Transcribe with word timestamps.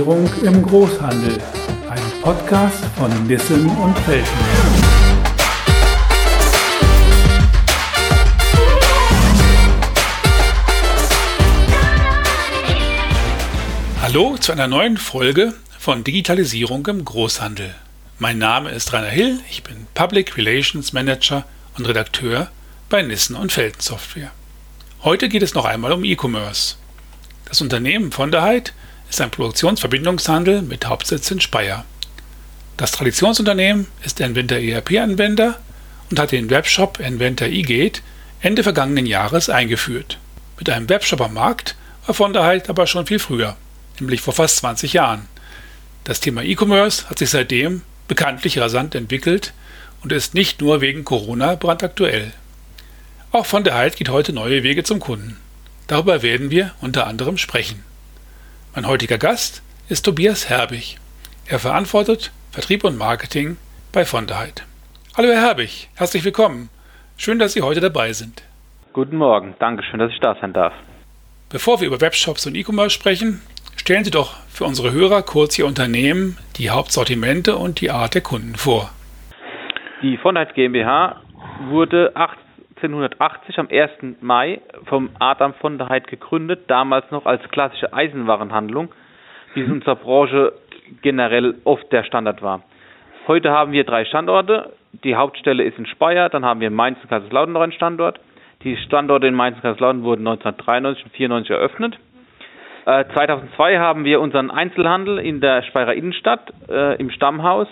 Digitalisierung 0.00 0.30
im 0.44 0.62
Großhandel. 0.62 1.38
Ein 1.90 2.22
Podcast 2.22 2.82
von 2.96 3.26
Nissen 3.26 3.68
und 3.68 3.98
Felten. 3.98 4.28
Hallo 14.00 14.38
zu 14.38 14.52
einer 14.52 14.68
neuen 14.68 14.96
Folge 14.96 15.52
von 15.78 16.02
Digitalisierung 16.02 16.86
im 16.86 17.04
Großhandel. 17.04 17.74
Mein 18.18 18.38
Name 18.38 18.70
ist 18.70 18.94
Rainer 18.94 19.08
Hill, 19.08 19.40
ich 19.50 19.62
bin 19.62 19.86
Public 19.92 20.38
Relations 20.38 20.94
Manager 20.94 21.44
und 21.76 21.86
Redakteur 21.86 22.50
bei 22.88 23.02
Nissen 23.02 23.36
und 23.36 23.52
Felten 23.52 23.82
Software. 23.82 24.30
Heute 25.02 25.28
geht 25.28 25.42
es 25.42 25.52
noch 25.52 25.66
einmal 25.66 25.92
um 25.92 26.04
E-Commerce. 26.04 26.76
Das 27.44 27.60
Unternehmen 27.60 28.12
von 28.12 28.30
der 28.30 28.42
Heid 28.42 28.72
ist 29.10 29.20
ein 29.20 29.30
Produktionsverbindungshandel 29.30 30.62
mit 30.62 30.86
Hauptsitz 30.86 31.30
in 31.30 31.40
Speyer. 31.40 31.84
Das 32.78 32.92
Traditionsunternehmen 32.92 33.86
ist 34.02 34.20
Enventer 34.20 34.58
ERP-Anwender 34.58 35.58
und 36.10 36.18
hat 36.18 36.32
den 36.32 36.48
Webshop 36.48 36.98
Enventer 37.00 37.46
eGate 37.46 38.00
Ende 38.40 38.62
vergangenen 38.62 39.04
Jahres 39.04 39.50
eingeführt. 39.50 40.16
Mit 40.58 40.70
einem 40.70 40.88
Webshop 40.88 41.20
am 41.20 41.34
Markt 41.34 41.76
war 42.06 42.14
von 42.14 42.32
der 42.32 42.44
Heid 42.44 42.70
aber 42.70 42.86
schon 42.86 43.06
viel 43.06 43.18
früher 43.18 43.56
nämlich 44.00 44.20
vor 44.20 44.34
fast 44.34 44.56
20 44.58 44.92
Jahren. 44.94 45.28
Das 46.04 46.20
Thema 46.20 46.42
E-Commerce 46.42 47.08
hat 47.08 47.18
sich 47.18 47.30
seitdem 47.30 47.82
bekanntlich 48.08 48.58
rasant 48.58 48.94
entwickelt 48.94 49.52
und 50.02 50.12
ist 50.12 50.34
nicht 50.34 50.60
nur 50.60 50.80
wegen 50.80 51.04
Corona 51.04 51.54
brandaktuell. 51.54 52.32
Auch 53.32 53.46
von 53.46 53.64
der 53.64 53.74
Halt 53.74 53.96
geht 53.96 54.08
heute 54.08 54.32
neue 54.32 54.62
Wege 54.62 54.82
zum 54.82 54.98
Kunden. 54.98 55.36
Darüber 55.86 56.22
werden 56.22 56.50
wir 56.50 56.72
unter 56.80 57.06
anderem 57.06 57.36
sprechen. 57.36 57.84
Mein 58.74 58.86
heutiger 58.86 59.18
Gast 59.18 59.62
ist 59.88 60.02
Tobias 60.04 60.48
Herbig. 60.48 60.98
Er 61.46 61.58
verantwortet 61.58 62.32
Vertrieb 62.52 62.84
und 62.84 62.96
Marketing 62.96 63.56
bei 63.92 64.04
von 64.04 64.26
der 64.26 64.38
Halt. 64.38 64.66
Hallo 65.16 65.28
Herr 65.28 65.42
Herbig, 65.42 65.88
herzlich 65.96 66.24
willkommen. 66.24 66.70
Schön, 67.16 67.38
dass 67.38 67.52
Sie 67.52 67.62
heute 67.62 67.80
dabei 67.80 68.12
sind. 68.12 68.42
Guten 68.92 69.16
Morgen, 69.16 69.54
danke 69.58 69.82
schön, 69.82 69.98
dass 69.98 70.12
ich 70.12 70.20
da 70.20 70.36
sein 70.40 70.52
darf. 70.52 70.72
Bevor 71.48 71.80
wir 71.80 71.88
über 71.88 72.00
Webshops 72.00 72.46
und 72.46 72.54
E-Commerce 72.54 72.94
sprechen, 72.94 73.42
Stellen 73.80 74.04
Sie 74.04 74.10
doch 74.10 74.36
für 74.48 74.64
unsere 74.64 74.92
Hörer 74.92 75.22
kurz 75.22 75.58
Ihr 75.58 75.64
Unternehmen, 75.64 76.36
die 76.58 76.68
Hauptsortimente 76.68 77.56
und 77.56 77.80
die 77.80 77.90
Art 77.90 78.14
der 78.14 78.20
Kunden 78.20 78.54
vor. 78.54 78.90
Die 80.02 80.18
Vonheit 80.18 80.54
GmbH 80.54 81.22
wurde 81.70 82.14
1880 82.82 83.58
am 83.58 83.68
1. 83.70 83.90
Mai 84.20 84.60
vom 84.86 85.10
Adam 85.18 85.54
von 85.54 85.78
der 85.78 85.88
Heid 85.88 86.06
gegründet, 86.08 86.62
damals 86.68 87.10
noch 87.10 87.26
als 87.26 87.42
klassische 87.50 87.92
Eisenwarenhandlung, 87.92 88.88
wie 89.54 89.60
es 89.60 89.66
in 89.66 89.72
unserer 89.74 89.96
Branche 89.96 90.52
generell 91.02 91.56
oft 91.64 91.90
der 91.92 92.04
Standard 92.04 92.42
war. 92.42 92.62
Heute 93.26 93.50
haben 93.50 93.72
wir 93.72 93.84
drei 93.84 94.04
Standorte. 94.04 94.72
Die 95.04 95.14
Hauptstelle 95.14 95.62
ist 95.62 95.78
in 95.78 95.86
Speyer, 95.86 96.28
dann 96.30 96.44
haben 96.44 96.60
wir 96.60 96.68
in 96.68 96.74
Mainz 96.74 96.98
und 97.02 97.10
Kaiserslautern 97.10 97.52
noch 97.52 97.60
einen 97.60 97.72
Standort. 97.72 98.18
Die 98.64 98.76
Standorte 98.76 99.26
in 99.26 99.34
Mainz 99.34 99.56
und 99.56 99.62
Kaiserslautern 99.62 100.02
wurden 100.02 100.26
1993 100.26 101.04
und 101.04 101.14
1994 101.14 101.50
eröffnet. 101.50 101.98
2002 102.84 103.72
äh, 103.72 103.78
haben 103.78 104.04
wir 104.04 104.20
unseren 104.20 104.50
Einzelhandel 104.50 105.18
in 105.18 105.40
der 105.40 105.62
Speyerer 105.62 105.94
Innenstadt 105.94 106.52
äh, 106.68 106.96
im 106.96 107.10
Stammhaus 107.10 107.68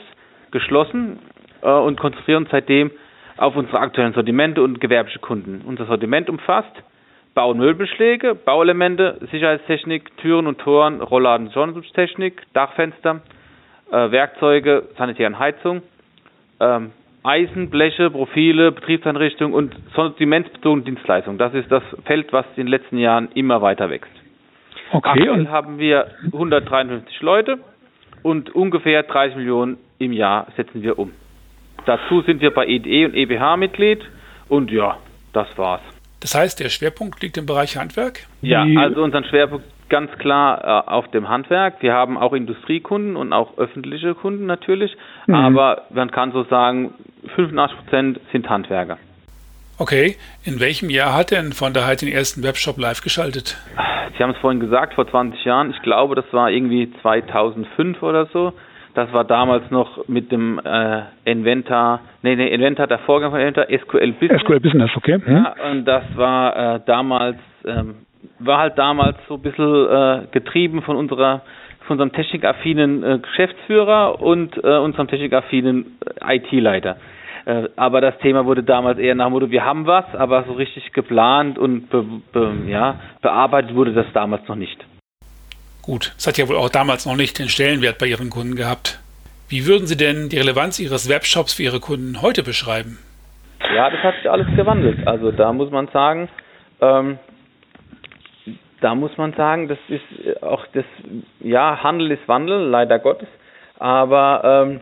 geschlossen 0.50 1.18
äh, 1.62 1.70
und 1.70 1.98
konzentrieren 1.98 2.44
uns 2.44 2.50
seitdem 2.50 2.90
auf 3.38 3.56
unsere 3.56 3.80
aktuellen 3.80 4.12
Sortimente 4.12 4.62
und 4.62 4.80
gewerbliche 4.80 5.18
Kunden. 5.20 5.62
Unser 5.66 5.86
Sortiment 5.86 6.28
umfasst 6.28 6.72
Bau- 7.34 7.50
und 7.50 7.58
Möbelbeschläge, 7.58 8.34
Bauelemente, 8.34 9.18
Sicherheitstechnik, 9.30 10.16
Türen 10.18 10.46
und 10.46 10.58
Toren, 10.58 11.00
Rollladen, 11.00 11.50
Sonnenschutztechnik, 11.50 12.42
Dachfenster, 12.52 13.20
äh, 13.92 14.10
Werkzeuge, 14.10 14.88
Sanitär 14.96 15.28
und 15.28 15.38
Heizung, 15.38 15.82
ähm, 16.58 16.90
Eisen, 17.22 17.70
Bleche, 17.70 18.10
Profile, 18.10 18.72
Betriebseinrichtungen 18.72 19.54
und 19.54 19.76
sortimentsbezogene 19.94 20.84
Dienstleistungen. 20.84 21.38
Das 21.38 21.54
ist 21.54 21.70
das 21.70 21.82
Feld, 22.06 22.32
was 22.32 22.46
in 22.56 22.64
den 22.64 22.68
letzten 22.68 22.98
Jahren 22.98 23.28
immer 23.34 23.62
weiter 23.62 23.90
wächst. 23.90 24.10
Okay. 24.90 25.08
Aktuell 25.08 25.48
haben 25.48 25.78
wir 25.78 26.08
153 26.32 27.20
Leute 27.20 27.58
und 28.22 28.54
ungefähr 28.54 29.02
30 29.02 29.36
Millionen 29.36 29.78
im 29.98 30.12
Jahr 30.12 30.46
setzen 30.56 30.82
wir 30.82 30.98
um. 30.98 31.12
Dazu 31.88 32.20
sind 32.20 32.42
wir 32.42 32.52
bei 32.52 32.66
EDE 32.66 33.06
und 33.06 33.14
EBH 33.14 33.56
Mitglied 33.56 34.00
und 34.50 34.70
ja, 34.70 34.98
das 35.32 35.46
war's. 35.56 35.80
Das 36.20 36.34
heißt, 36.34 36.60
der 36.60 36.68
Schwerpunkt 36.68 37.22
liegt 37.22 37.38
im 37.38 37.46
Bereich 37.46 37.78
Handwerk? 37.78 38.26
Ja, 38.42 38.66
also 38.76 39.02
unser 39.02 39.24
Schwerpunkt 39.24 39.64
ganz 39.88 40.10
klar 40.18 40.84
äh, 40.86 40.90
auf 40.90 41.10
dem 41.12 41.30
Handwerk. 41.30 41.80
Wir 41.80 41.94
haben 41.94 42.18
auch 42.18 42.34
Industriekunden 42.34 43.16
und 43.16 43.32
auch 43.32 43.56
öffentliche 43.56 44.14
Kunden 44.14 44.44
natürlich, 44.44 44.94
mhm. 45.26 45.34
aber 45.34 45.84
man 45.88 46.10
kann 46.10 46.30
so 46.32 46.44
sagen, 46.44 46.92
85 47.36 47.78
Prozent 47.78 48.20
sind 48.32 48.50
Handwerker. 48.50 48.98
Okay, 49.78 50.16
in 50.44 50.60
welchem 50.60 50.90
Jahr 50.90 51.16
hat 51.16 51.30
denn 51.30 51.54
von 51.54 51.72
der 51.72 51.86
Heid 51.86 52.02
den 52.02 52.12
ersten 52.12 52.42
Webshop 52.42 52.76
live 52.76 53.00
geschaltet? 53.00 53.56
Sie 54.18 54.22
haben 54.22 54.32
es 54.32 54.38
vorhin 54.42 54.60
gesagt, 54.60 54.92
vor 54.92 55.08
20 55.08 55.42
Jahren. 55.42 55.70
Ich 55.70 55.80
glaube, 55.80 56.16
das 56.16 56.26
war 56.32 56.50
irgendwie 56.50 56.92
2005 57.00 58.02
oder 58.02 58.26
so. 58.26 58.52
Das 58.98 59.12
war 59.12 59.22
damals 59.22 59.70
noch 59.70 60.08
mit 60.08 60.32
dem 60.32 60.58
äh, 60.58 61.02
Inventar, 61.24 62.00
nee, 62.22 62.34
nee, 62.34 62.48
Inventar, 62.48 62.88
der 62.88 62.98
Vorgang 62.98 63.30
von 63.30 63.38
Inventar, 63.38 63.66
SQL 63.66 64.10
Business. 64.10 64.42
SQL 64.42 64.58
Business, 64.58 64.90
okay. 64.96 65.18
Mhm. 65.24 65.36
Ja, 65.36 65.54
und 65.70 65.84
das 65.84 66.02
war 66.16 66.74
äh, 66.74 66.80
damals, 66.84 67.36
ähm, 67.64 67.94
war 68.40 68.58
halt 68.58 68.76
damals 68.76 69.16
so 69.28 69.34
ein 69.34 69.42
bisschen 69.42 69.86
äh, 69.86 70.26
getrieben 70.32 70.82
von 70.82 70.96
unserer 70.96 71.42
von 71.86 71.94
unserem 71.94 72.10
technikaffinen 72.10 73.04
äh, 73.04 73.18
Geschäftsführer 73.20 74.20
und 74.20 74.56
äh, 74.64 74.78
unserem 74.78 75.06
technikaffinen 75.06 75.96
äh, 76.20 76.36
IT-Leiter. 76.38 76.96
Aber 77.76 78.02
das 78.02 78.18
Thema 78.18 78.44
wurde 78.44 78.62
damals 78.62 78.98
eher 78.98 79.14
nach 79.14 79.28
dem 79.28 79.32
Motto, 79.32 79.50
wir 79.50 79.64
haben 79.64 79.86
was, 79.86 80.04
aber 80.14 80.42
so 80.42 80.52
richtig 80.52 80.92
geplant 80.92 81.58
und 81.58 81.88
be, 81.88 82.04
be, 82.30 82.52
ja, 82.66 82.96
bearbeitet 83.22 83.74
wurde 83.74 83.94
das 83.94 84.04
damals 84.12 84.46
noch 84.48 84.56
nicht. 84.56 84.84
Gut, 85.88 86.12
es 86.18 86.26
hat 86.26 86.36
ja 86.36 86.46
wohl 86.46 86.56
auch 86.56 86.68
damals 86.68 87.06
noch 87.06 87.16
nicht 87.16 87.38
den 87.38 87.48
Stellenwert 87.48 87.96
bei 87.96 88.04
Ihren 88.04 88.28
Kunden 88.28 88.56
gehabt. 88.56 89.00
Wie 89.48 89.66
würden 89.66 89.86
Sie 89.86 89.96
denn 89.96 90.28
die 90.28 90.36
Relevanz 90.36 90.78
Ihres 90.78 91.08
Webshops 91.08 91.54
für 91.54 91.62
Ihre 91.62 91.80
Kunden 91.80 92.20
heute 92.20 92.42
beschreiben? 92.42 92.98
Ja, 93.74 93.88
das 93.88 94.02
hat 94.02 94.14
sich 94.16 94.30
alles 94.30 94.48
gewandelt. 94.54 95.08
Also 95.08 95.32
da 95.32 95.50
muss 95.50 95.70
man 95.70 95.88
sagen, 95.88 96.28
ähm, 96.82 97.18
da 98.82 98.94
muss 98.94 99.16
man 99.16 99.32
sagen, 99.32 99.68
das 99.68 99.78
ist 99.88 100.42
auch 100.42 100.66
das, 100.74 100.84
ja, 101.40 101.82
Handel 101.82 102.10
ist 102.10 102.28
Wandel, 102.28 102.68
leider 102.68 102.98
Gottes. 102.98 103.28
Aber 103.78 104.42
ähm, 104.44 104.80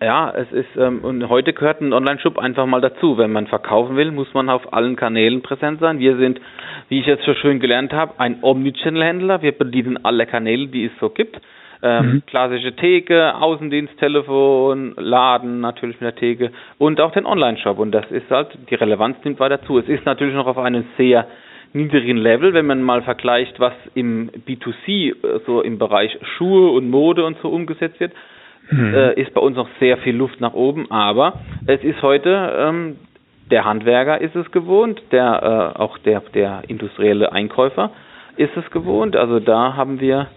ja, 0.00 0.30
es 0.30 0.52
ist, 0.52 0.76
ähm, 0.76 1.00
und 1.00 1.28
heute 1.28 1.52
gehört 1.52 1.80
ein 1.80 1.92
Online-Shop 1.92 2.38
einfach 2.38 2.66
mal 2.66 2.80
dazu. 2.80 3.18
Wenn 3.18 3.32
man 3.32 3.48
verkaufen 3.48 3.96
will, 3.96 4.12
muss 4.12 4.32
man 4.34 4.50
auf 4.50 4.72
allen 4.72 4.94
Kanälen 4.94 5.42
präsent 5.42 5.80
sein. 5.80 5.98
Wir 5.98 6.16
sind, 6.16 6.40
wie 6.88 7.00
ich 7.00 7.06
jetzt 7.06 7.24
so 7.24 7.34
schön 7.34 7.60
gelernt 7.60 7.92
habe, 7.92 8.18
ein 8.18 8.38
Omnichannel-Händler. 8.42 9.42
Wir 9.42 9.52
bedienen 9.52 10.04
alle 10.04 10.26
Kanäle, 10.26 10.68
die 10.68 10.86
es 10.86 10.92
so 11.00 11.10
gibt. 11.10 11.40
Ähm, 11.80 12.06
mhm. 12.06 12.22
Klassische 12.26 12.74
Theke, 12.74 13.36
Außendiensttelefon, 13.36 14.94
Laden 14.96 15.60
natürlich 15.60 16.00
mit 16.00 16.06
der 16.06 16.16
Theke 16.16 16.50
und 16.78 17.00
auch 17.00 17.12
den 17.12 17.24
Online-Shop. 17.24 17.78
Und 17.78 17.92
das 17.92 18.10
ist 18.10 18.28
halt, 18.30 18.48
die 18.68 18.74
Relevanz 18.74 19.16
nimmt 19.24 19.38
weiter 19.38 19.62
zu. 19.62 19.78
Es 19.78 19.88
ist 19.88 20.04
natürlich 20.04 20.34
noch 20.34 20.46
auf 20.46 20.58
einem 20.58 20.84
sehr 20.96 21.28
niedrigen 21.72 22.16
Level, 22.16 22.54
wenn 22.54 22.66
man 22.66 22.82
mal 22.82 23.02
vergleicht, 23.02 23.60
was 23.60 23.74
im 23.94 24.30
B2C, 24.30 24.88
äh, 24.88 25.40
so 25.46 25.60
im 25.60 25.78
Bereich 25.78 26.18
Schuhe 26.36 26.70
und 26.70 26.90
Mode 26.90 27.24
und 27.24 27.38
so 27.42 27.48
umgesetzt 27.48 28.00
wird 28.00 28.12
mhm. 28.70 28.94
äh, 28.94 29.20
ist 29.20 29.34
bei 29.34 29.40
uns 29.40 29.56
noch 29.56 29.68
sehr 29.80 29.98
viel 29.98 30.16
Luft 30.16 30.40
nach 30.40 30.54
oben, 30.54 30.90
aber 30.90 31.40
es 31.66 31.82
ist 31.82 32.00
heute 32.02 32.56
ähm, 32.58 32.96
der 33.50 33.64
Handwerker 33.64 34.20
ist 34.20 34.36
es 34.36 34.50
gewohnt, 34.50 35.02
der 35.12 35.74
äh, 35.76 35.78
auch 35.78 35.98
der 35.98 36.20
der 36.34 36.62
industrielle 36.68 37.32
Einkäufer 37.32 37.90
ist 38.36 38.56
es 38.56 38.70
gewohnt. 38.70 39.16
Also 39.16 39.40
da 39.40 39.74
haben 39.76 40.00
wir 40.00 40.28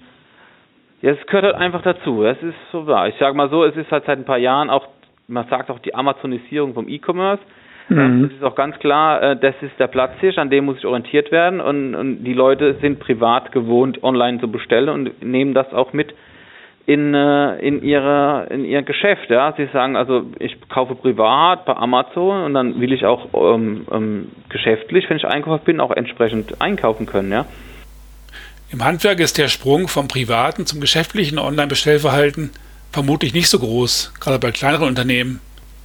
ja, 1.02 1.12
es 1.12 1.26
gehört 1.26 1.46
halt 1.46 1.56
einfach 1.56 1.82
dazu. 1.82 2.24
Es 2.24 2.42
ist 2.44 2.56
so 2.72 2.86
wahr. 2.86 3.08
Ich 3.08 3.16
sage 3.18 3.36
mal 3.36 3.50
so, 3.50 3.64
es 3.64 3.76
ist 3.76 3.92
halt 3.92 4.06
seit 4.06 4.20
ein 4.20 4.26
paar 4.26 4.38
Jahren 4.38 4.70
auch, 4.70 4.88
man 5.28 5.48
sagt 5.48 5.72
auch 5.72 5.80
die 5.80 5.96
Amazonisierung 5.96 6.76
vom 6.76 6.88
E-Commerce. 6.88 7.42
Mhm. 7.90 8.24
Das 8.24 8.32
ist 8.34 8.44
auch 8.44 8.56
ganz 8.56 8.78
klar, 8.78 9.22
äh, 9.22 9.36
das 9.36 9.56
ist 9.62 9.80
der 9.80 9.88
Platz 9.88 10.12
hier, 10.20 10.38
an 10.38 10.52
dem 10.52 10.66
muss 10.66 10.78
ich 10.78 10.86
orientiert 10.86 11.32
werden 11.32 11.60
und, 11.60 11.96
und 11.96 12.24
die 12.24 12.34
Leute 12.34 12.76
sind 12.82 13.00
privat 13.00 13.52
gewohnt, 13.52 14.04
online 14.04 14.40
zu 14.40 14.52
bestellen 14.52 14.90
und 14.90 15.24
nehmen 15.24 15.54
das 15.54 15.74
auch 15.74 15.92
mit 15.92 16.14
in, 16.86 17.14
äh, 17.14 17.58
in, 17.60 17.84
ihre, 17.84 18.48
in 18.50 18.66
ihr 18.66 18.82
Geschäft. 18.82 19.30
Ja? 19.30 19.54
Sie 19.56 19.68
sagen 19.72 19.96
also, 19.96 20.26
ich 20.40 20.58
kaufe 20.70 20.96
privat 20.96 21.66
bei 21.66 21.74
Amazon 21.74 22.44
und 22.44 22.54
dann 22.54 22.80
will 22.80 22.94
ich 22.94 23.06
auch 23.06 23.28
ähm, 23.34 23.86
ähm, 23.92 24.32
geschäftlich, 24.50 25.10
wenn 25.10 25.18
ich 25.18 25.26
Einkäufer 25.26 25.64
bin, 25.64 25.80
auch 25.80 25.92
entsprechend 25.92 26.62
einkaufen 26.62 27.06
können. 27.06 27.32
Ja? 27.32 27.46
Im 28.72 28.84
Handwerk 28.84 29.20
ist 29.20 29.38
der 29.38 29.48
Sprung 29.48 29.88
vom 29.88 30.08
privaten 30.08 30.66
zum 30.66 30.80
geschäftlichen 30.80 31.38
Online-Bestellverhalten 31.38 32.52
vermutlich 32.92 33.34
nicht 33.34 33.50
so 33.50 33.60
groß, 33.60 34.14
gerade 34.20 34.40
bei 34.40 34.52
kleineren 34.52 34.88
Unternehmen. 34.88 35.40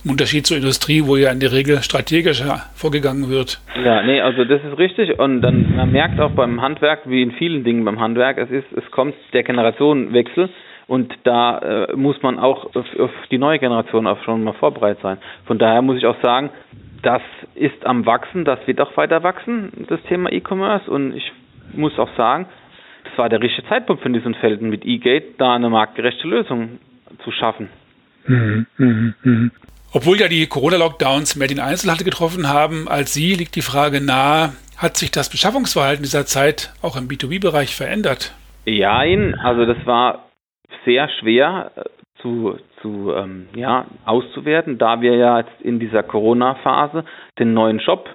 Im 0.04 0.12
Unterschied 0.12 0.46
zur 0.46 0.56
Industrie, 0.56 1.02
wo 1.04 1.16
ja 1.16 1.32
in 1.32 1.40
der 1.40 1.50
Regel 1.50 1.82
strategischer 1.82 2.62
vorgegangen 2.76 3.28
wird. 3.28 3.60
Ja, 3.84 4.02
nee, 4.02 4.20
also 4.20 4.44
das 4.44 4.62
ist 4.62 4.78
richtig. 4.78 5.18
Und 5.18 5.42
dann 5.42 5.74
man 5.74 5.90
merkt 5.90 6.20
auch 6.20 6.30
beim 6.30 6.62
Handwerk, 6.62 7.00
wie 7.06 7.22
in 7.22 7.32
vielen 7.32 7.64
Dingen 7.64 7.84
beim 7.84 7.98
Handwerk, 7.98 8.38
es 8.38 8.50
ist, 8.50 8.66
es 8.76 8.88
kommt 8.92 9.14
der 9.32 9.42
Generationenwechsel 9.42 10.48
und 10.88 11.12
da 11.24 11.58
äh, 11.58 11.96
muss 11.96 12.22
man 12.22 12.38
auch 12.38 12.74
auf, 12.74 12.86
auf 12.98 13.10
die 13.30 13.38
neue 13.38 13.58
Generation 13.58 14.06
auch 14.06 14.22
schon 14.24 14.44
mal 14.44 14.54
vorbereitet 14.54 15.02
sein. 15.02 15.18
Von 15.46 15.58
daher 15.58 15.82
muss 15.82 15.98
ich 15.98 16.06
auch 16.06 16.20
sagen, 16.22 16.50
das 17.02 17.22
ist 17.54 17.84
am 17.84 18.06
Wachsen, 18.06 18.44
das 18.44 18.58
wird 18.66 18.80
auch 18.80 18.96
weiter 18.96 19.22
wachsen, 19.22 19.86
das 19.88 20.00
Thema 20.08 20.30
E-Commerce. 20.32 20.90
Und 20.90 21.14
ich 21.14 21.32
muss 21.72 21.98
auch 21.98 22.08
sagen, 22.16 22.46
das 23.04 23.18
war 23.18 23.28
der 23.28 23.40
richtige 23.40 23.68
Zeitpunkt 23.68 24.02
für 24.02 24.10
diesen 24.10 24.34
Felden 24.34 24.70
mit 24.70 24.84
eGate, 24.84 25.34
da 25.38 25.54
eine 25.54 25.70
marktgerechte 25.70 26.26
Lösung 26.26 26.78
zu 27.24 27.30
schaffen. 27.32 27.68
Mhm, 28.26 28.66
mh, 28.76 29.14
mh. 29.22 29.50
Obwohl 29.92 30.18
ja 30.18 30.28
die 30.28 30.46
Corona-Lockdowns 30.46 31.36
mehr 31.36 31.48
den 31.48 31.60
Einzelhandel 31.60 32.04
getroffen 32.04 32.48
haben 32.48 32.88
als 32.88 33.14
Sie, 33.14 33.34
liegt 33.34 33.54
die 33.56 33.62
Frage 33.62 34.04
nahe, 34.04 34.52
hat 34.76 34.96
sich 34.96 35.10
das 35.10 35.30
Beschaffungsverhalten 35.30 36.02
dieser 36.02 36.26
Zeit 36.26 36.74
auch 36.82 36.96
im 36.96 37.08
B2B-Bereich 37.08 37.74
verändert? 37.74 38.34
Ja, 38.66 38.98
also 39.42 39.64
das 39.64 39.86
war 39.86 40.25
sehr 40.86 41.10
schwer 41.20 41.72
äh, 41.76 41.82
zu, 42.22 42.56
zu 42.80 43.12
ähm, 43.14 43.48
ja, 43.54 43.84
auszuwerten, 44.06 44.78
da 44.78 45.02
wir 45.02 45.14
ja 45.16 45.40
jetzt 45.40 45.60
in 45.60 45.78
dieser 45.78 46.02
Corona-Phase 46.02 47.04
den 47.38 47.52
neuen 47.52 47.80
Shop 47.80 48.08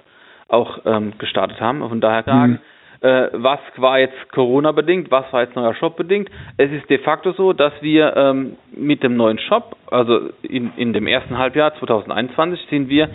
auch 0.48 0.80
ähm, 0.84 1.12
gestartet 1.18 1.60
haben. 1.60 1.88
Von 1.88 2.00
daher 2.00 2.24
sagen, 2.24 2.52
mhm 2.52 2.58
äh, 3.02 3.30
was 3.32 3.58
war 3.76 3.98
jetzt 3.98 4.30
Corona-bedingt, 4.32 5.10
was 5.10 5.30
war 5.32 5.42
jetzt 5.42 5.56
neuer 5.56 5.74
Shop 5.74 5.96
bedingt. 5.96 6.30
Es 6.56 6.70
ist 6.70 6.88
de 6.88 6.98
facto 6.98 7.32
so, 7.32 7.52
dass 7.52 7.72
wir 7.80 8.16
ähm, 8.16 8.56
mit 8.74 9.02
dem 9.02 9.16
neuen 9.16 9.38
Shop, 9.38 9.76
also 9.90 10.30
in, 10.42 10.72
in 10.76 10.92
dem 10.92 11.06
ersten 11.06 11.36
Halbjahr 11.36 11.74
2021, 11.74 12.60
sind 12.70 12.88
wir 12.88 13.08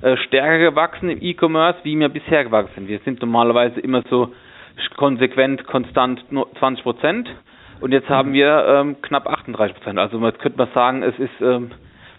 äh, 0.00 0.16
stärker 0.16 0.58
gewachsen 0.70 1.10
im 1.10 1.18
E-Commerce, 1.20 1.78
wie 1.82 1.98
wir 1.98 2.08
bisher 2.08 2.44
gewachsen 2.44 2.72
sind. 2.74 2.88
Wir 2.88 3.00
sind 3.00 3.20
normalerweise 3.20 3.80
immer 3.80 4.02
so 4.08 4.32
konsequent, 4.96 5.64
konstant 5.66 6.24
20 6.58 6.82
Prozent 6.82 7.28
und 7.80 7.92
jetzt 7.92 8.08
haben 8.08 8.32
wir 8.32 8.64
ähm, 8.66 8.96
knapp 9.02 9.26
38 9.26 9.76
Prozent. 9.76 9.98
Also 9.98 10.18
man 10.18 10.36
könnte 10.38 10.58
man 10.58 10.68
sagen, 10.74 11.02
es 11.02 11.18
ist, 11.18 11.40
ähm, 11.40 11.70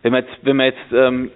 wenn 0.02 0.12
man 0.12 0.24
jetzt, 0.24 0.38
wenn 0.44 0.56
man 0.58 0.66
jetzt 0.68 0.94
ähm, 0.94 1.32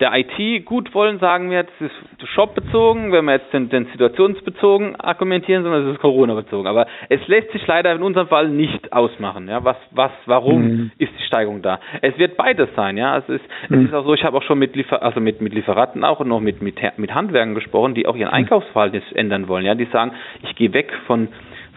der 0.00 0.12
IT 0.14 0.64
gut 0.66 0.94
wollen, 0.94 1.18
sagen 1.20 1.50
wir, 1.50 1.62
das 1.62 1.72
ist 1.80 2.28
shop-bezogen, 2.30 3.12
wenn 3.12 3.24
wir 3.24 3.34
jetzt 3.34 3.52
den, 3.52 3.68
den 3.68 3.86
situationsbezogen 3.86 4.96
argumentieren, 4.96 5.62
sondern 5.62 5.86
es 5.86 5.94
ist 5.94 6.00
Corona-bezogen. 6.00 6.66
Aber 6.66 6.86
es 7.08 7.26
lässt 7.28 7.50
sich 7.52 7.66
leider 7.66 7.92
in 7.92 8.02
unserem 8.02 8.28
Fall 8.28 8.48
nicht 8.48 8.92
ausmachen. 8.92 9.48
Ja, 9.48 9.64
was, 9.64 9.76
was, 9.92 10.10
warum 10.26 10.62
mhm. 10.62 10.90
ist 10.98 11.12
die 11.18 11.22
Steigerung 11.24 11.62
da? 11.62 11.80
Es 12.02 12.18
wird 12.18 12.36
beides 12.36 12.68
sein. 12.74 12.96
Ja, 12.96 13.16
es 13.18 13.28
ist, 13.28 13.44
mhm. 13.68 13.80
es 13.80 13.84
ist 13.86 13.94
auch 13.94 14.04
so. 14.04 14.14
Ich 14.14 14.24
habe 14.24 14.36
auch 14.36 14.42
schon 14.42 14.58
mit 14.58 14.74
Liefer 14.76 15.02
also 15.02 15.20
mit, 15.20 15.40
mit 15.40 15.54
Lieferanten 15.54 16.04
auch 16.04 16.20
und 16.20 16.28
noch 16.28 16.40
mit, 16.40 16.62
mit 16.62 16.76
mit 16.98 17.14
Handwerken 17.14 17.54
gesprochen, 17.54 17.94
die 17.94 18.06
auch 18.06 18.16
ihren 18.16 18.28
mhm. 18.28 18.34
Einkaufsverhalten 18.34 19.02
ändern 19.14 19.48
wollen. 19.48 19.64
Ja, 19.64 19.74
die 19.74 19.86
sagen, 19.86 20.12
ich 20.42 20.54
gehe 20.56 20.72
weg 20.72 20.92
von 21.06 21.28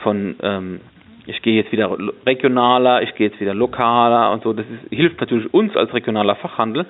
von 0.03 0.35
ähm, 0.41 0.81
ich 1.29 1.41
gehe 1.41 1.55
jetzt 1.55 1.71
wieder 1.71 1.95
regionaler, 2.25 3.03
ich 3.03 3.13
gehe 3.15 3.27
jetzt 3.27 3.39
wieder 3.39 3.53
lokaler 3.53 4.31
und 4.31 4.43
so. 4.43 4.53
Das 4.53 4.65
ist, 4.65 4.93
hilft 4.93 5.19
natürlich 5.21 5.53
uns 5.53 5.75
als 5.75 5.93
regionaler 5.93 6.35
Fachhandel, 6.35 6.85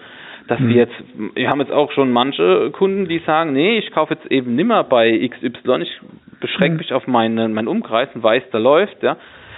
dass 0.47 0.59
mhm. 0.59 0.69
wir 0.69 0.75
jetzt, 0.75 0.95
wir 1.35 1.49
haben 1.49 1.59
jetzt 1.59 1.71
auch 1.71 1.91
schon 1.91 2.11
manche 2.11 2.71
Kunden, 2.71 3.07
die 3.07 3.19
sagen, 3.19 3.53
nee, 3.53 3.77
ich 3.77 3.91
kaufe 3.91 4.13
jetzt 4.13 4.31
eben 4.31 4.55
nimmer 4.55 4.83
bei 4.83 5.11
XY, 5.27 5.81
ich 5.81 5.99
beschränke 6.39 6.73
mhm. 6.73 6.77
mich 6.77 6.93
auf 6.93 7.05
meinen, 7.07 7.53
meinen 7.53 7.67
Umkreis 7.67 8.09
und 8.15 8.23
weiß, 8.23 8.43
da 8.51 8.57
läuft, 8.57 9.03
ja. 9.03 9.17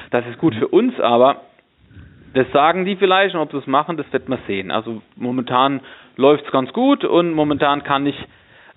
Das 0.09 0.25
ist 0.27 0.39
gut 0.39 0.55
für 0.55 0.67
uns, 0.67 0.99
aber 0.99 1.41
das 2.33 2.49
sagen 2.51 2.85
die 2.85 2.95
vielleicht 2.95 3.35
und 3.35 3.41
ob 3.41 3.51
sie 3.51 3.57
es 3.57 3.67
machen, 3.67 3.97
das 3.97 4.11
wird 4.11 4.29
man 4.29 4.39
sehen. 4.47 4.71
Also 4.71 5.01
momentan 5.15 5.81
läuft 6.17 6.45
es 6.45 6.51
ganz 6.51 6.73
gut 6.73 7.05
und 7.05 7.33
momentan 7.33 7.83
kann 7.83 8.05
ich 8.05 8.15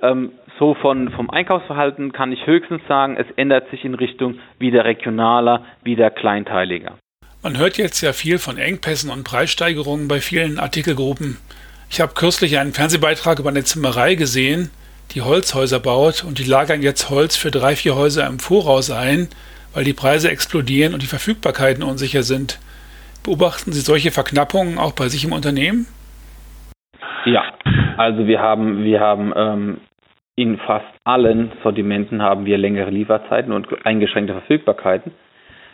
ähm, 0.01 0.33
so 0.59 0.75
von, 0.75 1.11
vom 1.11 1.31
Einkaufsverhalten 1.31 2.13
kann 2.13 2.33
ich 2.33 2.47
höchstens 2.47 2.83
sagen, 2.87 3.17
es 3.17 3.27
ändert 3.37 3.71
sich 3.71 3.85
in 3.85 3.95
Richtung 3.95 4.39
wieder 4.59 4.85
regionaler, 4.85 5.65
wieder 5.83 6.11
kleinteiliger. 6.11 6.99
Man 7.43 7.59
hört 7.59 7.77
jetzt 7.77 8.01
ja 8.01 8.13
viel 8.13 8.39
von 8.39 8.57
Engpässen 8.57 9.11
und 9.11 9.25
Preissteigerungen 9.25 10.09
bei 10.09 10.21
vielen 10.21 10.59
Artikelgruppen. 10.59 11.39
Ich 11.91 12.01
habe 12.01 12.15
kürzlich 12.15 12.59
einen 12.59 12.73
Fernsehbeitrag 12.73 13.39
über 13.39 13.51
eine 13.51 13.65
Zimmerei 13.65 14.15
gesehen, 14.15 14.71
die 15.13 15.23
Holzhäuser 15.23 15.81
baut 15.81 16.25
und 16.25 16.39
die 16.39 16.45
lagern 16.45 16.83
jetzt 16.83 17.11
Holz 17.11 17.37
für 17.37 17.51
drei, 17.51 17.77
vier 17.77 17.95
Häuser 17.95 18.27
im 18.27 18.39
Voraus 18.39 18.91
ein, 18.91 19.29
weil 19.75 19.85
die 19.85 19.93
Preise 19.93 20.31
explodieren 20.31 20.95
und 20.95 21.03
die 21.03 21.07
Verfügbarkeiten 21.07 21.83
unsicher 21.83 22.23
sind. 22.23 22.59
Beobachten 23.23 23.73
Sie 23.73 23.81
solche 23.81 24.11
Verknappungen 24.11 24.79
auch 24.79 24.93
bei 24.93 25.09
sich 25.09 25.25
im 25.25 25.33
Unternehmen? 25.33 25.87
Ja, 27.27 27.43
also 27.99 28.27
wir 28.27 28.41
haben, 28.41 28.85
wir 28.85 29.01
haben 29.01 29.33
ähm, 29.37 29.77
in 30.37 30.59
fast 30.59 30.87
allen 31.05 31.53
Sortimenten 31.63 32.23
haben 32.23 32.45
wir 32.45 32.59
längere 32.59 32.91
Lieferzeiten 32.91 33.53
und 33.53 33.69
eingeschränkte 33.87 34.33
Verfügbarkeiten. 34.33 35.13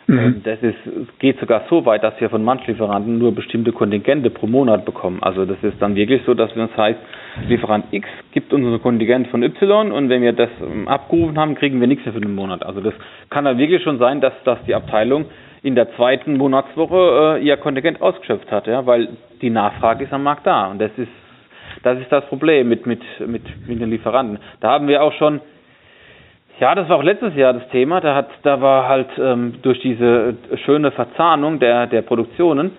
Mhm. 0.07 0.19
Ähm, 0.19 0.41
das 0.43 0.61
ist, 0.61 1.19
geht 1.19 1.39
sogar 1.39 1.63
so 1.69 1.85
weit, 1.85 2.03
dass 2.03 2.19
wir 2.19 2.29
von 2.29 2.43
manchen 2.43 2.71
Lieferanten 2.71 3.17
nur 3.17 3.33
bestimmte 3.33 3.71
Kontingente 3.71 4.29
pro 4.29 4.47
Monat 4.47 4.85
bekommen. 4.85 5.21
Also 5.21 5.45
das 5.45 5.57
ist 5.63 5.81
dann 5.81 5.95
wirklich 5.95 6.21
so, 6.25 6.33
dass 6.33 6.55
wir 6.55 6.63
uns 6.63 6.75
heißt, 6.75 6.99
Lieferant 7.47 7.85
X 7.91 8.07
gibt 8.31 8.53
uns 8.53 8.65
ein 8.65 8.81
Kontingent 8.81 9.27
von 9.27 9.41
Y 9.41 9.91
und 9.91 10.09
wenn 10.09 10.21
wir 10.21 10.33
das 10.33 10.49
ähm, 10.61 10.87
abgerufen 10.87 11.37
haben, 11.39 11.55
kriegen 11.55 11.79
wir 11.79 11.87
nichts 11.87 12.05
mehr 12.05 12.13
für 12.13 12.21
den 12.21 12.35
Monat. 12.35 12.63
Also 12.63 12.81
das 12.81 12.93
kann 13.29 13.45
dann 13.45 13.57
wirklich 13.57 13.83
schon 13.83 13.99
sein, 13.99 14.21
dass, 14.21 14.33
dass 14.43 14.59
die 14.65 14.75
Abteilung 14.75 15.25
in 15.63 15.75
der 15.75 15.95
zweiten 15.95 16.37
Monatswoche 16.37 17.37
äh, 17.39 17.45
ihr 17.45 17.57
Kontingent 17.57 18.01
ausgeschöpft 18.01 18.51
hat, 18.51 18.67
ja, 18.67 18.85
weil 18.85 19.09
die 19.41 19.49
Nachfrage 19.49 20.03
ist 20.03 20.13
am 20.13 20.23
Markt 20.23 20.45
da. 20.45 20.67
Und 20.67 20.79
das 20.81 20.91
ist 20.97 21.09
das 21.83 21.99
ist 21.99 22.11
das 22.11 22.25
Problem 22.25 22.69
mit, 22.69 22.85
mit, 22.85 23.01
mit, 23.25 23.43
mit 23.67 23.81
den 23.81 23.89
Lieferanten. 23.89 24.39
Da 24.59 24.71
haben 24.71 24.87
wir 24.87 25.03
auch 25.03 25.13
schon 25.13 25.41
ja, 26.59 26.75
das 26.75 26.87
war 26.89 26.97
auch 26.97 27.03
letztes 27.03 27.35
Jahr 27.35 27.53
das 27.53 27.67
Thema. 27.69 28.01
Da 28.01 28.13
hat, 28.13 28.29
da 28.43 28.61
war 28.61 28.87
halt 28.87 29.09
ähm, 29.17 29.55
durch 29.63 29.79
diese 29.79 30.35
schöne 30.63 30.91
Verzahnung 30.91 31.59
der, 31.59 31.87
der 31.87 32.03
Produktionen 32.03 32.71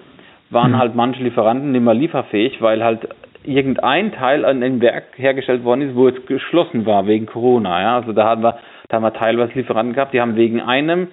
waren 0.51 0.73
mhm. 0.73 0.79
halt 0.79 0.95
manche 0.95 1.21
Lieferanten 1.21 1.73
nicht 1.73 1.83
mehr 1.83 1.95
lieferfähig, 1.95 2.63
weil 2.63 2.85
halt 2.85 3.09
irgendein 3.45 4.13
Teil 4.13 4.45
an 4.45 4.61
dem 4.61 4.81
Werk 4.81 5.05
hergestellt 5.17 5.65
worden 5.65 5.83
ist, 5.83 5.97
wo 5.97 6.07
es 6.07 6.27
geschlossen 6.27 6.87
war 6.87 7.09
wegen 7.09 7.27
Corona. 7.27 7.83
Ja, 7.83 7.97
also 7.97 8.13
da 8.13 8.25
haben 8.25 8.43
wir, 8.43 8.57
da 8.89 8.97
haben 8.97 9.03
wir 9.03 9.15
teilweise 9.15 9.53
Lieferanten 9.55 9.95
gehabt, 9.95 10.15
die 10.15 10.21
haben 10.21 10.37
wegen 10.37 10.61
einem 10.61 11.09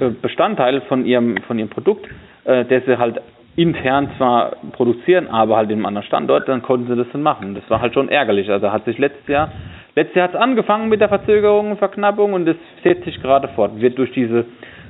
äh, 0.00 0.08
Bestandteil 0.08 0.80
von 0.82 1.04
ihrem, 1.04 1.36
von 1.46 1.58
ihrem 1.58 1.68
Produkt, 1.68 2.08
äh, 2.44 2.64
der 2.64 2.80
sie 2.82 2.96
halt 2.96 3.20
intern 3.56 4.10
zwar 4.16 4.56
produzieren, 4.72 5.28
aber 5.28 5.56
halt 5.56 5.70
in 5.70 5.76
einem 5.76 5.86
anderen 5.86 6.06
Standort, 6.06 6.48
dann 6.48 6.62
konnten 6.62 6.88
sie 6.88 6.96
das 6.96 7.06
dann 7.12 7.22
machen. 7.22 7.54
Das 7.54 7.68
war 7.68 7.80
halt 7.80 7.94
schon 7.94 8.08
ärgerlich. 8.08 8.50
Also 8.50 8.72
hat 8.72 8.84
sich 8.84 8.98
letztes 8.98 9.28
Jahr 9.28 9.50
Letztes 9.96 10.16
Jahr 10.16 10.28
hat 10.28 10.34
es 10.34 10.40
angefangen 10.40 10.88
mit 10.88 11.00
der 11.00 11.08
Verzögerung 11.08 11.72
und 11.72 11.78
Verknappung 11.78 12.32
und 12.32 12.48
es 12.48 12.56
setzt 12.82 13.04
sich 13.04 13.20
gerade 13.22 13.48
fort. 13.48 13.80
Wird 13.80 13.96
durch 13.96 14.10
diese, 14.12 14.44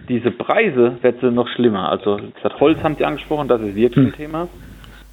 diese 0.08 0.30
Preise 0.30 0.96
wird 1.02 1.22
es 1.22 1.32
noch 1.32 1.48
schlimmer. 1.48 1.90
Also 1.90 2.18
das 2.42 2.58
Holz 2.58 2.82
haben 2.82 2.96
Sie 2.96 3.04
angesprochen, 3.04 3.46
das 3.46 3.60
ist 3.60 3.74
wirklich 3.74 3.98
ein 3.98 4.12
hm. 4.12 4.14
Thema. 4.14 4.48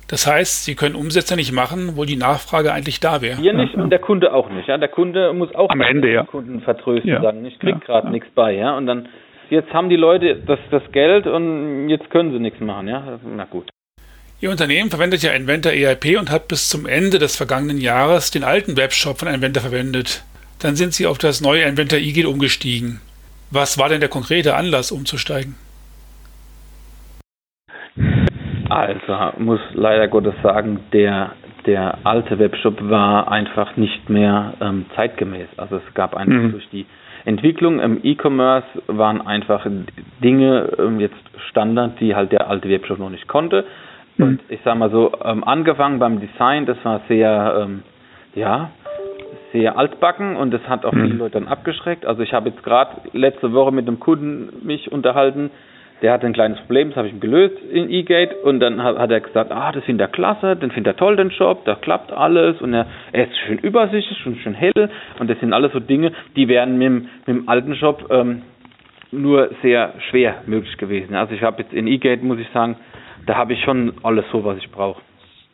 Das 0.08 0.28
heißt, 0.28 0.66
Sie 0.66 0.76
können 0.76 0.96
Umsätze 0.96 1.36
nicht 1.36 1.52
machen, 1.52 1.94
wo 1.96 2.06
die 2.06 2.16
Nachfrage 2.16 2.72
eigentlich 2.72 3.00
da 3.00 3.22
wäre. 3.22 3.42
Wir 3.42 3.54
nicht 3.54 3.76
und 3.76 3.90
der 3.90 4.00
Kunde 4.00 4.34
auch 4.34 4.50
nicht. 4.50 4.68
Ja? 4.68 4.78
Der 4.78 4.90
Kunde 4.90 5.34
muss 5.34 5.54
auch 5.56 5.70
am 5.70 5.82
Ende 5.82 6.12
ja. 6.12 6.24
Kunden 6.24 6.62
vertrösten, 6.62 7.10
ja. 7.10 7.22
sagen, 7.22 7.46
ich 7.46 7.60
krieg 7.60 7.76
ja. 7.76 7.86
gerade 7.86 8.08
ja. 8.08 8.12
nichts 8.12 8.30
bei, 8.34 8.54
ja. 8.54 8.76
Und 8.78 8.88
dann 8.88 9.10
jetzt 9.52 9.72
haben 9.74 9.90
die 9.90 9.96
Leute 9.96 10.38
das, 10.38 10.60
das 10.72 10.82
Geld 10.92 11.28
und 11.28 11.90
jetzt 11.90 12.10
können 12.10 12.32
sie 12.32 12.40
nichts 12.40 12.60
machen, 12.60 12.88
ja. 12.88 13.20
Na 13.24 13.46
gut. 13.46 13.70
Ihr 14.40 14.50
Unternehmen 14.50 14.90
verwendet 14.90 15.22
ja 15.22 15.34
Inventor 15.34 15.72
ERP 15.72 16.18
und 16.18 16.32
hat 16.32 16.48
bis 16.48 16.68
zum 16.68 16.88
Ende 16.88 17.20
des 17.20 17.36
vergangenen 17.36 17.78
Jahres 17.78 18.32
den 18.32 18.44
alten 18.44 18.76
Webshop 18.76 19.20
von 19.20 19.28
Inventor 19.28 19.62
verwendet. 19.62 20.24
Dann 20.60 20.76
sind 20.76 20.94
Sie 20.94 21.06
auf 21.06 21.20
das 21.20 21.42
neue 21.42 21.64
Inventor 21.64 22.00
eGate 22.00 22.28
umgestiegen. 22.28 23.02
Was 23.52 23.78
war 23.78 23.90
denn 23.90 24.00
der 24.00 24.10
konkrete 24.10 24.56
Anlass, 24.56 24.92
umzusteigen? 24.92 25.56
Also, 28.70 29.38
muss 29.38 29.60
leider 29.74 30.08
Gottes 30.08 30.34
sagen, 30.42 30.80
der, 30.94 31.34
der 31.66 32.00
alte 32.04 32.40
Webshop 32.40 32.90
war 32.90 33.32
einfach 33.32 33.78
nicht 33.78 34.10
mehr 34.10 34.54
ähm, 34.62 34.86
zeitgemäß. 34.96 35.48
Also 35.58 35.78
es 35.78 35.94
gab 35.94 36.16
einfach 36.16 36.34
mhm. 36.34 36.52
durch 36.52 36.68
die 36.70 36.86
Entwicklung 37.26 37.80
im 37.80 38.00
E-Commerce 38.04 38.68
waren 38.88 39.26
einfach 39.26 39.66
Dinge 40.24 40.72
ähm, 40.80 41.00
jetzt 41.00 41.22
Standard, 41.50 42.00
die 42.00 42.16
halt 42.16 42.32
der 42.32 42.50
alte 42.50 42.70
Webshop 42.70 43.00
noch 43.00 43.10
nicht 43.10 43.28
konnte. 43.28 43.66
Mhm. 44.18 44.26
Und 44.26 44.40
ich 44.50 44.60
sag 44.64 44.78
mal 44.78 44.90
so, 44.90 45.12
ähm, 45.24 45.44
angefangen 45.44 46.00
beim 46.00 46.20
Design, 46.20 46.66
das 46.66 46.78
war 46.84 47.02
sehr, 47.08 47.64
ähm, 47.64 47.84
ja, 48.34 48.72
sehr 49.52 49.78
altbacken 49.78 50.36
und 50.36 50.52
das 50.52 50.62
hat 50.68 50.86
auch 50.86 50.94
mhm. 50.94 51.04
viele 51.04 51.16
Leute 51.16 51.34
dann 51.34 51.48
abgeschreckt. 51.48 52.06
Also 52.06 52.24
ich 52.24 52.34
habe 52.34 52.50
jetzt 52.50 52.64
gerade 52.64 53.02
letzte 53.14 53.54
Woche 53.54 53.72
mit 53.72 53.88
einem 53.88 54.00
Kunden 54.00 54.66
mich 54.66 54.92
unterhalten, 54.92 55.52
der 56.02 56.14
hatte 56.14 56.26
ein 56.26 56.34
kleines 56.34 56.60
Problem, 56.62 56.90
das 56.90 56.98
habe 56.98 57.08
ich 57.08 57.14
ihm 57.14 57.20
gelöst 57.20 57.58
in 57.72 57.90
eGate 57.90 58.36
und 58.44 58.60
dann 58.60 58.82
hat, 58.84 59.12
er 59.12 59.20
gesagt, 59.20 59.52
ah, 59.52 59.72
das 59.72 59.84
findet 59.84 60.08
er 60.08 60.12
klasse, 60.12 60.56
den 60.56 60.72
findet 60.72 60.96
er 60.96 60.98
toll, 60.98 61.16
den 61.16 61.32
Shop, 61.32 61.64
da 61.66 61.76
klappt 61.76 62.12
alles 62.12 62.60
und 62.62 62.74
er, 62.74 62.88
er 63.12 63.26
ist 63.26 63.38
schön 63.46 63.60
übersichtlich 63.60 64.26
und 64.26 64.38
schön 64.40 64.54
hell 64.54 64.90
und 65.20 65.30
das 65.30 65.40
sind 65.40 65.54
alles 65.54 65.72
so 65.74 65.80
Dinge, 65.80 66.12
die 66.36 66.48
wären 66.48 66.78
mit, 66.78 66.88
dem, 66.88 66.96
mit 67.26 67.28
dem 67.28 67.50
alten 67.50 67.76
Shop 67.76 68.08
ähm, 68.10 68.42
nur 69.12 69.50
sehr 69.62 69.94
schwer 70.10 70.36
möglich 70.46 70.78
gewesen. 70.78 71.16
Also 71.16 71.36
ich 71.36 71.44
habe 71.44 71.62
jetzt 71.62 71.74
in 71.74 71.88
eGate, 71.88 72.24
muss 72.24 72.40
ich 72.40 72.50
sagen, 72.50 72.78
da 73.26 73.36
habe 73.36 73.54
ich 73.54 73.64
schon 73.64 73.94
alles 74.04 74.26
so, 74.32 74.44
was 74.44 74.58
ich 74.58 74.72
brauche. 74.72 75.02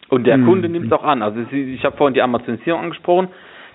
Und 0.10 0.26
der 0.26 0.38
mhm. 0.38 0.46
Kunde 0.46 0.70
nimmt 0.70 0.86
es 0.86 0.92
auch 0.92 1.04
an. 1.04 1.22
Also 1.22 1.42
ich 1.52 1.84
habe 1.84 1.98
vorhin 1.98 2.14
die 2.14 2.22
Amazonisierung 2.22 2.82
angesprochen. 2.82 3.28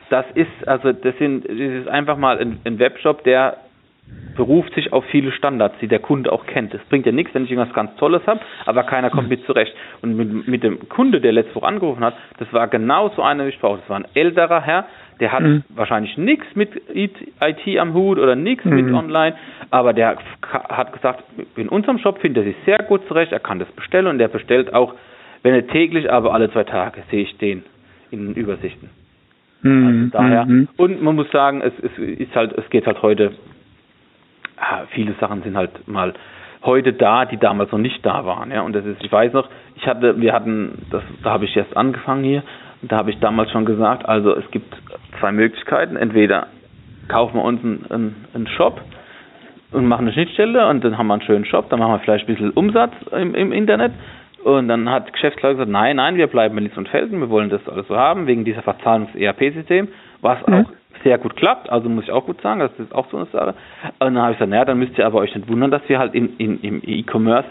Das 0.09 0.25
ist, 0.35 0.67
also 0.67 0.93
das 0.93 1.17
sind, 1.19 1.45
das 1.45 1.59
ist 1.59 1.89
einfach 1.89 2.17
mal 2.17 2.39
ein, 2.39 2.61
ein 2.65 2.79
Webshop, 2.79 3.25
der 3.25 3.59
beruft 4.35 4.75
sich 4.75 4.93
auf 4.93 5.05
viele 5.07 5.33
Standards, 5.33 5.77
die 5.81 5.89
der 5.89 5.99
Kunde 5.99 6.33
auch 6.33 6.47
kennt. 6.47 6.73
Es 6.75 6.81
bringt 6.89 7.07
ja 7.07 7.13
nichts, 7.13 7.35
wenn 7.35 7.45
ich 7.45 7.51
irgendwas 7.51 7.75
ganz 7.75 7.95
Tolles 7.97 8.23
habe, 8.27 8.41
aber 8.67 8.83
keiner 8.85 9.11
kommt 9.11 9.29
mit 9.29 9.45
zurecht. 9.45 9.75
Und 10.01 10.17
mit, 10.17 10.49
mit 10.49 10.63
dem 10.63 10.89
Kunde, 10.89 11.21
der 11.21 11.33
letzte 11.33 11.55
Woche 11.55 11.67
angerufen 11.67 12.05
hat, 12.05 12.15
das 12.39 12.53
war 12.53 12.69
genau 12.69 13.11
so 13.11 13.23
einer, 13.23 13.45
wie 13.45 13.51
ich 13.51 13.59
brauche. 13.59 13.81
Das 13.81 13.89
war 13.89 13.99
ein 13.99 14.07
älterer 14.15 14.63
Herr, 14.63 14.87
der 15.21 15.33
hat 15.33 15.43
mhm. 15.43 15.63
wahrscheinlich 15.69 16.17
nichts 16.17 16.47
mit 16.55 16.71
IT 16.95 17.79
am 17.79 17.95
Hut 17.95 18.19
oder 18.19 18.35
nichts 18.35 18.65
mhm. 18.65 18.75
mit 18.75 18.95
Online, 18.95 19.37
aber 19.71 19.93
der 19.93 20.17
hat 20.43 20.93
gesagt, 20.93 21.25
in 21.57 21.69
unserem 21.69 21.99
Shop 21.99 22.19
findet 22.19 22.45
er 22.45 22.53
sich 22.53 22.57
sehr 22.65 22.79
gut 22.79 23.07
zurecht, 23.09 23.33
er 23.33 23.41
kann 23.41 23.59
das 23.59 23.71
bestellen 23.73 24.07
und 24.07 24.19
der 24.19 24.29
bestellt 24.29 24.75
auch, 24.75 24.95
wenn 25.43 25.55
er 25.55 25.67
täglich, 25.67 26.11
aber 26.11 26.33
alle 26.35 26.51
zwei 26.53 26.65
Tage 26.65 27.03
sehe 27.11 27.23
ich 27.23 27.37
den 27.39 27.65
in 28.11 28.27
den 28.27 28.35
Übersichten. 28.35 28.91
Mhm. 29.63 29.87
Also 29.87 30.25
daher, 30.25 30.47
mhm. 30.47 30.69
und 30.77 31.03
man 31.03 31.15
muss 31.15 31.31
sagen, 31.31 31.61
es, 31.61 31.73
es 31.83 31.99
ist 31.99 32.35
halt, 32.35 32.53
es 32.53 32.69
geht 32.71 32.87
halt 32.87 33.03
heute 33.03 33.33
viele 34.91 35.15
Sachen 35.15 35.43
sind 35.43 35.57
halt 35.57 35.87
mal 35.89 36.15
heute 36.65 36.93
da, 36.93 37.25
die 37.25 37.39
damals 37.39 37.73
noch 37.73 37.79
nicht 37.79 38.05
da 38.05 38.25
waren. 38.25 38.51
Ja, 38.51 38.63
und 38.63 38.75
das 38.75 38.85
ist, 38.85 39.03
ich 39.03 39.11
weiß 39.11 39.33
noch, 39.33 39.49
ich 39.77 39.87
hatte, 39.87 40.21
wir 40.21 40.33
hatten, 40.33 40.87
das, 40.91 41.03
da 41.23 41.31
habe 41.31 41.45
ich 41.45 41.57
erst 41.57 41.77
angefangen 41.77 42.25
hier, 42.25 42.43
da 42.83 42.97
habe 42.97 43.11
ich 43.11 43.19
damals 43.21 43.51
schon 43.51 43.65
gesagt, 43.65 44.09
also 44.09 44.37
es 44.37 44.49
gibt 44.51 44.75
zwei 45.21 45.33
Möglichkeiten. 45.33 45.97
Entweder 45.97 46.49
kaufen 47.09 47.37
wir 47.37 47.45
uns 47.45 47.63
einen, 47.63 47.87
einen, 47.91 48.25
einen 48.35 48.47
Shop 48.49 48.81
und 49.73 49.87
machen 49.87 50.03
eine 50.03 50.13
Schnittstelle 50.13 50.69
und 50.69 50.85
dann 50.85 50.99
haben 50.99 51.07
wir 51.07 51.15
einen 51.15 51.23
schönen 51.23 51.45
Shop, 51.45 51.69
dann 51.71 51.79
machen 51.79 51.93
wir 51.93 51.99
vielleicht 52.01 52.29
ein 52.29 52.35
bisschen 52.35 52.51
Umsatz 52.51 52.93
im, 53.13 53.35
im 53.35 53.53
Internet. 53.53 53.93
Und 54.45 54.67
dann 54.67 54.91
hat 54.91 55.13
Geschäftsleute 55.13 55.55
gesagt, 55.55 55.71
nein, 55.71 55.97
nein, 55.97 56.17
wir 56.17 56.27
bleiben 56.27 56.59
in 56.59 56.65
Linz 56.65 56.77
und 56.77 56.89
Felden, 56.89 57.21
wir 57.21 57.31
wollen 57.31 57.49
das 57.49 57.67
alles 57.69 57.87
so 57.87 57.97
haben, 57.97 58.27
wegen 58.27 58.45
dieser 58.45 58.63
Verzahlungs-ERP-System, 58.63 59.89
was 60.21 60.45
mhm. 60.47 60.55
auch 60.55 60.65
sehr 61.03 61.19
gut 61.19 61.37
klappt, 61.37 61.71
also 61.71 61.89
muss 61.89 62.05
ich 62.05 62.13
auch 62.13 62.27
gut 62.27 62.41
sagen, 62.41 62.61
das 62.61 62.73
ist 62.79 62.95
auch 62.95 63.11
so 63.11 63.17
eine 63.17 63.27
Sache. 63.27 63.55
Und 63.99 64.15
dann 64.15 64.19
habe 64.19 64.33
ich 64.33 64.39
gesagt, 64.39 64.51
naja, 64.51 64.65
dann 64.65 64.79
müsst 64.79 64.99
ihr 64.99 65.07
aber 65.07 65.19
euch 65.19 65.35
nicht 65.35 65.49
wundern, 65.49 65.71
dass 65.71 65.83
wir 65.89 65.99
halt 65.99 66.15
in, 66.15 66.37
in, 66.39 66.61
im 66.61 66.83
E-Commerce 66.85 67.49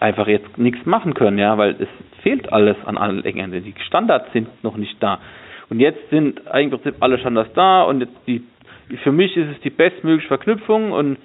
einfach 0.00 0.26
jetzt 0.26 0.58
nichts 0.58 0.84
machen 0.86 1.14
können, 1.14 1.38
ja, 1.38 1.56
weil 1.58 1.76
es 1.78 1.88
fehlt 2.22 2.52
alles 2.52 2.76
an 2.86 2.96
allen 2.96 3.24
Ecken. 3.24 3.52
Die 3.52 3.74
Standards 3.86 4.32
sind 4.32 4.48
noch 4.64 4.76
nicht 4.76 5.02
da. 5.02 5.18
Und 5.68 5.78
jetzt 5.78 6.10
sind 6.10 6.48
eigentlich 6.50 6.94
alle 7.00 7.18
Standards 7.18 7.52
da 7.54 7.82
und 7.82 8.06
die, 8.26 8.42
für 9.04 9.12
mich 9.12 9.36
ist 9.36 9.48
es 9.50 9.60
die 9.60 9.70
bestmögliche 9.70 10.28
Verknüpfung 10.28 10.92
und 10.92 11.18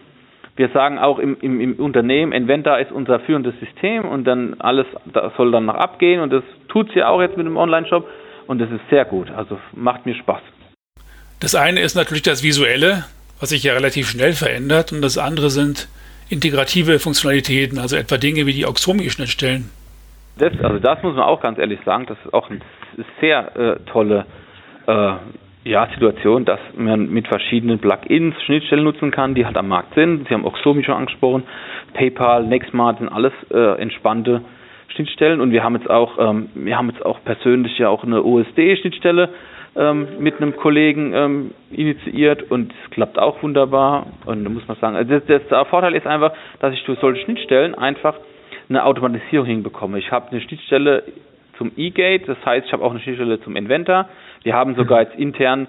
wir 0.56 0.70
sagen 0.70 1.00
auch 1.00 1.20
im, 1.20 1.36
im, 1.42 1.60
im 1.60 1.74
Unternehmen, 1.74 2.32
Inventor 2.32 2.80
ist 2.80 2.92
unser 2.92 3.20
führendes 3.22 3.60
System 3.60 4.06
und 4.06 4.26
dann 4.26 4.56
alles 4.60 4.86
das 5.06 5.36
soll 5.36 5.52
dann 5.52 5.66
noch 5.66 5.76
abgehen 5.76 6.22
und 6.22 6.32
das 6.32 6.44
tut 6.70 6.92
sie 6.94 7.04
auch 7.04 7.22
jetzt 7.22 7.36
mit 7.38 7.46
dem 7.46 7.58
Online-Shop 7.58 8.08
und 8.48 8.62
das 8.62 8.70
ist 8.72 8.88
sehr 8.90 9.06
gut. 9.06 9.32
Also 9.32 9.58
macht 9.74 10.06
mir 10.06 10.16
Spaß. 10.16 10.42
Das 11.46 11.54
eine 11.54 11.82
ist 11.82 11.94
natürlich 11.94 12.24
das 12.24 12.42
Visuelle, 12.42 13.04
was 13.40 13.50
sich 13.50 13.62
ja 13.62 13.74
relativ 13.74 14.10
schnell 14.10 14.34
verändert, 14.34 14.92
und 14.92 15.04
das 15.04 15.20
andere 15.20 15.52
sind 15.52 15.88
integrative 16.28 16.98
Funktionalitäten, 16.98 17.78
also 17.78 17.96
etwa 17.98 18.18
Dinge 18.18 18.48
wie 18.48 18.54
die 18.54 18.66
Auxomi-Schnittstellen. 18.66 19.70
Das, 20.40 20.54
also 20.64 20.80
das 20.80 21.04
muss 21.04 21.14
man 21.14 21.24
auch 21.24 21.42
ganz 21.42 21.60
ehrlich 21.60 21.80
sagen, 21.86 22.08
das 22.08 22.18
ist 22.26 22.34
auch 22.34 22.50
eine 22.50 22.62
sehr 23.22 23.56
äh, 23.56 23.76
tolle 23.86 24.26
äh, 24.88 25.12
ja, 25.66 25.88
Situation, 25.94 26.46
dass 26.46 26.60
man 26.76 27.12
mit 27.12 27.28
verschiedenen 27.28 27.78
Plugins 27.78 28.34
Schnittstellen 28.42 28.84
nutzen 28.84 29.12
kann, 29.12 29.36
die 29.36 29.46
halt 29.46 29.56
am 29.56 29.68
Markt 29.68 29.94
sind. 29.94 30.28
Sie 30.28 30.34
haben 30.34 30.46
Oxomi 30.46 30.84
schon 30.84 30.96
angesprochen, 30.96 31.44
PayPal, 31.94 32.44
Nextmart 32.44 32.98
sind 32.98 33.10
alles 33.10 33.34
äh, 33.54 33.80
entspannte 33.80 34.42
Schnittstellen 34.96 35.42
und 35.42 35.52
wir 35.52 35.64
haben 35.64 35.76
jetzt 35.76 35.92
auch, 35.92 36.18
ähm, 36.18 36.50
wir 36.56 36.76
haben 36.76 36.90
jetzt 36.90 37.06
auch 37.06 37.20
persönlich 37.24 37.78
ja 37.78 37.90
auch 37.90 38.04
eine 38.04 38.24
OSD-Schnittstelle 38.24 39.30
ähm, 39.76 40.08
mit 40.20 40.42
einem 40.42 40.56
Kollegen 40.56 41.14
ähm, 41.14 41.52
initiiert 41.72 42.50
und 42.50 42.74
es 42.84 42.92
klappt 42.92 43.20
auch 43.20 43.42
wunderbar. 43.44 44.08
Und 44.26 44.44
da 44.44 44.50
muss 44.50 44.68
man 44.68 44.78
sagen, 44.78 44.96
also 44.96 45.12
das, 45.12 45.26
das, 45.26 45.48
der 45.50 45.66
Vorteil 45.66 45.96
ist 45.96 46.08
einfach, 46.08 46.34
dass 46.60 46.74
ich 46.74 46.84
durch 46.86 47.00
solche 47.00 47.24
Schnittstellen 47.24 47.76
einfach 47.76 48.16
eine 48.70 48.84
Automatisierung 48.86 49.46
hinbekomme. 49.46 50.00
Ich 50.00 50.12
habe 50.12 50.32
eine 50.32 50.42
Schnittstelle 50.42 51.04
zum 51.58 51.72
eGate, 51.78 52.26
das 52.26 52.38
heißt, 52.46 52.68
ich 52.68 52.74
habe 52.74 52.84
auch 52.84 52.92
eine 52.92 53.00
Schnittstelle 53.00 53.40
zum 53.42 53.56
Inventor. 53.56 54.10
Wir 54.44 54.54
haben 54.54 54.76
sogar 54.76 55.02
jetzt 55.02 55.16
intern 55.16 55.68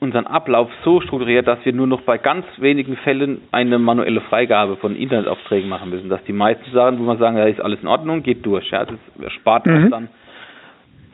unseren 0.00 0.26
Ablauf 0.26 0.70
so 0.82 1.00
strukturiert, 1.02 1.46
dass 1.46 1.62
wir 1.64 1.74
nur 1.74 1.86
noch 1.86 2.00
bei 2.02 2.16
ganz 2.16 2.46
wenigen 2.56 2.96
Fällen 2.96 3.42
eine 3.52 3.78
manuelle 3.78 4.22
Freigabe 4.22 4.76
von 4.76 4.96
Internetaufträgen 4.96 5.68
machen 5.68 5.90
müssen. 5.90 6.08
Dass 6.08 6.24
die 6.24 6.32
meisten 6.32 6.70
Sachen, 6.72 6.98
wo 6.98 7.02
man 7.02 7.18
sagen, 7.18 7.36
da 7.36 7.44
ist 7.44 7.60
alles 7.60 7.80
in 7.82 7.88
Ordnung, 7.88 8.22
geht 8.22 8.44
durch. 8.46 8.70
Ja, 8.70 8.86
das 8.86 9.32
spart 9.34 9.66
mhm. 9.66 9.74
uns 9.74 9.90
dann 9.90 10.08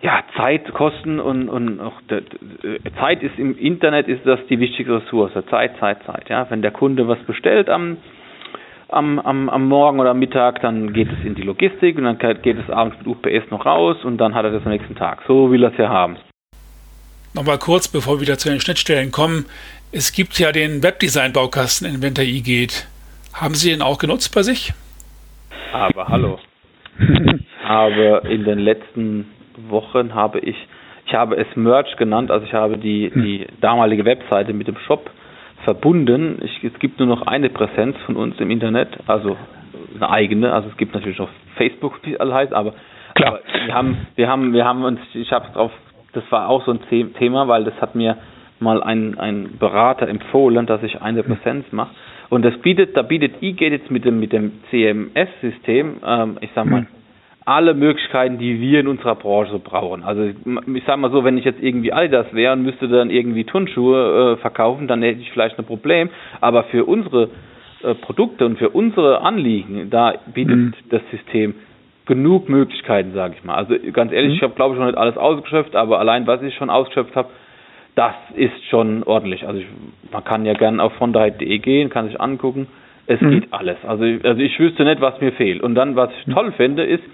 ja, 0.02 0.22
Zeit, 0.36 0.72
Kosten 0.72 1.20
und, 1.20 1.48
und 1.48 1.80
auch 1.80 2.00
de, 2.10 2.22
de, 2.62 2.80
Zeit 2.98 3.22
ist 3.22 3.38
im 3.38 3.56
Internet 3.56 4.08
ist 4.08 4.26
das 4.26 4.40
die 4.48 4.60
wichtigste 4.60 4.96
Ressource. 4.96 5.32
Zeit, 5.50 5.78
Zeit, 5.78 6.02
Zeit. 6.04 6.28
Ja, 6.28 6.46
wenn 6.50 6.62
der 6.62 6.70
Kunde 6.70 7.08
was 7.08 7.18
bestellt 7.20 7.68
am 7.68 7.96
am, 8.88 9.18
am, 9.18 9.48
am 9.48 9.66
Morgen 9.68 9.98
oder 9.98 10.10
am 10.10 10.18
Mittag, 10.20 10.60
dann 10.60 10.92
geht 10.92 11.08
es 11.10 11.24
in 11.24 11.34
die 11.34 11.42
Logistik 11.42 11.98
und 11.98 12.04
dann 12.04 12.18
geht 12.18 12.56
es 12.56 12.70
abends 12.70 12.96
mit 12.98 13.08
UPS 13.08 13.50
noch 13.50 13.66
raus 13.66 13.96
und 14.04 14.18
dann 14.18 14.34
hat 14.34 14.44
er 14.44 14.52
das 14.52 14.64
am 14.64 14.70
nächsten 14.70 14.94
Tag. 14.94 15.22
So 15.26 15.50
will 15.50 15.64
er 15.64 15.72
es 15.72 15.78
ja 15.78 15.88
haben. 15.88 16.16
Nochmal 17.34 17.58
kurz, 17.58 17.88
bevor 17.88 18.16
wir 18.16 18.20
wieder 18.22 18.38
zu 18.38 18.48
den 18.48 18.60
Schnittstellen 18.60 19.10
kommen. 19.10 19.46
Es 19.92 20.12
gibt 20.12 20.38
ja 20.38 20.52
den 20.52 20.82
Webdesign-Baukasten 20.82 21.86
Inventor 21.86 22.24
geht. 22.24 22.86
Haben 23.34 23.54
Sie 23.54 23.70
den 23.70 23.82
auch 23.82 23.98
genutzt 23.98 24.34
bei 24.34 24.42
sich? 24.42 24.72
Aber 25.72 26.08
hallo. 26.08 26.38
habe 27.66 28.22
in 28.30 28.44
den 28.44 28.60
letzten 28.60 29.26
Wochen 29.70 30.14
habe 30.14 30.38
ich, 30.40 30.56
ich 31.06 31.14
habe 31.14 31.36
es 31.36 31.46
Merch 31.56 31.96
genannt, 31.96 32.30
also 32.30 32.44
ich 32.46 32.52
habe 32.52 32.78
die, 32.78 33.10
hm. 33.12 33.22
die 33.22 33.46
damalige 33.60 34.04
Webseite 34.04 34.52
mit 34.52 34.68
dem 34.68 34.76
Shop 34.86 35.10
verbunden. 35.64 36.38
Ich, 36.42 36.64
es 36.64 36.78
gibt 36.78 36.98
nur 36.98 37.08
noch 37.08 37.26
eine 37.26 37.50
Präsenz 37.50 37.96
von 38.06 38.16
uns 38.16 38.38
im 38.40 38.50
Internet, 38.50 38.88
also 39.06 39.36
eine 39.94 40.10
eigene. 40.10 40.52
Also 40.52 40.68
es 40.68 40.76
gibt 40.76 40.94
natürlich 40.94 41.18
noch 41.18 41.30
Facebook, 41.56 42.00
wie 42.04 42.14
es 42.14 42.20
alle 42.20 42.34
heißt, 42.34 42.52
aber, 42.52 42.74
aber, 43.14 43.40
wir 43.64 43.74
haben, 43.74 44.06
wir 44.14 44.28
haben, 44.28 44.52
wir 44.52 44.64
haben 44.64 44.84
uns, 44.84 45.00
ich 45.14 45.32
habe 45.32 45.46
drauf, 45.52 45.72
das 46.12 46.24
war 46.30 46.48
auch 46.48 46.64
so 46.64 46.72
ein 46.72 46.80
Thema, 47.14 47.48
weil 47.48 47.64
das 47.64 47.74
hat 47.80 47.94
mir 47.94 48.16
mal 48.58 48.82
ein, 48.82 49.18
ein 49.18 49.58
Berater 49.58 50.08
empfohlen, 50.08 50.66
dass 50.66 50.82
ich 50.82 51.02
eine 51.02 51.24
hm. 51.24 51.36
Präsenz 51.36 51.66
mache. 51.72 51.94
Und 52.28 52.44
das 52.44 52.56
bietet, 52.58 52.96
da 52.96 53.02
bietet 53.02 53.40
eGate 53.42 53.72
jetzt 53.72 53.90
mit 53.90 54.04
dem, 54.04 54.18
mit 54.18 54.32
dem 54.32 54.52
CMS-System, 54.70 56.00
ähm, 56.04 56.38
ich 56.40 56.50
sag 56.54 56.66
mal, 56.66 56.80
hm 56.80 56.86
alle 57.46 57.74
Möglichkeiten, 57.74 58.38
die 58.38 58.60
wir 58.60 58.80
in 58.80 58.88
unserer 58.88 59.14
Branche 59.14 59.60
brauchen. 59.60 60.02
Also 60.02 60.24
ich 60.24 60.84
sage 60.84 61.00
mal 61.00 61.12
so, 61.12 61.22
wenn 61.24 61.38
ich 61.38 61.44
jetzt 61.44 61.62
irgendwie 61.62 61.92
Adidas 61.92 62.26
wäre 62.32 62.52
und 62.52 62.62
müsste 62.62 62.88
dann 62.88 63.08
irgendwie 63.08 63.44
Turnschuhe 63.44 64.32
äh, 64.32 64.40
verkaufen, 64.40 64.88
dann 64.88 65.00
hätte 65.00 65.20
ich 65.20 65.30
vielleicht 65.30 65.56
ein 65.56 65.64
Problem. 65.64 66.10
Aber 66.40 66.64
für 66.64 66.84
unsere 66.84 67.30
äh, 67.84 67.94
Produkte 67.94 68.46
und 68.46 68.58
für 68.58 68.70
unsere 68.70 69.20
Anliegen, 69.20 69.90
da 69.90 70.14
bietet 70.34 70.56
mhm. 70.56 70.74
das 70.90 71.02
System 71.12 71.54
genug 72.04 72.48
Möglichkeiten, 72.48 73.12
sage 73.14 73.34
ich 73.38 73.44
mal. 73.44 73.54
Also 73.54 73.76
ganz 73.92 74.10
ehrlich, 74.10 74.30
mhm. 74.30 74.36
ich 74.36 74.42
habe 74.42 74.54
glaube 74.54 74.74
ich 74.74 74.80
noch 74.80 74.86
nicht 74.86 74.98
alles 74.98 75.16
ausgeschöpft, 75.16 75.76
aber 75.76 76.00
allein 76.00 76.26
was 76.26 76.42
ich 76.42 76.54
schon 76.56 76.68
ausgeschöpft 76.68 77.14
habe, 77.14 77.28
das 77.94 78.14
ist 78.34 78.64
schon 78.70 79.04
ordentlich. 79.04 79.46
Also 79.46 79.60
ich, 79.60 79.66
man 80.10 80.24
kann 80.24 80.44
ja 80.46 80.54
gerne 80.54 80.82
auf 80.82 80.92
fondheit.de 80.94 81.58
gehen, 81.58 81.90
kann 81.90 82.08
sich 82.08 82.20
angucken. 82.20 82.66
Es 83.06 83.20
mhm. 83.20 83.30
geht 83.30 83.52
alles. 83.52 83.76
Also, 83.86 84.04
also 84.04 84.40
ich 84.40 84.58
wüsste 84.58 84.84
nicht, 84.84 85.00
was 85.00 85.20
mir 85.20 85.30
fehlt. 85.30 85.62
Und 85.62 85.76
dann, 85.76 85.94
was 85.94 86.10
ich 86.18 86.34
toll 86.34 86.50
finde, 86.52 86.82
ist, 86.82 87.04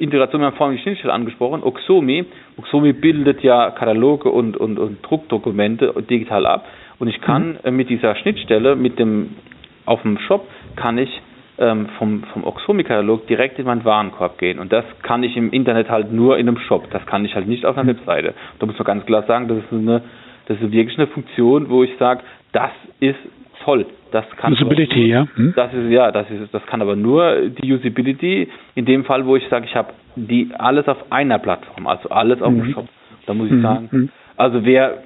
Integration, 0.00 0.40
wir 0.40 0.46
haben 0.46 0.56
vorhin 0.56 0.76
die 0.76 0.82
Schnittstelle 0.82 1.12
angesprochen, 1.12 1.62
Oxomi. 1.62 2.24
Oxomi 2.56 2.92
bildet 2.92 3.42
ja 3.42 3.70
Kataloge 3.70 4.30
und, 4.30 4.56
und, 4.56 4.78
und 4.78 4.98
Druckdokumente 5.02 5.94
digital 6.08 6.46
ab. 6.46 6.66
Und 6.98 7.08
ich 7.08 7.20
kann 7.20 7.48
mhm. 7.48 7.58
Äh, 7.64 7.70
mit 7.70 7.90
dieser 7.90 8.16
Schnittstelle, 8.16 8.76
mit 8.76 8.98
dem, 8.98 9.36
auf 9.84 10.02
dem 10.02 10.18
Shop, 10.18 10.46
kann 10.76 10.98
ich 10.98 11.10
ähm, 11.58 11.88
vom, 11.98 12.24
vom 12.32 12.44
Oxomi-Katalog 12.44 13.26
direkt 13.26 13.58
in 13.58 13.66
meinen 13.66 13.84
Warenkorb 13.84 14.38
gehen. 14.38 14.58
Und 14.58 14.72
das 14.72 14.84
kann 15.02 15.22
ich 15.22 15.36
im 15.36 15.50
Internet 15.50 15.90
halt 15.90 16.12
nur 16.12 16.38
in 16.38 16.48
einem 16.48 16.58
Shop. 16.58 16.90
Das 16.90 17.04
kann 17.06 17.24
ich 17.24 17.34
halt 17.34 17.46
nicht 17.46 17.66
auf 17.66 17.76
einer 17.76 17.92
mhm. 17.92 17.98
Webseite. 17.98 18.34
Da 18.58 18.66
muss 18.66 18.78
man 18.78 18.86
ganz 18.86 19.04
klar 19.06 19.24
sagen, 19.24 19.48
das 19.48 19.58
ist 19.58 19.72
eine, 19.72 20.02
das 20.46 20.60
ist 20.60 20.72
wirklich 20.72 20.98
eine 20.98 21.08
Funktion, 21.08 21.68
wo 21.68 21.82
ich 21.82 21.90
sage, 21.98 22.22
das 22.52 22.70
ist 23.00 23.18
toll. 23.64 23.86
Das 24.10 24.24
kann 24.36 24.52
Usability, 24.52 25.00
nur, 25.00 25.06
ja. 25.06 25.26
Hm? 25.34 25.52
Das 25.54 25.72
ist 25.72 25.90
ja, 25.90 26.10
das 26.10 26.28
ist 26.30 26.52
das 26.52 26.64
kann 26.66 26.82
aber 26.82 26.96
nur 26.96 27.48
die 27.48 27.72
Usability 27.72 28.48
in 28.74 28.84
dem 28.84 29.04
Fall, 29.04 29.24
wo 29.26 29.36
ich 29.36 29.46
sage, 29.48 29.66
ich 29.66 29.74
habe 29.76 29.92
die 30.16 30.50
alles 30.58 30.88
auf 30.88 31.12
einer 31.12 31.38
Plattform, 31.38 31.86
also 31.86 32.08
alles 32.08 32.42
auf 32.42 32.52
mhm. 32.52 32.62
dem 32.62 32.72
Shop. 32.72 32.88
Da 33.26 33.34
muss 33.34 33.46
ich 33.46 33.52
mhm. 33.52 33.62
sagen, 33.62 33.88
mhm. 33.90 34.08
also 34.36 34.64
wer 34.64 35.02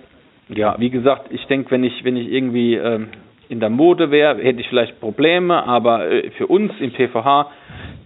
ja, 0.48 0.76
wie 0.78 0.90
gesagt, 0.90 1.26
ich 1.30 1.44
denke, 1.46 1.70
wenn 1.70 1.84
ich 1.84 2.04
wenn 2.04 2.16
ich 2.16 2.30
irgendwie 2.30 2.74
ähm, 2.74 3.08
in 3.48 3.60
der 3.60 3.70
Mode 3.70 4.10
wäre, 4.10 4.42
hätte 4.42 4.60
ich 4.60 4.68
vielleicht 4.68 5.00
Probleme, 5.00 5.66
aber 5.66 6.10
äh, 6.10 6.30
für 6.30 6.46
uns 6.46 6.72
im 6.80 6.92
PVH 6.92 7.50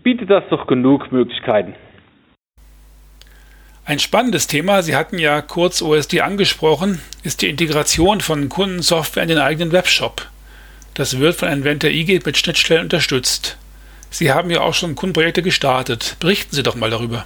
bietet 0.02 0.31
das 0.31 0.45
doch 0.50 0.67
genug 0.67 1.12
Möglichkeiten. 1.12 1.75
Ein 3.85 4.00
spannendes 4.00 4.47
Thema, 4.47 4.83
Sie 4.83 4.95
hatten 4.95 5.19
ja 5.19 5.40
kurz 5.40 5.81
OSD 5.81 6.21
angesprochen, 6.21 7.00
ist 7.23 7.40
die 7.40 7.49
Integration 7.49 8.21
von 8.21 8.50
Kundensoftware 8.50 9.23
in 9.23 9.31
den 9.31 9.38
eigenen 9.38 9.73
Webshop. 9.73 10.28
Das 10.99 11.21
wird 11.21 11.37
von 11.37 11.49
Inventor 11.49 11.90
eGate 11.90 12.26
mit 12.26 12.37
Schnittstellen 12.37 12.83
unterstützt. 12.83 13.57
Sie 14.11 14.33
haben 14.33 14.50
ja 14.50 14.62
auch 14.62 14.75
schon 14.75 14.97
Kundenprojekte 14.97 15.43
gestartet. 15.43 16.17
Berichten 16.21 16.57
Sie 16.57 16.64
doch 16.64 16.75
mal 16.75 16.90
darüber. 16.90 17.25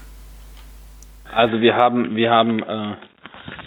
Also 1.34 1.62
wir 1.62 1.74
haben, 1.74 2.14
wir 2.14 2.30
haben 2.30 2.62
äh, 2.62 2.96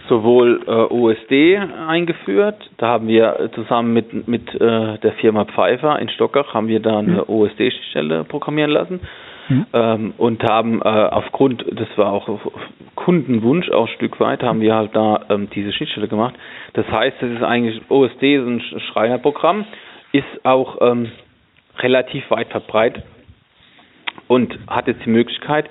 sowohl 0.07 0.61
äh, 0.67 0.69
OSD 0.69 1.57
eingeführt, 1.87 2.69
da 2.77 2.89
haben 2.89 3.07
wir 3.07 3.49
zusammen 3.55 3.93
mit, 3.93 4.27
mit 4.27 4.53
äh, 4.53 4.99
der 4.99 5.13
Firma 5.19 5.45
Pfeiffer 5.45 5.97
in 5.97 6.09
Stockach 6.09 6.53
haben 6.53 6.67
wir 6.67 6.81
da 6.81 6.99
eine 6.99 7.23
mhm. 7.23 7.23
OSD-Stelle 7.27 8.25
programmieren 8.25 8.69
lassen 8.69 8.99
mhm. 9.49 9.65
ähm, 9.73 10.13
und 10.19 10.43
haben 10.43 10.83
äh, 10.83 10.85
aufgrund, 10.85 11.65
das 11.71 11.87
war 11.95 12.13
auch 12.13 12.29
Kundenwunsch 12.93 13.71
auch 13.71 13.87
ein 13.87 13.95
Stück 13.95 14.19
weit, 14.19 14.43
haben 14.43 14.61
wir 14.61 14.75
halt 14.75 14.95
da 14.95 15.25
ähm, 15.29 15.49
diese 15.49 15.73
Schnittstelle 15.73 16.07
gemacht. 16.07 16.35
Das 16.73 16.87
heißt, 16.87 17.17
das 17.19 17.31
ist 17.31 17.41
eigentlich 17.41 17.81
OSD, 17.89 18.37
so 18.37 18.45
ein 18.45 18.61
Schreinerprogramm, 18.91 19.65
ist 20.17 20.45
auch 20.45 20.77
ähm, 20.81 21.11
relativ 21.79 22.29
weit 22.31 22.49
verbreitet 22.49 23.03
und 24.27 24.57
hat 24.67 24.87
jetzt 24.87 25.05
die 25.05 25.09
Möglichkeit, 25.09 25.69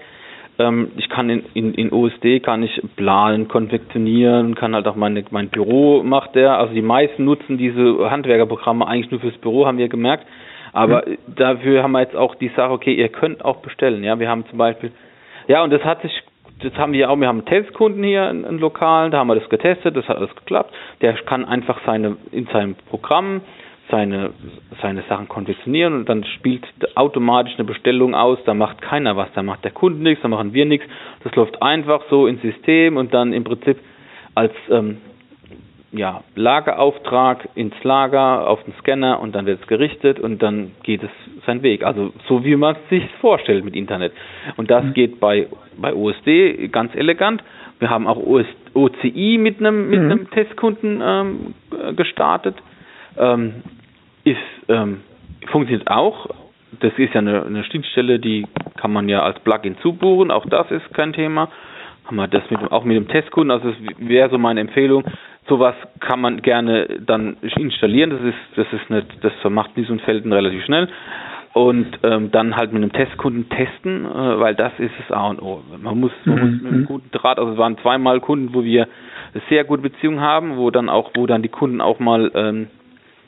ähm, 0.58 0.92
ich 0.96 1.08
kann 1.08 1.30
in, 1.30 1.44
in, 1.54 1.74
in 1.74 1.92
OSD 1.92 2.40
kann 2.40 2.62
ich 2.62 2.80
planen, 2.96 3.48
konfektionieren, 3.48 4.54
kann 4.54 4.74
halt 4.74 4.86
auch 4.86 4.94
meine, 4.96 5.24
mein 5.30 5.48
Büro 5.48 6.02
macht 6.02 6.34
der. 6.34 6.58
Also 6.58 6.74
die 6.74 6.82
meisten 6.82 7.24
nutzen 7.24 7.58
diese 7.58 8.10
Handwerkerprogramme 8.10 8.86
eigentlich 8.86 9.10
nur 9.10 9.20
fürs 9.20 9.36
Büro, 9.38 9.66
haben 9.66 9.78
wir 9.78 9.88
gemerkt. 9.88 10.26
Aber 10.72 11.04
mhm. 11.06 11.18
dafür 11.34 11.82
haben 11.82 11.92
wir 11.92 12.00
jetzt 12.00 12.16
auch 12.16 12.34
die 12.36 12.50
Sache, 12.56 12.70
okay, 12.70 12.94
ihr 12.94 13.08
könnt 13.08 13.44
auch 13.44 13.56
bestellen. 13.58 14.04
Ja, 14.04 14.18
wir 14.18 14.28
haben 14.28 14.44
zum 14.48 14.58
Beispiel, 14.58 14.92
ja, 15.48 15.62
und 15.62 15.70
das 15.70 15.82
hat 15.84 16.02
sich, 16.02 16.12
das 16.62 16.74
haben 16.74 16.92
wir 16.92 17.10
auch, 17.10 17.18
wir 17.18 17.28
haben 17.28 17.38
einen 17.38 17.46
Testkunden 17.46 18.02
hier 18.04 18.30
in, 18.30 18.44
in 18.44 18.58
Lokalen, 18.58 19.10
da 19.10 19.18
haben 19.18 19.28
wir 19.28 19.36
das 19.36 19.48
getestet, 19.48 19.96
das 19.96 20.08
hat 20.08 20.18
alles 20.18 20.34
geklappt. 20.36 20.72
Der 21.00 21.14
kann 21.14 21.44
einfach 21.44 21.80
seine, 21.84 22.16
in 22.30 22.46
seinem 22.46 22.76
Programm 22.90 23.40
seine, 23.90 24.30
seine 24.80 25.02
Sachen 25.08 25.28
konfektionieren 25.28 25.94
und 25.94 26.08
dann 26.08 26.24
spielt 26.24 26.64
automatisch 26.94 27.54
eine 27.56 27.64
Bestellung 27.64 28.14
aus, 28.14 28.38
da 28.44 28.54
macht 28.54 28.80
keiner 28.80 29.16
was, 29.16 29.28
da 29.34 29.42
macht 29.42 29.64
der 29.64 29.72
Kunde 29.72 30.02
nichts, 30.02 30.22
da 30.22 30.28
machen 30.28 30.54
wir 30.54 30.64
nichts. 30.64 30.86
Das 31.22 31.34
läuft 31.34 31.62
einfach 31.62 32.02
so 32.10 32.26
ins 32.26 32.42
System 32.42 32.96
und 32.96 33.12
dann 33.12 33.32
im 33.32 33.44
Prinzip 33.44 33.78
als 34.34 34.52
ähm, 34.70 34.98
ja, 35.92 36.24
Lagerauftrag 36.34 37.48
ins 37.54 37.74
Lager 37.84 38.48
auf 38.48 38.62
den 38.64 38.74
Scanner 38.80 39.20
und 39.20 39.34
dann 39.34 39.46
wird 39.46 39.60
es 39.60 39.66
gerichtet 39.66 40.18
und 40.18 40.42
dann 40.42 40.72
geht 40.82 41.02
es 41.02 41.10
seinen 41.46 41.62
Weg. 41.62 41.84
Also 41.84 42.12
so 42.26 42.44
wie 42.44 42.56
man 42.56 42.74
es 42.76 42.88
sich 42.88 43.08
vorstellt 43.20 43.64
mit 43.64 43.76
Internet. 43.76 44.12
Und 44.56 44.70
das 44.70 44.84
mhm. 44.84 44.94
geht 44.94 45.20
bei, 45.20 45.46
bei 45.76 45.94
OSD 45.94 46.68
ganz 46.72 46.94
elegant. 46.94 47.44
Wir 47.78 47.90
haben 47.90 48.06
auch 48.06 48.16
OS, 48.16 48.46
OCI 48.72 49.38
mit 49.38 49.60
einem 49.60 49.88
mit 49.88 50.00
mhm. 50.00 50.10
einem 50.10 50.30
Testkunden 50.30 51.00
ähm, 51.04 51.54
gestartet. 51.96 52.56
Ähm, 53.18 53.62
ist, 54.24 54.38
ähm, 54.68 55.00
funktioniert 55.50 55.88
auch. 55.88 56.28
Das 56.80 56.92
ist 56.96 57.14
ja 57.14 57.20
eine, 57.20 57.44
eine 57.44 57.64
Schnittstelle, 57.64 58.18
die 58.18 58.46
kann 58.76 58.92
man 58.92 59.08
ja 59.08 59.22
als 59.22 59.38
Plugin 59.40 59.76
zubuchen. 59.78 60.30
Auch 60.30 60.46
das 60.46 60.70
ist 60.70 60.92
kein 60.94 61.12
Thema. 61.12 61.48
Haben 62.04 62.16
wir 62.16 62.28
das 62.28 62.42
mit, 62.50 62.60
auch 62.72 62.84
mit 62.84 62.96
dem 62.96 63.08
Testkunden. 63.08 63.50
Also 63.50 63.70
das 63.70 63.78
wäre 63.98 64.30
so 64.30 64.38
meine 64.38 64.60
Empfehlung. 64.60 65.04
Sowas 65.48 65.74
kann 66.00 66.20
man 66.20 66.42
gerne 66.42 67.00
dann 67.06 67.36
installieren. 67.56 68.10
Das 68.10 68.20
ist, 68.20 68.38
das 68.56 68.66
ist 68.72 68.90
nicht, 68.90 69.06
das 69.22 69.32
macht 69.50 69.76
diesen 69.76 70.00
Felden 70.00 70.32
relativ 70.32 70.64
schnell 70.64 70.88
und 71.54 71.86
ähm, 72.02 72.32
dann 72.32 72.56
halt 72.56 72.72
mit 72.72 72.82
einem 72.82 72.92
Testkunden 72.92 73.48
testen, 73.48 74.04
äh, 74.04 74.40
weil 74.40 74.56
das 74.56 74.72
ist 74.78 74.92
das 74.98 75.16
A 75.16 75.28
und 75.28 75.40
O. 75.40 75.62
Man 75.80 76.00
muss, 76.00 76.10
man 76.24 76.40
muss 76.40 76.62
mit 76.62 76.66
einem 76.66 76.80
mhm. 76.80 76.86
guten 76.86 77.10
Draht, 77.12 77.38
also 77.38 77.52
es 77.52 77.58
waren 77.58 77.78
zweimal 77.78 78.20
Kunden, 78.20 78.54
wo 78.54 78.64
wir 78.64 78.88
sehr 79.48 79.64
gute 79.64 79.82
Beziehungen 79.82 80.20
haben, 80.20 80.56
wo 80.56 80.70
dann 80.70 80.88
auch, 80.88 81.12
wo 81.14 81.26
dann 81.26 81.42
die 81.42 81.48
Kunden 81.48 81.80
auch 81.80 82.00
mal 82.00 82.30
ähm, 82.34 82.66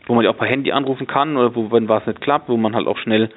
wo 0.06 0.14
man 0.14 0.24
ja 0.24 0.30
auch 0.30 0.38
per 0.38 0.46
Handy 0.46 0.72
anrufen 0.72 1.06
kann 1.06 1.36
oder 1.36 1.54
wo, 1.54 1.70
wenn 1.70 1.88
was 1.88 2.06
nicht 2.06 2.20
klappt, 2.20 2.48
wo 2.48 2.56
man 2.56 2.74
halt 2.74 2.86
auch 2.86 2.98
schnell 2.98 3.30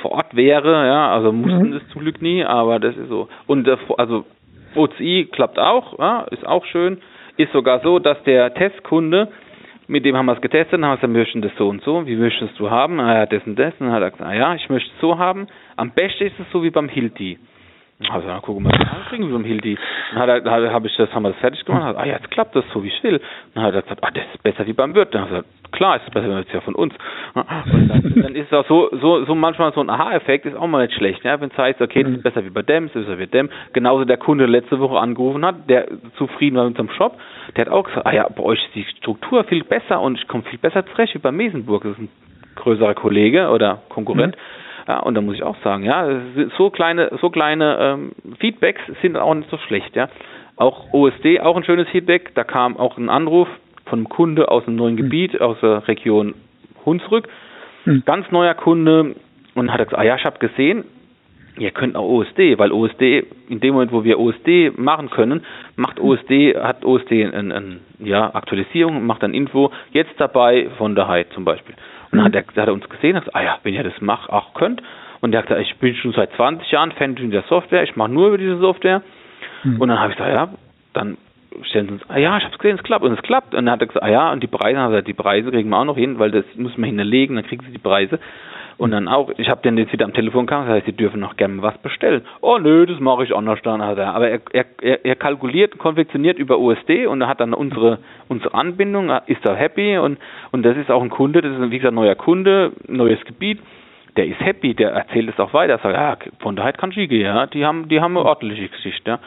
vor 0.00 0.12
Ort 0.12 0.34
wäre, 0.34 0.86
ja, 0.86 1.12
also 1.12 1.32
mussten 1.32 1.70
mhm. 1.70 1.76
es 1.76 1.88
zum 1.88 2.02
Glück 2.02 2.22
nie, 2.22 2.44
aber 2.44 2.78
das 2.78 2.96
ist 2.96 3.08
so. 3.08 3.28
Und 3.46 3.68
äh, 3.68 3.76
also 3.98 4.24
OCI 4.74 5.28
klappt 5.30 5.58
auch, 5.58 5.98
ja, 5.98 6.22
ist 6.30 6.46
auch 6.46 6.64
schön. 6.66 6.98
Ist 7.36 7.52
sogar 7.52 7.80
so, 7.80 7.98
dass 7.98 8.22
der 8.24 8.52
Testkunde, 8.54 9.28
mit 9.88 10.04
dem 10.04 10.16
haben 10.16 10.26
wir 10.26 10.34
es 10.34 10.40
getestet, 10.40 10.74
dann 10.74 10.84
haben 10.84 10.90
wir 10.90 10.96
gesagt, 10.96 11.12
wir 11.12 11.18
möchten 11.20 11.42
das 11.42 11.52
so 11.56 11.68
und 11.68 11.82
so, 11.82 12.06
wie 12.06 12.16
möchtest 12.16 12.58
du 12.58 12.70
haben? 12.70 13.00
Ah 13.00 13.14
ja, 13.14 13.26
das 13.26 13.42
und 13.46 13.58
das. 13.58 13.74
Und 13.78 13.86
dann 13.86 13.92
hat 13.92 14.02
er 14.02 14.10
gesagt, 14.10 14.30
ah 14.30 14.34
ja, 14.34 14.54
ich 14.54 14.68
möchte 14.68 14.90
es 14.94 15.00
so 15.00 15.18
haben. 15.18 15.46
Am 15.76 15.90
besten 15.92 16.24
ist 16.24 16.38
es 16.38 16.46
so 16.52 16.62
wie 16.62 16.70
beim 16.70 16.88
Hilti. 16.88 17.38
Also 18.10 18.28
dann 18.28 18.42
gucken 18.42 18.64
wir 18.64 18.76
mal, 18.76 19.04
kriegen 19.08 19.26
wir 19.26 19.34
beim 19.34 19.44
Hilti. 19.44 19.78
Dann 20.14 20.20
hat 20.20 20.44
er, 20.44 20.72
habe 20.72 20.86
ich 20.86 20.96
das, 20.96 21.12
haben 21.14 21.22
wir 21.22 21.30
das 21.30 21.38
fertig 21.40 21.64
gemacht. 21.64 21.96
Ah 21.96 22.04
ja, 22.04 22.14
jetzt 22.14 22.30
klappt 22.30 22.56
das 22.56 22.64
so, 22.72 22.82
wie 22.82 22.88
ich 22.88 23.02
will. 23.02 23.20
Dann 23.54 23.64
hat 23.64 23.74
er 23.74 23.82
gesagt, 23.82 24.02
ah, 24.02 24.10
das 24.12 24.24
ist 24.34 24.42
besser 24.42 24.66
wie 24.66 24.72
beim 24.72 24.94
Wirt. 24.94 25.14
Dann 25.14 25.22
hat 25.22 25.28
er 25.30 25.42
gesagt, 25.42 25.72
klar 25.72 25.96
ist 25.96 26.02
es 26.06 26.12
besser, 26.12 26.28
das 26.28 26.46
ist 26.46 26.52
ja 26.52 26.60
von 26.60 26.74
uns. 26.74 26.94
Und 27.34 27.44
dann, 27.48 28.22
dann 28.22 28.34
ist 28.34 28.46
es 28.46 28.52
auch 28.52 28.66
so, 28.66 28.90
so, 29.00 29.24
so 29.24 29.34
manchmal 29.34 29.72
so 29.72 29.80
ein 29.80 29.90
Aha-Effekt 29.90 30.46
ist 30.46 30.56
auch 30.56 30.66
mal 30.66 30.86
nicht 30.86 30.96
schlecht. 30.96 31.24
Ja? 31.24 31.40
Wenn 31.40 31.50
es 31.50 31.58
heißt, 31.58 31.80
okay, 31.80 32.02
das 32.04 32.12
ist 32.12 32.22
besser 32.22 32.44
wie 32.44 32.50
bei 32.50 32.62
dem, 32.62 32.86
das 32.86 32.96
ist 32.96 33.06
besser 33.06 33.18
wie 33.18 33.26
dem. 33.26 33.50
Genauso 33.72 34.04
der 34.04 34.18
Kunde 34.18 34.46
letzte 34.46 34.78
Woche 34.80 34.98
angerufen 34.98 35.44
hat, 35.44 35.68
der 35.68 35.88
zufrieden 36.16 36.56
war 36.56 36.64
mit 36.64 36.78
unserem 36.78 36.96
Shop, 36.96 37.18
der 37.56 37.66
hat 37.66 37.72
auch 37.72 37.84
gesagt, 37.84 38.06
ah 38.06 38.12
ja, 38.12 38.28
bei 38.28 38.42
euch 38.42 38.62
ist 38.64 38.74
die 38.74 38.84
Struktur 38.98 39.44
viel 39.44 39.64
besser 39.64 40.00
und 40.00 40.18
ich 40.18 40.28
komme 40.28 40.44
viel 40.44 40.58
besser 40.58 40.84
zurecht 40.86 41.14
wie 41.14 41.18
bei 41.18 41.32
Mesenburg. 41.32 41.82
Das 41.84 41.92
ist 41.92 41.98
ein 41.98 42.08
größerer 42.56 42.94
Kollege 42.94 43.48
oder 43.48 43.82
Konkurrent. 43.88 44.36
Mhm. 44.36 44.40
Ja, 44.88 45.00
und 45.00 45.14
da 45.14 45.20
muss 45.20 45.34
ich 45.34 45.42
auch 45.42 45.56
sagen, 45.62 45.84
ja, 45.84 46.08
so 46.58 46.70
kleine, 46.70 47.16
so 47.20 47.30
kleine 47.30 47.78
ähm, 47.80 48.12
Feedbacks 48.38 48.80
sind 49.00 49.16
auch 49.16 49.34
nicht 49.34 49.50
so 49.50 49.58
schlecht, 49.58 49.94
ja. 49.94 50.08
Auch 50.56 50.92
OSD, 50.92 51.40
auch 51.40 51.56
ein 51.56 51.64
schönes 51.64 51.88
Feedback. 51.88 52.34
Da 52.34 52.44
kam 52.44 52.76
auch 52.76 52.98
ein 52.98 53.08
Anruf 53.08 53.48
von 53.86 54.00
einem 54.00 54.08
Kunde 54.08 54.50
aus 54.50 54.66
einem 54.66 54.76
neuen 54.76 54.96
hm. 54.96 55.04
Gebiet, 55.04 55.40
aus 55.40 55.58
der 55.60 55.86
Region 55.88 56.34
Hunsrück. 56.84 57.28
Mhm. 57.84 58.02
Ganz 58.04 58.30
neuer 58.30 58.54
Kunde 58.54 59.16
und 59.54 59.72
hat 59.72 59.78
gesagt, 59.78 59.98
ah 59.98 60.04
ja, 60.04 60.16
ich 60.16 60.24
habe 60.24 60.38
gesehen, 60.38 60.84
ihr 61.58 61.70
könnt 61.70 61.96
auch 61.96 62.08
OSD, 62.08 62.58
weil 62.58 62.72
OSD, 62.72 63.24
in 63.48 63.60
dem 63.60 63.74
Moment, 63.74 63.92
wo 63.92 64.04
wir 64.04 64.18
OSD 64.18 64.72
machen 64.76 65.10
können, 65.10 65.44
macht 65.76 66.00
OSD, 66.00 66.56
hat 66.56 66.84
OSD 66.84 67.26
eine 67.26 67.54
ein, 67.54 67.80
ja, 67.98 68.34
Aktualisierung, 68.34 69.04
macht 69.06 69.22
dann 69.22 69.34
Info, 69.34 69.70
jetzt 69.92 70.12
dabei 70.18 70.68
von 70.78 70.94
der 70.94 71.08
Hyde 71.08 71.28
zum 71.30 71.44
Beispiel. 71.44 71.74
Und 72.10 72.18
dann 72.18 72.26
hat 72.26 72.34
er, 72.34 72.42
hat 72.42 72.68
er 72.68 72.72
uns 72.72 72.88
gesehen 72.88 73.16
und 73.16 73.20
gesagt, 73.20 73.36
ah 73.36 73.42
ja, 73.42 73.58
wenn 73.62 73.74
ihr 73.74 73.82
das 73.82 74.00
macht, 74.00 74.30
auch 74.30 74.54
könnt. 74.54 74.82
Und 75.20 75.32
er 75.32 75.38
hat 75.38 75.46
gesagt, 75.46 75.66
ich 75.66 75.76
bin 75.76 75.94
schon 75.94 76.12
seit 76.12 76.32
20 76.32 76.70
Jahren 76.70 76.92
Fan 76.92 77.14
der 77.14 77.42
Software, 77.48 77.84
ich 77.84 77.96
mache 77.96 78.10
nur 78.10 78.28
über 78.28 78.38
diese 78.38 78.58
Software. 78.58 79.02
Mhm. 79.62 79.80
Und 79.80 79.88
dann 79.88 80.00
habe 80.00 80.12
ich 80.12 80.18
gesagt, 80.18 80.34
ja, 80.34 80.48
dann 80.94 81.16
stellen 81.62 81.86
sie 81.86 81.92
uns, 81.94 82.02
ah 82.08 82.18
ja, 82.18 82.36
ich 82.38 82.44
habe 82.44 82.54
es 82.54 82.58
gesehen, 82.58 82.76
es 82.76 82.82
klappt. 82.82 83.04
Und 83.04 83.12
es 83.12 83.22
klappt. 83.22 83.54
Und 83.54 83.66
dann 83.66 83.72
hat 83.72 83.80
er 83.80 83.86
gesagt, 83.86 84.04
ah 84.04 84.10
ja, 84.10 84.32
und 84.32 84.42
die 84.42 84.48
Preise, 84.48 84.80
also 84.80 85.00
die 85.00 85.14
Preise 85.14 85.50
kriegen 85.50 85.70
wir 85.70 85.78
auch 85.78 85.84
noch 85.84 85.96
hin, 85.96 86.18
weil 86.18 86.30
das 86.30 86.44
muss 86.56 86.76
man 86.76 86.88
hinterlegen, 86.88 87.36
dann 87.36 87.46
kriegen 87.46 87.64
sie 87.64 87.72
die 87.72 87.78
Preise. 87.78 88.18
Und 88.78 88.90
dann 88.90 89.08
auch, 89.08 89.30
ich 89.36 89.48
habe 89.48 89.62
den 89.62 89.76
jetzt 89.78 89.92
wieder 89.92 90.04
am 90.04 90.14
Telefon 90.14 90.46
gehabt, 90.46 90.68
das 90.68 90.76
heißt, 90.76 90.86
sie 90.86 90.92
dürfen 90.92 91.20
noch 91.20 91.36
gerne 91.36 91.62
was 91.62 91.76
bestellen. 91.78 92.22
Oh 92.40 92.58
nö, 92.58 92.86
das 92.86 93.00
mache 93.00 93.24
ich 93.24 93.34
anders 93.34 93.60
dann, 93.62 93.82
hat 93.82 93.98
er. 93.98 94.14
Aber 94.14 94.28
er, 94.28 94.40
er, 94.52 95.04
er 95.04 95.16
kalkuliert, 95.16 95.78
konfektioniert 95.78 96.38
über 96.38 96.58
USD 96.58 97.06
und 97.06 97.20
er 97.20 97.28
hat 97.28 97.40
dann 97.40 97.54
unsere, 97.54 97.98
unsere 98.28 98.54
Anbindung, 98.54 99.10
ist 99.26 99.44
da 99.44 99.54
happy 99.54 99.98
und, 99.98 100.18
und 100.50 100.62
das 100.64 100.76
ist 100.76 100.90
auch 100.90 101.02
ein 101.02 101.10
Kunde, 101.10 101.40
das 101.42 101.52
ist 101.52 101.70
wie 101.70 101.78
gesagt 101.78 101.92
ein 101.92 101.96
neuer 101.96 102.14
Kunde, 102.14 102.72
neues 102.88 103.22
Gebiet. 103.24 103.60
Der 104.16 104.26
ist 104.26 104.40
happy, 104.40 104.74
der 104.74 104.90
erzählt 104.90 105.30
es 105.30 105.40
auch 105.40 105.54
weiter, 105.54 105.78
sagt, 105.78 105.94
ja, 105.94 106.18
von 106.40 106.54
daher 106.54 106.74
kann 106.74 106.92
Schiege, 106.92 107.16
ja, 107.16 107.46
die 107.46 107.64
haben, 107.64 107.88
die 107.88 108.00
haben 108.00 108.16
eine 108.16 108.26
ordentliche 108.26 108.68
Geschichte, 108.68 109.10
ja. 109.10 109.18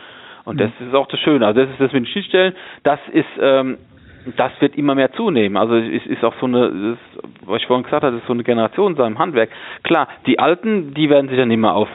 Und 0.43 0.61
das 0.61 0.69
ist 0.79 0.93
auch 0.93 1.07
das 1.07 1.19
Schöne. 1.21 1.45
Also 1.45 1.61
das 1.61 1.71
ist 1.71 1.81
das 1.81 1.91
mit 1.91 2.03
den 2.03 2.05
Schnittstellen, 2.05 2.53
das 2.83 2.99
ist, 3.11 3.25
ähm, 3.41 3.77
das 4.37 4.51
wird 4.59 4.77
immer 4.77 4.95
mehr 4.95 5.11
zunehmen. 5.13 5.57
Also 5.57 5.75
es 5.75 6.05
ist 6.05 6.23
auch 6.23 6.33
so 6.39 6.45
eine, 6.45 6.65
ist, 6.65 7.23
was 7.45 7.61
ich 7.61 7.67
vorhin 7.67 7.83
gesagt 7.83 8.03
habe, 8.03 8.17
ist 8.17 8.27
so 8.27 8.33
eine 8.33 8.43
Generation 8.43 8.95
seinem 8.95 9.19
Handwerk. 9.19 9.49
Klar, 9.83 10.07
die 10.25 10.39
Alten, 10.39 10.93
die 10.93 11.09
werden 11.09 11.29
sich 11.29 11.37
dann 11.37 11.51
immer 11.51 11.73
auf, 11.73 11.89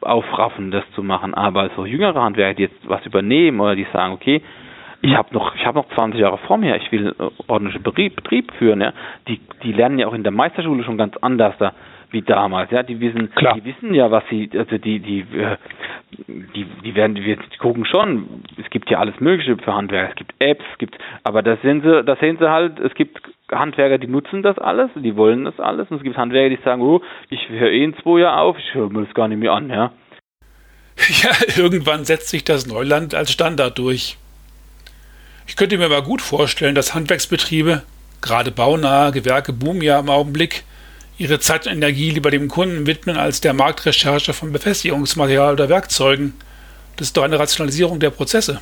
aufraffen, 0.00 0.70
das 0.70 0.84
zu 0.94 1.02
machen. 1.02 1.34
Aber 1.34 1.70
so 1.76 1.86
jüngere 1.86 2.20
Handwerker, 2.20 2.54
die 2.54 2.62
jetzt 2.64 2.88
was 2.88 3.04
übernehmen 3.06 3.60
oder 3.60 3.76
die 3.76 3.86
sagen, 3.92 4.12
okay, 4.14 4.42
ich 5.02 5.16
habe 5.16 5.32
noch, 5.32 5.54
ich 5.54 5.64
habe 5.64 5.78
noch 5.78 5.88
20 5.94 6.20
Jahre 6.20 6.38
vor 6.38 6.58
mir, 6.58 6.76
ich 6.76 6.92
will 6.92 7.14
ordentlichen 7.46 7.82
Betrieb, 7.82 8.16
Betrieb 8.16 8.52
führen, 8.58 8.82
ja. 8.82 8.92
Die, 9.28 9.40
die 9.62 9.72
lernen 9.72 9.98
ja 9.98 10.06
auch 10.06 10.12
in 10.12 10.22
der 10.22 10.32
Meisterschule 10.32 10.84
schon 10.84 10.98
ganz 10.98 11.16
anders 11.18 11.54
da 11.58 11.72
wie 12.10 12.22
damals. 12.22 12.70
Ja, 12.70 12.82
die 12.82 13.00
wissen, 13.00 13.32
Klar. 13.34 13.54
die 13.54 13.64
wissen 13.64 13.94
ja, 13.94 14.10
was 14.10 14.24
sie, 14.30 14.50
also 14.54 14.78
die, 14.78 15.00
die, 15.00 15.20
äh, 15.20 15.56
die, 16.54 16.66
die 16.84 16.94
werden, 16.94 17.14
die 17.14 17.36
gucken 17.58 17.84
schon. 17.84 18.42
Es 18.62 18.68
gibt 18.70 18.90
ja 18.90 18.98
alles 18.98 19.18
Mögliche 19.20 19.56
für 19.56 19.74
Handwerker. 19.74 20.10
Es 20.10 20.16
gibt 20.16 20.34
Apps, 20.38 20.64
es 20.72 20.78
gibt, 20.78 20.98
aber 21.24 21.42
das 21.42 21.60
sehen 21.62 21.82
sie, 21.82 22.02
das 22.04 22.18
sehen 22.18 22.38
sie 22.38 22.50
halt. 22.50 22.78
Es 22.80 22.94
gibt 22.94 23.20
Handwerker, 23.50 23.98
die 23.98 24.06
nutzen 24.06 24.42
das 24.42 24.58
alles, 24.58 24.90
die 24.94 25.16
wollen 25.16 25.44
das 25.44 25.58
alles, 25.58 25.90
und 25.90 25.98
es 25.98 26.02
gibt 26.02 26.16
Handwerker, 26.16 26.54
die 26.54 26.62
sagen, 26.62 26.82
oh, 26.82 27.00
ich 27.28 27.48
höre 27.48 27.70
eh 27.70 27.84
in 27.84 27.96
zwei 27.96 28.20
Jahren 28.20 28.38
auf, 28.38 28.58
ich 28.58 28.74
höre 28.74 28.90
mir 28.90 29.04
das 29.04 29.14
gar 29.14 29.28
nicht 29.28 29.38
mehr 29.38 29.52
an, 29.52 29.70
ja. 29.70 29.92
Ja, 31.22 31.30
irgendwann 31.56 32.04
setzt 32.04 32.28
sich 32.28 32.44
das 32.44 32.66
Neuland 32.66 33.14
als 33.14 33.32
Standard 33.32 33.78
durch. 33.78 34.18
Ich 35.46 35.56
könnte 35.56 35.78
mir 35.78 35.86
aber 35.86 36.02
gut 36.02 36.20
vorstellen, 36.20 36.74
dass 36.74 36.94
Handwerksbetriebe, 36.94 37.82
gerade 38.20 38.50
baunahe 38.50 39.10
Gewerke 39.10 39.52
boomen 39.52 39.82
ja 39.82 39.98
im 39.98 40.10
Augenblick, 40.10 40.64
ihre 41.20 41.38
Zeit 41.38 41.66
und 41.66 41.74
Energie 41.74 42.10
lieber 42.10 42.30
dem 42.30 42.48
Kunden 42.48 42.86
widmen 42.86 43.16
als 43.16 43.40
der 43.42 43.52
Marktrecherche 43.52 44.32
von 44.32 44.52
Befestigungsmaterial 44.52 45.52
oder 45.52 45.68
Werkzeugen. 45.68 46.32
Das 46.96 47.08
ist 47.08 47.16
doch 47.16 47.24
eine 47.24 47.38
Rationalisierung 47.38 48.00
der 48.00 48.10
Prozesse. 48.10 48.60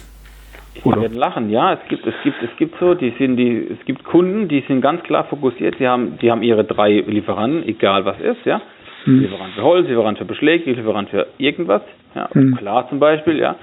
Sie 0.75 0.91
werden 0.91 1.17
lachen, 1.17 1.51
ja. 1.51 1.75
Es 1.75 1.89
gibt, 1.89 2.07
es 2.07 2.15
gibt, 2.23 2.43
es 2.43 2.57
gibt 2.57 2.79
so, 2.79 2.95
die 2.95 3.13
sind 3.19 3.37
die, 3.37 3.69
es 3.71 3.85
gibt 3.85 4.05
Kunden, 4.05 4.49
die 4.49 4.65
sind 4.67 4.81
ganz 4.81 5.03
klar 5.05 5.25
fokussiert. 5.25 5.77
Sie 5.79 5.87
haben, 5.87 6.19
die 6.19 6.31
haben 6.31 6.43
ihre 6.43 6.65
drei 6.65 7.01
Lieferanten, 7.07 7.67
egal 7.69 8.05
was 8.05 8.19
ist, 8.21 8.45
ja. 8.45 8.61
Hm. 9.05 9.21
Lieferant 9.21 9.55
für 9.55 9.63
Holz, 9.63 9.89
Lieferant 9.89 10.19
für 10.19 10.25
Beschläge, 10.25 10.73
Lieferant 10.73 11.11
für 11.11 11.27
irgendwas, 11.39 11.83
ja. 12.15 12.29
Hm. 12.33 12.57
Klar 12.57 12.89
zum 12.89 12.99
Beispiel, 12.99 13.39
ja. 13.39 13.57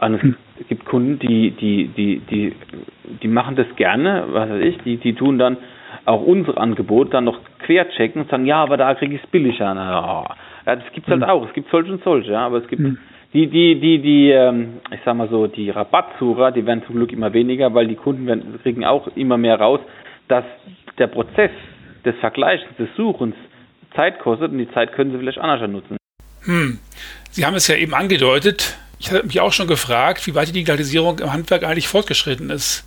Und 0.00 0.14
es 0.14 0.22
hm. 0.22 0.36
gibt 0.68 0.84
Kunden, 0.86 1.18
die, 1.20 1.52
die, 1.52 1.88
die, 1.88 2.20
die, 2.30 2.52
die 3.22 3.28
machen 3.28 3.54
das 3.56 3.66
gerne, 3.76 4.24
was 4.28 4.50
weiß 4.50 4.62
ich, 4.64 4.78
die, 4.78 4.96
die 4.96 5.14
tun 5.14 5.38
dann 5.38 5.56
auch 6.04 6.22
unsere 6.22 6.58
Angebote 6.58 7.10
dann 7.10 7.24
noch 7.24 7.40
querchecken 7.64 8.22
und 8.22 8.30
sagen, 8.30 8.46
ja, 8.46 8.62
aber 8.62 8.76
da 8.76 8.94
kriege 8.94 9.14
ich 9.14 9.22
es 9.22 9.30
billiger. 9.30 9.74
Ja, 9.74 10.36
das 10.64 10.84
gibt 10.92 11.06
es 11.06 11.10
halt 11.10 11.22
hm. 11.22 11.28
auch. 11.30 11.46
Es 11.46 11.52
gibt 11.52 11.70
solche 11.70 11.92
und 11.92 12.02
solche, 12.02 12.32
ja, 12.32 12.46
aber 12.46 12.58
es 12.58 12.68
gibt 12.68 12.82
hm. 12.82 12.98
die, 13.32 13.46
die, 13.46 13.80
die, 13.80 13.98
die, 14.00 14.30
ähm, 14.30 14.80
ich 14.92 15.00
sag 15.04 15.16
mal 15.16 15.28
so, 15.28 15.46
die 15.46 15.70
Rabattsucher, 15.70 16.52
die 16.52 16.64
werden 16.66 16.82
zum 16.86 16.96
Glück 16.96 17.12
immer 17.12 17.32
weniger, 17.32 17.74
weil 17.74 17.86
die 17.86 17.96
Kunden 17.96 18.26
werden, 18.26 18.58
kriegen 18.62 18.84
auch 18.84 19.08
immer 19.16 19.36
mehr 19.36 19.58
raus, 19.58 19.80
dass 20.28 20.44
der 20.98 21.08
Prozess 21.08 21.50
des 22.04 22.14
Vergleichs, 22.20 22.64
des 22.78 22.88
Suchens 22.96 23.34
Zeit 23.94 24.20
kostet 24.20 24.52
und 24.52 24.58
die 24.58 24.70
Zeit 24.72 24.92
können 24.92 25.12
sie 25.12 25.18
vielleicht 25.18 25.38
anders 25.38 25.68
nutzen. 25.70 25.96
Hm. 26.44 26.78
Sie 27.30 27.44
haben 27.44 27.54
es 27.54 27.68
ja 27.68 27.76
eben 27.76 27.94
angedeutet. 27.94 28.78
Ich 28.98 29.10
habe 29.10 29.24
mich 29.24 29.40
auch 29.40 29.52
schon 29.52 29.66
gefragt, 29.66 30.26
wie 30.26 30.34
weit 30.34 30.48
die 30.48 30.52
Digitalisierung 30.52 31.18
im 31.20 31.32
Handwerk 31.32 31.64
eigentlich 31.64 31.88
fortgeschritten 31.88 32.50
ist. 32.50 32.86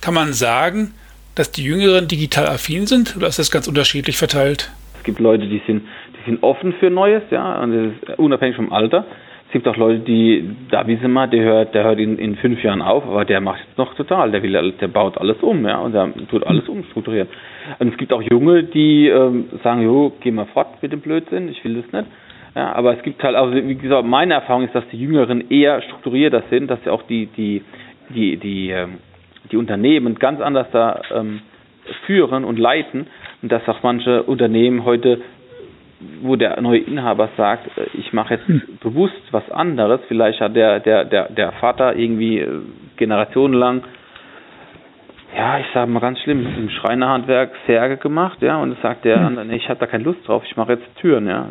Kann 0.00 0.14
man 0.14 0.32
sagen, 0.32 0.94
dass 1.34 1.50
die 1.50 1.64
Jüngeren 1.64 2.08
digital 2.08 2.46
affin 2.46 2.86
sind 2.86 3.16
oder 3.16 3.26
ist 3.26 3.38
das 3.38 3.50
ganz 3.50 3.68
unterschiedlich 3.68 4.16
verteilt? 4.16 4.70
Es 4.98 5.04
gibt 5.04 5.18
Leute, 5.18 5.46
die 5.46 5.62
sind, 5.66 5.82
die 6.16 6.30
sind 6.30 6.42
offen 6.42 6.74
für 6.74 6.90
Neues, 6.90 7.22
ja, 7.30 7.60
und 7.60 7.94
unabhängig 8.18 8.56
vom 8.56 8.72
Alter. 8.72 9.04
Es 9.46 9.52
gibt 9.52 9.68
auch 9.68 9.76
Leute, 9.76 10.00
die, 10.00 10.48
da 10.70 10.86
wissen 10.86 11.12
wir, 11.12 11.26
der 11.26 11.42
hört, 11.42 11.74
der 11.74 11.84
hört 11.84 11.98
in, 11.98 12.16
in 12.18 12.36
fünf 12.36 12.62
Jahren 12.62 12.80
auf, 12.80 13.04
aber 13.04 13.24
der 13.24 13.40
macht 13.40 13.60
jetzt 13.60 13.76
noch 13.76 13.94
total, 13.94 14.30
der 14.30 14.42
will, 14.42 14.72
der 14.80 14.88
baut 14.88 15.18
alles 15.18 15.36
um, 15.42 15.66
ja, 15.66 15.78
und 15.78 15.92
der 15.92 16.10
tut 16.30 16.46
alles 16.46 16.68
umstrukturieren. 16.68 17.28
Und 17.78 17.92
es 17.92 17.98
gibt 17.98 18.12
auch 18.12 18.22
Junge, 18.22 18.64
die 18.64 19.08
ähm, 19.08 19.50
sagen, 19.62 19.82
jo, 19.82 20.12
geh 20.20 20.30
mal 20.30 20.46
fort 20.46 20.82
mit 20.82 20.92
dem 20.92 21.00
Blödsinn, 21.00 21.48
ich 21.48 21.62
will 21.64 21.82
das 21.82 21.92
nicht. 21.92 22.10
Ja, 22.54 22.72
aber 22.72 22.96
es 22.96 23.02
gibt 23.02 23.22
halt, 23.22 23.34
also 23.34 23.54
wie 23.54 23.74
gesagt, 23.74 24.06
meine 24.06 24.34
Erfahrung 24.34 24.64
ist, 24.64 24.74
dass 24.74 24.84
die 24.92 24.98
Jüngeren 24.98 25.50
eher 25.50 25.82
strukturierter 25.82 26.44
sind, 26.50 26.70
dass 26.70 26.82
sie 26.84 26.90
auch 26.90 27.02
die, 27.02 27.26
die, 27.26 27.62
die, 28.10 28.36
die, 28.36 28.70
ähm, 28.70 28.98
die 29.52 29.56
Unternehmen 29.56 30.18
ganz 30.18 30.40
anders 30.40 30.66
da 30.72 31.00
ähm, 31.14 31.42
führen 32.06 32.44
und 32.44 32.58
leiten 32.58 33.06
und 33.42 33.52
dass 33.52 33.68
auch 33.68 33.82
manche 33.82 34.22
Unternehmen 34.22 34.84
heute 34.84 35.20
wo 36.22 36.36
der 36.36 36.60
neue 36.60 36.78
Inhaber 36.78 37.28
sagt, 37.36 37.66
äh, 37.78 37.86
ich 37.94 38.12
mache 38.12 38.34
jetzt 38.34 38.46
hm. 38.46 38.62
bewusst 38.80 39.22
was 39.30 39.48
anderes, 39.50 40.00
vielleicht 40.08 40.40
hat 40.40 40.56
der, 40.56 40.80
der, 40.80 41.04
der, 41.04 41.28
der 41.28 41.52
Vater 41.52 41.96
irgendwie 41.96 42.40
äh, 42.40 42.60
generationenlang, 42.96 43.84
ja, 45.36 45.58
ich 45.58 45.66
sage 45.72 45.90
mal 45.90 46.00
ganz 46.00 46.20
schlimm, 46.20 46.46
im 46.58 46.68
Schreinerhandwerk 46.70 47.52
Särge 47.66 47.96
gemacht, 47.96 48.38
ja, 48.42 48.58
und 48.60 48.76
sagt 48.82 49.04
der 49.04 49.16
hm. 49.16 49.26
andere, 49.26 49.44
nee, 49.46 49.56
ich 49.56 49.68
habe 49.68 49.80
da 49.80 49.86
keine 49.86 50.04
Lust 50.04 50.26
drauf, 50.26 50.42
ich 50.44 50.56
mache 50.56 50.72
jetzt 50.72 50.96
Türen, 50.96 51.26
ja. 51.26 51.46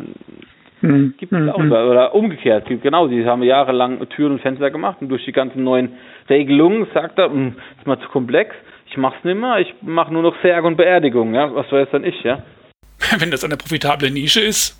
Hm. 0.82 1.14
Gibt 1.16 1.32
es 1.32 1.38
hm. 1.38 1.48
auch, 1.48 1.58
oder 1.58 2.14
umgekehrt, 2.14 2.66
genau, 2.82 3.08
die 3.08 3.24
haben 3.24 3.42
jahrelang 3.42 4.06
Türen 4.10 4.32
und 4.32 4.40
Fenster 4.40 4.70
gemacht 4.70 4.98
und 5.00 5.08
durch 5.08 5.24
die 5.24 5.32
ganzen 5.32 5.64
neuen 5.64 5.92
Regelungen 6.28 6.86
sagt 6.92 7.18
er, 7.18 7.30
hm, 7.30 7.56
ist 7.78 7.86
mal 7.86 8.00
zu 8.00 8.08
komplex, 8.08 8.54
ich 8.90 8.96
mach's 8.96 9.22
nimmer, 9.22 9.60
ich 9.60 9.72
mache 9.80 10.12
nur 10.12 10.22
noch 10.22 10.34
Särge 10.42 10.66
und 10.66 10.76
Beerdigung, 10.76 11.34
ja, 11.34 11.54
was 11.54 11.68
soll 11.68 11.80
jetzt 11.80 11.94
dann 11.94 12.04
ich, 12.04 12.20
ja. 12.22 12.42
wenn 13.18 13.30
das 13.30 13.44
eine 13.44 13.56
profitable 13.56 14.10
Nische 14.10 14.40
ist. 14.40 14.78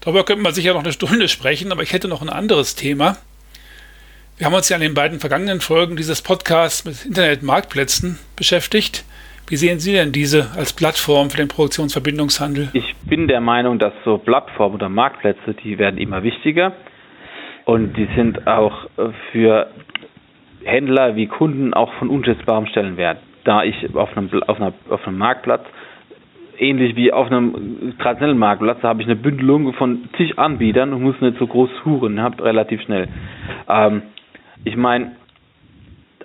Darüber 0.00 0.24
könnte 0.24 0.42
man 0.42 0.52
sicher 0.52 0.74
noch 0.74 0.84
eine 0.84 0.92
Stunde 0.92 1.28
sprechen, 1.28 1.72
aber 1.72 1.82
ich 1.82 1.92
hätte 1.92 2.08
noch 2.08 2.22
ein 2.22 2.28
anderes 2.28 2.76
Thema. 2.76 3.16
Wir 4.36 4.46
haben 4.46 4.54
uns 4.54 4.68
ja 4.68 4.76
in 4.76 4.82
den 4.82 4.94
beiden 4.94 5.18
vergangenen 5.18 5.60
Folgen 5.60 5.96
dieses 5.96 6.22
Podcasts 6.22 6.84
mit 6.84 7.04
Internetmarktplätzen 7.04 8.18
beschäftigt. 8.36 9.04
Wie 9.48 9.56
sehen 9.56 9.78
Sie 9.78 9.92
denn 9.92 10.12
diese 10.12 10.50
als 10.58 10.74
Plattform 10.74 11.30
für 11.30 11.38
den 11.38 11.48
Produktionsverbindungshandel? 11.48 12.68
Ich 12.74 12.94
bin 13.08 13.28
der 13.28 13.40
Meinung, 13.40 13.78
dass 13.78 13.94
so 14.04 14.18
Plattformen 14.18 14.74
oder 14.74 14.90
Marktplätze, 14.90 15.54
die 15.64 15.78
werden 15.78 15.98
immer 15.98 16.22
wichtiger 16.22 16.72
und 17.64 17.96
die 17.96 18.08
sind 18.14 18.46
auch 18.46 18.84
äh, 18.98 19.08
für 19.32 19.70
Händler 20.64 21.16
wie 21.16 21.28
Kunden 21.28 21.72
auch 21.72 21.90
von 21.94 22.10
unschätzbarem 22.10 22.66
Stellenwert. 22.66 23.20
Da 23.44 23.62
ich 23.62 23.74
auf 23.94 24.14
einem, 24.14 24.28
auf, 24.46 24.60
einer, 24.60 24.74
auf 24.90 25.06
einem 25.06 25.16
Marktplatz 25.16 25.64
ähnlich 26.58 26.94
wie 26.96 27.10
auf 27.12 27.28
einem 27.28 27.94
traditionellen 27.98 28.38
Marktplatz, 28.38 28.80
da 28.82 28.88
habe 28.88 29.00
ich 29.00 29.06
eine 29.06 29.16
Bündelung 29.16 29.72
von 29.74 30.10
zig 30.18 30.38
Anbietern 30.38 30.92
und 30.92 31.02
muss 31.02 31.18
nicht 31.22 31.38
so 31.38 31.46
groß 31.46 31.70
suchen, 31.84 32.20
habe 32.20 32.44
relativ 32.44 32.82
schnell. 32.82 33.08
Ähm, 33.66 34.02
ich 34.64 34.76
meine, 34.76 35.12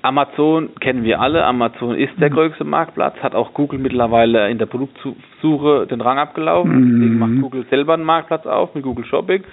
Amazon 0.03 0.69
kennen 0.81 1.03
wir 1.03 1.21
alle. 1.21 1.45
Amazon 1.45 1.95
ist 1.95 2.13
der 2.19 2.29
mhm. 2.29 2.35
größte 2.35 2.63
Marktplatz, 2.65 3.15
hat 3.23 3.33
auch 3.35 3.53
Google 3.53 3.79
mittlerweile 3.79 4.49
in 4.49 4.57
der 4.57 4.65
Produktsuche 4.65 5.87
den 5.87 6.01
Rang 6.01 6.19
abgelaufen. 6.19 6.75
Mhm. 6.75 6.91
Deswegen 6.91 7.19
macht 7.19 7.41
Google 7.41 7.65
selber 7.69 7.93
einen 7.93 8.03
Marktplatz 8.03 8.45
auf 8.45 8.75
mit 8.75 8.83
Google 8.83 9.05
Shopping. 9.05 9.43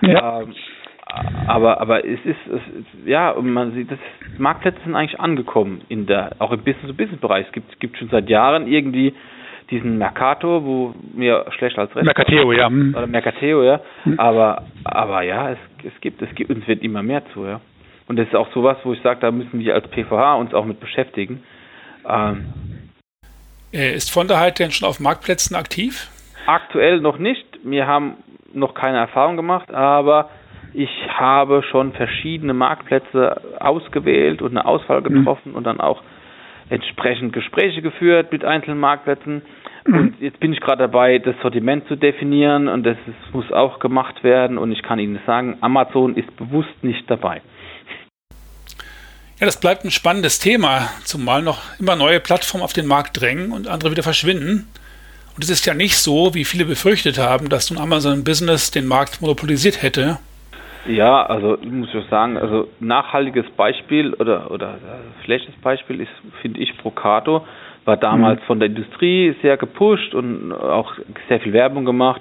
Ja. 0.00 0.40
Ähm, 0.40 0.54
aber 1.46 1.80
aber 1.80 2.04
es 2.04 2.20
ist 2.24 2.38
es, 2.46 2.60
ja 3.04 3.34
man 3.40 3.72
sieht 3.72 3.90
das 3.90 3.98
Marktplätze 4.38 4.78
sind 4.84 4.94
eigentlich 4.94 5.18
angekommen 5.18 5.80
in 5.88 6.06
der 6.06 6.30
auch 6.38 6.52
im 6.52 6.60
Business 6.60 6.86
to 6.86 6.94
Business 6.94 7.20
Bereich 7.20 7.46
es 7.46 7.52
gibt 7.52 7.80
gibt 7.80 7.98
schon 7.98 8.08
seit 8.10 8.28
Jahren 8.30 8.68
irgendwie 8.68 9.12
diesen 9.70 9.98
Mercato, 9.98 10.64
wo 10.64 10.94
mir 11.14 11.46
schlecht 11.50 11.78
als 11.78 11.94
Rest 11.94 12.04
Mercateo, 12.04 12.52
ja. 12.52 12.66
Oder 12.66 13.06
Mercateo, 13.06 13.62
ja. 13.62 13.80
Mhm. 14.04 14.18
Aber, 14.18 14.64
aber 14.84 15.22
ja, 15.22 15.50
es, 15.50 15.58
es 15.84 16.00
gibt, 16.00 16.20
es 16.22 16.34
gibt, 16.34 16.50
uns 16.50 16.66
wird 16.66 16.82
immer 16.82 17.02
mehr 17.02 17.22
zu, 17.32 17.44
ja. 17.44 17.60
Und 18.10 18.16
das 18.16 18.26
ist 18.26 18.34
auch 18.34 18.52
sowas, 18.52 18.76
wo 18.82 18.92
ich 18.92 19.00
sage, 19.02 19.20
da 19.20 19.30
müssen 19.30 19.60
wir 19.60 19.72
als 19.72 19.86
PVH 19.86 20.34
uns 20.34 20.52
auch 20.52 20.64
mit 20.64 20.80
beschäftigen. 20.80 21.44
Ähm, 22.04 22.46
äh, 23.72 23.94
ist 23.94 24.12
von 24.12 24.26
der 24.26 24.40
Halt 24.40 24.58
denn 24.58 24.72
schon 24.72 24.88
auf 24.88 24.98
Marktplätzen 24.98 25.54
aktiv? 25.54 26.08
Aktuell 26.44 27.00
noch 27.00 27.18
nicht. 27.18 27.46
Wir 27.62 27.86
haben 27.86 28.16
noch 28.52 28.74
keine 28.74 28.98
Erfahrung 28.98 29.36
gemacht, 29.36 29.72
aber 29.72 30.28
ich 30.74 30.90
habe 31.08 31.62
schon 31.62 31.92
verschiedene 31.92 32.52
Marktplätze 32.52 33.40
ausgewählt 33.60 34.42
und 34.42 34.50
eine 34.50 34.64
Auswahl 34.64 35.02
mhm. 35.02 35.04
getroffen 35.04 35.52
mhm. 35.52 35.54
und 35.54 35.62
dann 35.62 35.80
auch 35.80 36.02
entsprechend 36.68 37.32
Gespräche 37.32 37.80
geführt 37.80 38.32
mit 38.32 38.44
einzelnen 38.44 38.80
Marktplätzen. 38.80 39.42
Mhm. 39.86 39.94
Und 39.94 40.20
jetzt 40.20 40.40
bin 40.40 40.52
ich 40.52 40.58
gerade 40.58 40.82
dabei, 40.82 41.20
das 41.20 41.36
Sortiment 41.42 41.86
zu 41.86 41.94
definieren 41.94 42.66
und 42.66 42.84
das 42.84 42.96
ist, 43.06 43.32
muss 43.32 43.52
auch 43.52 43.78
gemacht 43.78 44.24
werden. 44.24 44.58
Und 44.58 44.72
ich 44.72 44.82
kann 44.82 44.98
Ihnen 44.98 45.20
sagen, 45.26 45.58
Amazon 45.60 46.16
ist 46.16 46.36
bewusst 46.36 46.82
nicht 46.82 47.08
dabei. 47.08 47.40
Ja, 49.40 49.46
das 49.46 49.58
bleibt 49.58 49.86
ein 49.86 49.90
spannendes 49.90 50.38
Thema, 50.38 50.90
zumal 51.02 51.40
noch 51.40 51.62
immer 51.80 51.96
neue 51.96 52.20
Plattformen 52.20 52.62
auf 52.62 52.74
den 52.74 52.86
Markt 52.86 53.18
drängen 53.18 53.52
und 53.52 53.68
andere 53.68 53.90
wieder 53.90 54.02
verschwinden. 54.02 54.68
Und 55.34 55.42
es 55.42 55.48
ist 55.48 55.64
ja 55.64 55.72
nicht 55.72 55.96
so, 55.96 56.34
wie 56.34 56.44
viele 56.44 56.66
befürchtet 56.66 57.18
haben, 57.18 57.48
dass 57.48 57.70
nun 57.70 57.80
Amazon 57.80 58.22
Business 58.22 58.70
den 58.70 58.86
Markt 58.86 59.22
monopolisiert 59.22 59.82
hätte. 59.82 60.18
Ja, 60.84 61.24
also 61.24 61.56
muss 61.62 61.88
ich 61.94 62.04
sagen, 62.10 62.36
also 62.36 62.68
nachhaltiges 62.80 63.46
Beispiel 63.56 64.12
oder 64.12 64.50
oder 64.50 64.74
äh, 64.74 65.24
schlechtes 65.24 65.54
Beispiel 65.62 66.02
ist, 66.02 66.12
finde 66.42 66.60
ich, 66.60 66.76
Procato. 66.76 67.46
War 67.86 67.96
damals 67.96 68.40
mhm. 68.42 68.44
von 68.44 68.60
der 68.60 68.68
Industrie 68.68 69.34
sehr 69.40 69.56
gepusht 69.56 70.14
und 70.14 70.52
auch 70.52 70.92
sehr 71.28 71.40
viel 71.40 71.54
Werbung 71.54 71.86
gemacht 71.86 72.20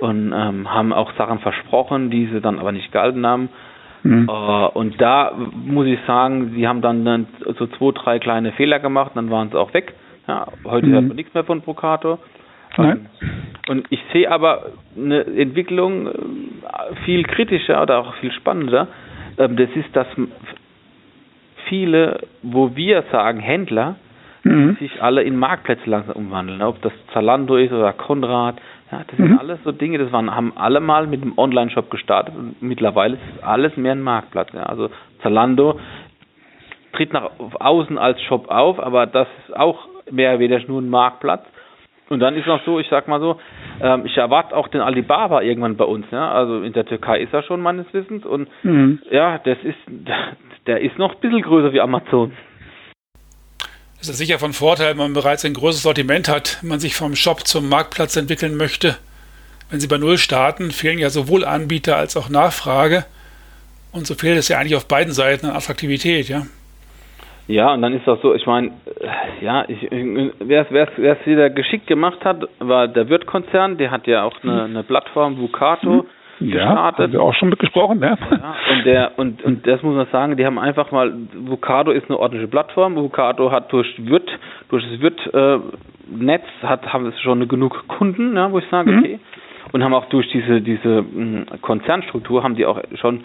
und 0.00 0.34
ähm, 0.36 0.70
haben 0.70 0.92
auch 0.92 1.10
Sachen 1.16 1.38
versprochen, 1.38 2.10
die 2.10 2.26
sie 2.26 2.42
dann 2.42 2.58
aber 2.58 2.72
nicht 2.72 2.92
gehalten 2.92 3.26
haben. 3.26 3.48
Mhm. 4.02 4.28
Äh, 4.28 4.32
und 4.32 5.00
da 5.00 5.32
muss 5.34 5.86
ich 5.86 5.98
sagen, 6.06 6.52
sie 6.54 6.66
haben 6.66 6.80
dann, 6.80 7.04
dann 7.04 7.26
so 7.58 7.66
zwei, 7.66 7.92
drei 7.92 8.18
kleine 8.18 8.52
Fehler 8.52 8.78
gemacht, 8.78 9.12
dann 9.14 9.30
waren 9.30 9.50
sie 9.50 9.58
auch 9.58 9.74
weg. 9.74 9.94
Ja, 10.26 10.46
heute 10.64 10.86
mhm. 10.86 10.92
hört 10.92 11.08
man 11.08 11.16
nichts 11.16 11.34
mehr 11.34 11.44
von 11.44 11.62
Procato. 11.62 12.18
Nein. 12.76 13.08
Und 13.68 13.86
ich 13.90 14.00
sehe 14.12 14.30
aber 14.30 14.66
eine 14.96 15.24
Entwicklung 15.24 16.06
äh, 16.06 16.12
viel 17.04 17.24
kritischer 17.24 17.82
oder 17.82 17.98
auch 17.98 18.14
viel 18.16 18.32
spannender. 18.32 18.88
Ähm, 19.38 19.56
das 19.56 19.70
ist, 19.74 19.94
dass 19.94 20.06
viele, 21.68 22.20
wo 22.42 22.74
wir 22.76 23.04
sagen 23.10 23.40
Händler, 23.40 23.96
mhm. 24.44 24.76
sich 24.78 25.02
alle 25.02 25.22
in 25.22 25.36
Marktplätze 25.36 25.88
langsam 25.88 26.16
umwandeln. 26.16 26.62
Ob 26.62 26.80
das 26.82 26.92
Zalando 27.12 27.56
ist 27.56 27.72
oder 27.72 27.92
Konrad. 27.92 28.56
Ja, 28.90 29.02
das 29.06 29.18
mhm. 29.18 29.28
sind 29.28 29.38
alles 29.38 29.58
so 29.64 29.72
Dinge, 29.72 29.98
das 29.98 30.12
waren, 30.12 30.34
haben 30.34 30.52
alle 30.56 30.80
mal 30.80 31.06
mit 31.06 31.22
einem 31.22 31.38
Online-Shop 31.38 31.90
gestartet 31.90 32.34
und 32.36 32.60
mittlerweile 32.60 33.14
ist 33.14 33.44
alles 33.44 33.76
mehr 33.76 33.92
ein 33.92 34.02
Marktplatz. 34.02 34.48
Ja. 34.52 34.64
Also 34.64 34.90
Zalando 35.22 35.78
tritt 36.92 37.12
nach 37.12 37.30
außen 37.38 37.98
als 37.98 38.20
Shop 38.22 38.48
auf, 38.48 38.80
aber 38.80 39.06
das 39.06 39.28
ist 39.46 39.56
auch 39.56 39.86
mehr 40.10 40.30
oder 40.30 40.40
weniger 40.40 40.68
nur 40.68 40.82
ein 40.82 40.90
Marktplatz. 40.90 41.44
Und 42.08 42.18
dann 42.18 42.34
ist 42.34 42.46
noch 42.48 42.60
so, 42.64 42.80
ich 42.80 42.88
sag 42.88 43.06
mal 43.06 43.20
so, 43.20 43.38
ähm, 43.80 44.02
ich 44.04 44.16
erwarte 44.16 44.56
auch 44.56 44.66
den 44.66 44.80
Alibaba 44.80 45.42
irgendwann 45.42 45.76
bei 45.76 45.84
uns. 45.84 46.06
Ja? 46.10 46.32
Also 46.32 46.62
in 46.62 46.72
der 46.72 46.84
Türkei 46.84 47.20
ist 47.20 47.32
er 47.32 47.44
schon 47.44 47.60
meines 47.60 47.92
Wissens 47.94 48.26
und 48.26 48.48
mhm. 48.64 49.00
ja, 49.10 49.38
das 49.38 49.58
ist, 49.62 49.78
der 50.66 50.80
ist 50.80 50.98
noch 50.98 51.14
ein 51.14 51.20
bisschen 51.20 51.42
größer 51.42 51.72
wie 51.72 51.80
Amazon. 51.80 52.32
Das 54.00 54.08
ist 54.08 54.16
sicher 54.16 54.38
von 54.38 54.54
Vorteil, 54.54 54.90
wenn 54.90 54.96
man 54.96 55.12
bereits 55.12 55.44
ein 55.44 55.52
großes 55.52 55.82
Sortiment 55.82 56.26
hat, 56.26 56.58
wenn 56.62 56.70
man 56.70 56.80
sich 56.80 56.94
vom 56.94 57.14
Shop 57.14 57.46
zum 57.46 57.68
Marktplatz 57.68 58.16
entwickeln 58.16 58.56
möchte. 58.56 58.96
Wenn 59.70 59.78
Sie 59.78 59.88
bei 59.88 59.98
Null 59.98 60.16
starten, 60.16 60.70
fehlen 60.70 60.98
ja 60.98 61.10
sowohl 61.10 61.44
Anbieter 61.44 61.96
als 61.96 62.16
auch 62.16 62.30
Nachfrage. 62.30 63.04
Und 63.92 64.06
so 64.06 64.14
fehlt 64.14 64.38
es 64.38 64.48
ja 64.48 64.58
eigentlich 64.58 64.74
auf 64.74 64.88
beiden 64.88 65.12
Seiten 65.12 65.46
an 65.46 65.54
Attraktivität, 65.54 66.30
ja. 66.30 66.46
Ja, 67.46 67.74
und 67.74 67.82
dann 67.82 67.92
ist 67.92 68.08
auch 68.08 68.22
so, 68.22 68.34
ich 68.34 68.46
meine, 68.46 68.70
ja, 69.42 69.66
wer 70.38 70.70
es 70.70 71.26
wieder 71.26 71.50
geschickt 71.50 71.86
gemacht 71.86 72.24
hat, 72.24 72.48
war 72.58 72.88
der 72.88 73.08
Wirt-Konzern, 73.08 73.76
der 73.76 73.90
hat 73.90 74.06
ja 74.06 74.22
auch 74.22 74.42
eine, 74.42 74.64
eine 74.64 74.82
Plattform, 74.82 75.38
Vucato, 75.38 76.06
ja, 76.40 76.96
haben 76.96 77.12
wir 77.12 77.22
auch 77.22 77.34
schon 77.34 77.50
mitgesprochen, 77.50 78.00
ja. 78.00 78.16
ja. 78.30 78.56
Und 78.70 78.84
der 78.86 79.18
und 79.18 79.44
und 79.44 79.66
das 79.66 79.82
muss 79.82 79.94
man 79.94 80.06
sagen, 80.10 80.36
die 80.36 80.46
haben 80.46 80.58
einfach 80.58 80.90
mal 80.90 81.12
Vocado 81.34 81.90
ist 81.90 82.08
eine 82.08 82.18
ordentliche 82.18 82.48
Plattform. 82.48 82.96
Vocado 82.96 83.50
hat 83.50 83.72
durch 83.72 83.94
Wirt, 83.98 84.28
durch 84.68 84.84
das 84.90 85.00
Wirt 85.00 85.34
äh, 85.34 85.58
Netz 86.10 86.44
hat 86.62 86.92
haben 86.92 87.06
es 87.06 87.20
schon 87.20 87.46
genug 87.46 87.86
Kunden, 87.88 88.36
ja, 88.36 88.50
wo 88.50 88.58
ich 88.58 88.68
sage, 88.70 88.90
mhm. 88.90 88.98
okay. 88.98 89.20
Und 89.72 89.84
haben 89.84 89.94
auch 89.94 90.06
durch 90.06 90.28
diese 90.30 90.60
diese 90.60 91.02
mh, 91.02 91.58
Konzernstruktur 91.60 92.42
haben 92.42 92.56
die 92.56 92.66
auch 92.66 92.80
schon 93.00 93.24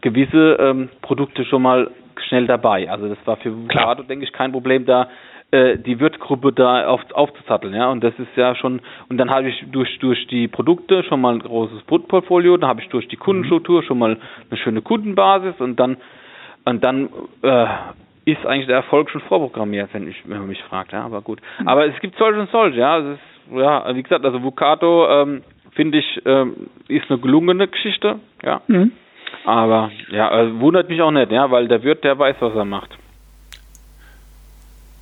gewisse 0.00 0.56
ähm, 0.58 0.88
Produkte 1.02 1.44
schon 1.44 1.62
mal 1.62 1.90
schnell 2.28 2.46
dabei. 2.46 2.90
Also 2.90 3.08
das 3.08 3.18
war 3.26 3.36
für 3.36 3.54
Vocado, 3.54 4.02
denke 4.04 4.24
ich, 4.24 4.32
kein 4.32 4.52
Problem 4.52 4.86
da 4.86 5.08
äh, 5.52 5.78
die 5.78 6.00
Wirtgruppe 6.00 6.52
da 6.52 6.86
auf, 6.88 7.02
aufzusatteln, 7.12 7.74
ja. 7.74 7.90
Und 7.90 8.02
das 8.02 8.14
ist 8.18 8.36
ja 8.36 8.54
schon, 8.54 8.80
und 9.08 9.18
dann 9.18 9.30
habe 9.30 9.48
ich 9.48 9.64
durch, 9.70 9.98
durch 10.00 10.26
die 10.26 10.48
Produkte 10.48 11.04
schon 11.04 11.20
mal 11.20 11.34
ein 11.34 11.40
großes 11.40 11.82
Produktportfolio, 11.82 12.56
dann 12.56 12.68
habe 12.68 12.80
ich 12.80 12.88
durch 12.88 13.06
die 13.08 13.16
Kundenstruktur 13.16 13.82
schon 13.82 13.98
mal 13.98 14.16
eine 14.50 14.58
schöne 14.58 14.82
Kundenbasis 14.82 15.54
und 15.60 15.78
dann, 15.78 15.98
und 16.64 16.82
dann, 16.82 17.08
äh, 17.42 17.66
ist 18.24 18.46
eigentlich 18.46 18.66
der 18.66 18.76
Erfolg 18.76 19.10
schon 19.10 19.20
vorprogrammiert, 19.22 19.90
wenn 19.92 20.08
ich, 20.08 20.16
wenn 20.28 20.38
man 20.38 20.48
mich 20.48 20.62
fragt, 20.64 20.92
ja, 20.92 21.04
aber 21.04 21.22
gut. 21.22 21.40
Mhm. 21.58 21.68
Aber 21.68 21.86
es 21.86 21.98
gibt 22.00 22.16
solche 22.18 22.40
und 22.40 22.50
solche, 22.50 22.78
ja. 22.78 22.98
Es 22.98 23.16
ist, 23.16 23.58
ja, 23.58 23.94
wie 23.94 24.02
gesagt, 24.02 24.24
also 24.24 24.42
Vucato, 24.42 25.08
ähm, 25.10 25.42
finde 25.72 25.98
ich, 25.98 26.22
ähm, 26.24 26.68
ist 26.88 27.10
eine 27.10 27.18
gelungene 27.18 27.68
Geschichte, 27.68 28.20
ja. 28.44 28.62
Mhm. 28.68 28.92
Aber 29.44 29.90
ja, 30.10 30.28
also 30.28 30.60
wundert 30.60 30.88
mich 30.88 31.02
auch 31.02 31.10
nicht, 31.10 31.32
ja, 31.32 31.50
weil 31.50 31.66
der 31.66 31.82
Wirt, 31.82 32.04
der 32.04 32.18
weiß, 32.18 32.36
was 32.40 32.54
er 32.54 32.64
macht. 32.64 32.96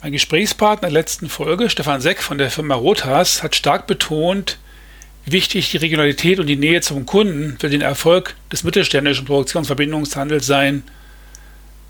Mein 0.02 0.12
Gesprächspartner 0.12 0.88
der 0.88 0.94
letzten 0.98 1.28
Folge, 1.28 1.68
Stefan 1.68 2.00
Seck 2.00 2.22
von 2.22 2.38
der 2.38 2.48
Firma 2.48 2.74
Rotas, 2.74 3.42
hat 3.42 3.54
stark 3.54 3.86
betont, 3.86 4.58
wie 5.26 5.32
wichtig 5.32 5.70
die 5.72 5.76
Regionalität 5.76 6.40
und 6.40 6.46
die 6.46 6.56
Nähe 6.56 6.80
zum 6.80 7.04
Kunden 7.04 7.58
für 7.60 7.68
den 7.68 7.82
Erfolg 7.82 8.34
des 8.50 8.64
mittelständischen 8.64 9.26
Produktionsverbindungshandels 9.26 10.46
seien. 10.46 10.84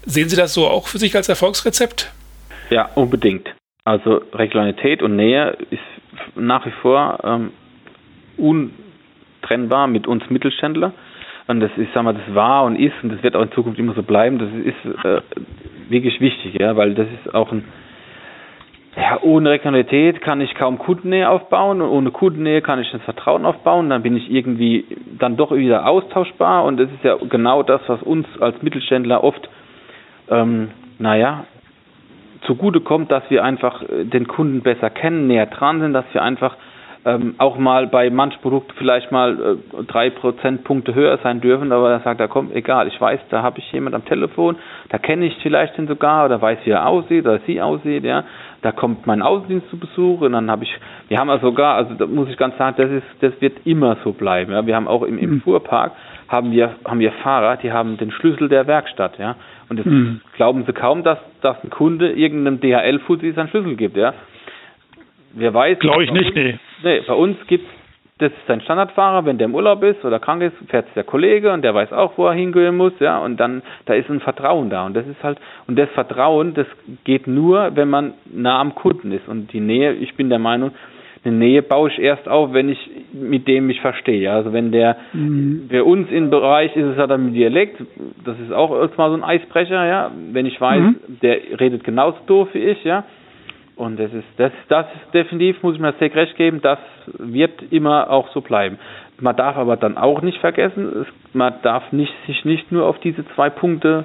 Sehen 0.06 0.28
Sie 0.28 0.34
das 0.34 0.54
so 0.54 0.66
auch 0.66 0.88
für 0.88 0.98
sich 0.98 1.14
als 1.14 1.28
Erfolgsrezept? 1.28 2.12
Ja, 2.70 2.90
unbedingt. 2.96 3.48
Also 3.84 4.22
Regionalität 4.32 5.04
und 5.04 5.14
Nähe 5.14 5.56
ist 5.70 5.78
nach 6.34 6.66
wie 6.66 6.72
vor 6.82 7.20
ähm, 7.22 7.52
untrennbar 8.36 9.86
mit 9.86 10.08
uns 10.08 10.28
Mittelständler. 10.30 10.92
Und 11.46 11.60
das 11.60 11.70
ist, 11.76 11.92
sagen 11.94 12.06
wir, 12.06 12.14
das 12.14 12.34
war 12.34 12.64
und 12.64 12.74
ist 12.74 12.94
und 13.04 13.10
das 13.10 13.22
wird 13.22 13.36
auch 13.36 13.42
in 13.42 13.52
Zukunft 13.52 13.78
immer 13.78 13.94
so 13.94 14.02
bleiben. 14.02 14.40
Das 14.40 14.48
ist 14.64 15.04
äh, 15.04 15.20
wirklich 15.88 16.20
wichtig, 16.20 16.56
ja, 16.58 16.76
weil 16.76 16.94
das 16.94 17.06
ist 17.06 17.32
auch 17.32 17.52
ein 17.52 17.64
ja, 19.00 19.18
ohne 19.22 19.50
Regionalität 19.50 20.20
kann 20.20 20.40
ich 20.42 20.54
kaum 20.54 20.78
Kundennähe 20.78 21.28
aufbauen 21.30 21.80
und 21.80 21.88
ohne 21.88 22.10
Kundennähe 22.10 22.60
kann 22.60 22.80
ich 22.80 22.90
das 22.90 23.00
Vertrauen 23.02 23.46
aufbauen. 23.46 23.88
Dann 23.88 24.02
bin 24.02 24.14
ich 24.16 24.30
irgendwie 24.30 24.84
dann 25.18 25.36
doch 25.38 25.52
wieder 25.52 25.86
austauschbar 25.86 26.64
und 26.64 26.76
das 26.78 26.90
ist 26.90 27.02
ja 27.02 27.16
genau 27.16 27.62
das, 27.62 27.80
was 27.86 28.02
uns 28.02 28.26
als 28.40 28.60
Mittelständler 28.62 29.24
oft, 29.24 29.48
ähm, 30.28 30.70
naja, 30.98 31.44
zugute 32.42 32.80
kommt, 32.80 33.10
dass 33.10 33.22
wir 33.30 33.42
einfach 33.42 33.82
äh, 33.82 34.04
den 34.04 34.26
Kunden 34.28 34.60
besser 34.60 34.90
kennen, 34.90 35.26
näher 35.26 35.46
dran 35.46 35.80
sind, 35.80 35.94
dass 35.94 36.04
wir 36.12 36.22
einfach 36.22 36.56
ähm, 37.04 37.34
auch 37.38 37.56
mal 37.56 37.86
bei 37.86 38.10
manch 38.10 38.40
Produkt 38.42 38.72
vielleicht 38.76 39.10
mal 39.10 39.58
äh, 39.58 39.84
drei 39.84 40.10
Prozentpunkte 40.10 40.94
höher 40.94 41.18
sein 41.22 41.40
dürfen, 41.40 41.72
aber 41.72 41.90
er 41.90 42.00
sagt 42.00 42.20
er, 42.20 42.28
komm, 42.28 42.50
egal, 42.52 42.88
ich 42.88 43.00
weiß, 43.00 43.20
da 43.30 43.42
habe 43.42 43.58
ich 43.58 43.72
jemand 43.72 43.94
am 43.94 44.04
Telefon, 44.04 44.56
da 44.90 44.98
kenne 44.98 45.26
ich 45.26 45.36
vielleicht 45.42 45.78
den 45.78 45.88
sogar 45.88 46.26
oder 46.26 46.42
weiß, 46.42 46.58
wie 46.64 46.70
er 46.70 46.86
aussieht 46.86 47.24
oder 47.24 47.40
sie 47.46 47.62
aussieht, 47.62 48.04
ja, 48.04 48.24
da 48.60 48.72
kommt 48.72 49.06
mein 49.06 49.22
Außendienst 49.22 49.70
zu 49.70 49.78
Besuch 49.78 50.20
und 50.20 50.32
dann 50.32 50.50
habe 50.50 50.64
ich, 50.64 50.76
wir 51.08 51.18
haben 51.18 51.30
also 51.30 51.48
sogar, 51.48 51.76
also 51.76 51.94
da 51.94 52.06
muss 52.06 52.28
ich 52.28 52.36
ganz 52.36 52.58
sagen, 52.58 52.76
das 52.76 52.90
ist, 52.90 53.06
das 53.20 53.40
wird 53.40 53.66
immer 53.66 53.96
so 54.04 54.12
bleiben, 54.12 54.52
ja, 54.52 54.66
wir 54.66 54.76
haben 54.76 54.86
auch 54.86 55.02
im, 55.02 55.16
im 55.18 55.30
mhm. 55.30 55.40
Fuhrpark 55.40 55.92
haben 56.28 56.52
wir, 56.52 56.76
haben 56.84 57.00
wir 57.00 57.12
Fahrer, 57.12 57.56
die 57.56 57.72
haben 57.72 57.96
den 57.96 58.10
Schlüssel 58.10 58.50
der 58.50 58.66
Werkstatt, 58.66 59.18
ja, 59.18 59.36
und 59.70 59.78
das 59.78 59.86
mhm. 59.86 60.20
glauben 60.36 60.64
sie 60.66 60.74
kaum, 60.74 61.02
dass, 61.02 61.18
dass 61.40 61.56
ein 61.64 61.70
Kunde 61.70 62.12
irgendeinem 62.12 62.60
DHL-Fuzzi 62.60 63.32
seinen 63.32 63.48
Schlüssel 63.48 63.76
gibt, 63.76 63.96
ja. 63.96 64.12
Wer 65.32 65.54
weiß. 65.54 65.78
Glaube 65.78 66.02
ich 66.02 66.10
nicht, 66.10 66.34
nee. 66.34 66.58
Nee, 66.82 67.02
bei 67.06 67.14
uns 67.14 67.36
gibt 67.46 67.66
das 68.20 68.32
ist 68.32 68.50
ein 68.50 68.60
Standardfahrer, 68.60 69.24
wenn 69.24 69.38
der 69.38 69.46
im 69.46 69.54
Urlaub 69.54 69.82
ist 69.82 70.04
oder 70.04 70.18
krank 70.18 70.42
ist, 70.42 70.54
fährt 70.68 70.86
der 70.94 71.04
Kollege 71.04 71.52
und 71.52 71.62
der 71.62 71.74
weiß 71.74 71.90
auch, 71.92 72.18
wo 72.18 72.26
er 72.26 72.34
hingehen 72.34 72.76
muss, 72.76 72.92
ja, 73.00 73.18
und 73.18 73.40
dann, 73.40 73.62
da 73.86 73.94
ist 73.94 74.10
ein 74.10 74.20
Vertrauen 74.20 74.68
da 74.68 74.84
und 74.84 74.94
das 74.94 75.06
ist 75.06 75.22
halt, 75.22 75.38
und 75.66 75.78
das 75.78 75.88
Vertrauen, 75.90 76.52
das 76.52 76.66
geht 77.04 77.26
nur, 77.26 77.74
wenn 77.76 77.88
man 77.88 78.12
nah 78.30 78.60
am 78.60 78.74
Kunden 78.74 79.10
ist 79.12 79.26
und 79.26 79.52
die 79.54 79.60
Nähe, 79.60 79.94
ich 79.94 80.14
bin 80.16 80.28
der 80.28 80.38
Meinung, 80.38 80.72
eine 81.24 81.34
Nähe 81.34 81.62
baue 81.62 81.90
ich 81.90 81.98
erst 81.98 82.28
auf, 82.28 82.52
wenn 82.52 82.68
ich 82.68 82.78
mit 83.12 83.46
dem 83.46 83.66
mich 83.66 83.80
verstehe. 83.80 84.32
Also 84.32 84.54
wenn 84.54 84.72
der 84.72 84.96
mhm. 85.12 85.68
bei 85.70 85.82
uns 85.82 86.10
im 86.10 86.30
Bereich 86.30 86.74
ist 86.74 86.86
es 86.86 86.96
ja 86.96 87.06
dann 87.06 87.26
mit 87.26 87.34
Dialekt, 87.34 87.82
das 88.24 88.38
ist 88.40 88.52
auch 88.52 88.74
erstmal 88.74 89.10
so 89.10 89.16
ein 89.16 89.24
Eisbrecher, 89.24 89.84
ja. 89.84 90.10
Wenn 90.32 90.46
ich 90.46 90.58
weiß, 90.58 90.80
mhm. 90.80 90.96
der 91.20 91.60
redet 91.60 91.84
genauso 91.84 92.16
doof 92.26 92.48
wie 92.54 92.60
ich, 92.60 92.84
ja, 92.84 93.04
und 93.80 93.98
das 93.98 94.12
ist, 94.12 94.26
das, 94.36 94.52
das 94.68 94.86
ist 94.94 95.14
definitiv, 95.14 95.62
muss 95.62 95.74
ich 95.74 95.80
mir 95.80 95.94
sehr 95.98 96.14
recht 96.14 96.36
geben, 96.36 96.60
das 96.60 96.78
wird 97.18 97.72
immer 97.72 98.10
auch 98.10 98.28
so 98.28 98.42
bleiben. 98.42 98.78
Man 99.18 99.34
darf 99.36 99.56
aber 99.56 99.76
dann 99.76 99.96
auch 99.96 100.20
nicht 100.20 100.38
vergessen, 100.38 101.02
es, 101.02 101.34
man 101.34 101.54
darf 101.62 101.90
nicht, 101.90 102.12
sich 102.26 102.44
nicht 102.44 102.70
nur 102.70 102.84
auf 102.86 102.98
diese 103.00 103.26
zwei 103.34 103.48
Punkte 103.48 104.04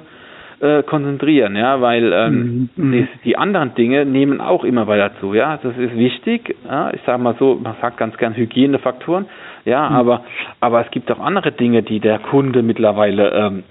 äh, 0.60 0.82
konzentrieren, 0.82 1.56
ja, 1.56 1.82
weil 1.82 2.10
ähm, 2.14 2.70
mhm. 2.74 2.92
die, 2.92 3.08
die, 3.24 3.36
anderen 3.36 3.74
Dinge 3.74 4.06
nehmen 4.06 4.40
auch 4.40 4.64
immer 4.64 4.86
weiter 4.86 5.10
zu, 5.20 5.34
ja. 5.34 5.58
Das 5.62 5.76
ist 5.76 5.94
wichtig, 5.94 6.56
ja. 6.66 6.90
Ich 6.94 7.02
sage 7.04 7.22
mal 7.22 7.36
so, 7.38 7.60
man 7.62 7.76
sagt 7.82 7.98
ganz 7.98 8.16
gern 8.16 8.34
Hygienefaktoren, 8.34 9.26
ja, 9.66 9.90
mhm. 9.90 9.96
aber 9.96 10.24
aber 10.60 10.80
es 10.86 10.90
gibt 10.90 11.12
auch 11.12 11.20
andere 11.20 11.52
Dinge, 11.52 11.82
die 11.82 12.00
der 12.00 12.18
Kunde 12.18 12.62
mittlerweile 12.62 13.30
ähm, 13.32 13.64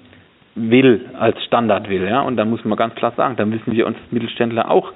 will 0.53 1.05
als 1.19 1.43
Standard 1.45 1.89
will, 1.89 2.07
ja. 2.07 2.21
Und 2.21 2.37
da 2.37 2.45
muss 2.45 2.63
man 2.63 2.77
ganz 2.77 2.93
klar 2.93 3.13
sagen, 3.17 3.35
da 3.37 3.45
müssen 3.45 3.71
wir 3.71 3.87
uns 3.87 3.97
Mittelständler 4.11 4.69
auch 4.69 4.93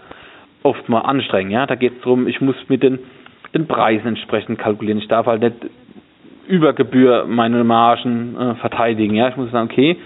oft 0.63 0.89
mal 0.89 1.02
anstrengen. 1.02 1.52
Ja, 1.52 1.65
da 1.65 1.76
geht 1.76 1.98
es 1.98 2.02
darum, 2.02 2.28
ich 2.28 2.41
muss 2.41 2.56
mit 2.67 2.84
den, 2.84 3.00
den 3.54 3.67
Preisen 3.67 4.08
entsprechend 4.08 4.60
kalkulieren. 4.60 5.00
Ich 5.00 5.08
darf 5.08 5.26
halt 5.26 5.41
nicht 5.41 5.56
über 6.48 6.74
Gebühr 6.74 7.26
meine 7.28 7.63
Margen 7.63 8.36
äh, 8.36 8.56
verteidigen. 8.56 9.15
Ja, 9.15 9.30
ich 9.30 9.38
muss 9.38 9.52
sagen, 9.52 9.69
okay, 9.72 9.98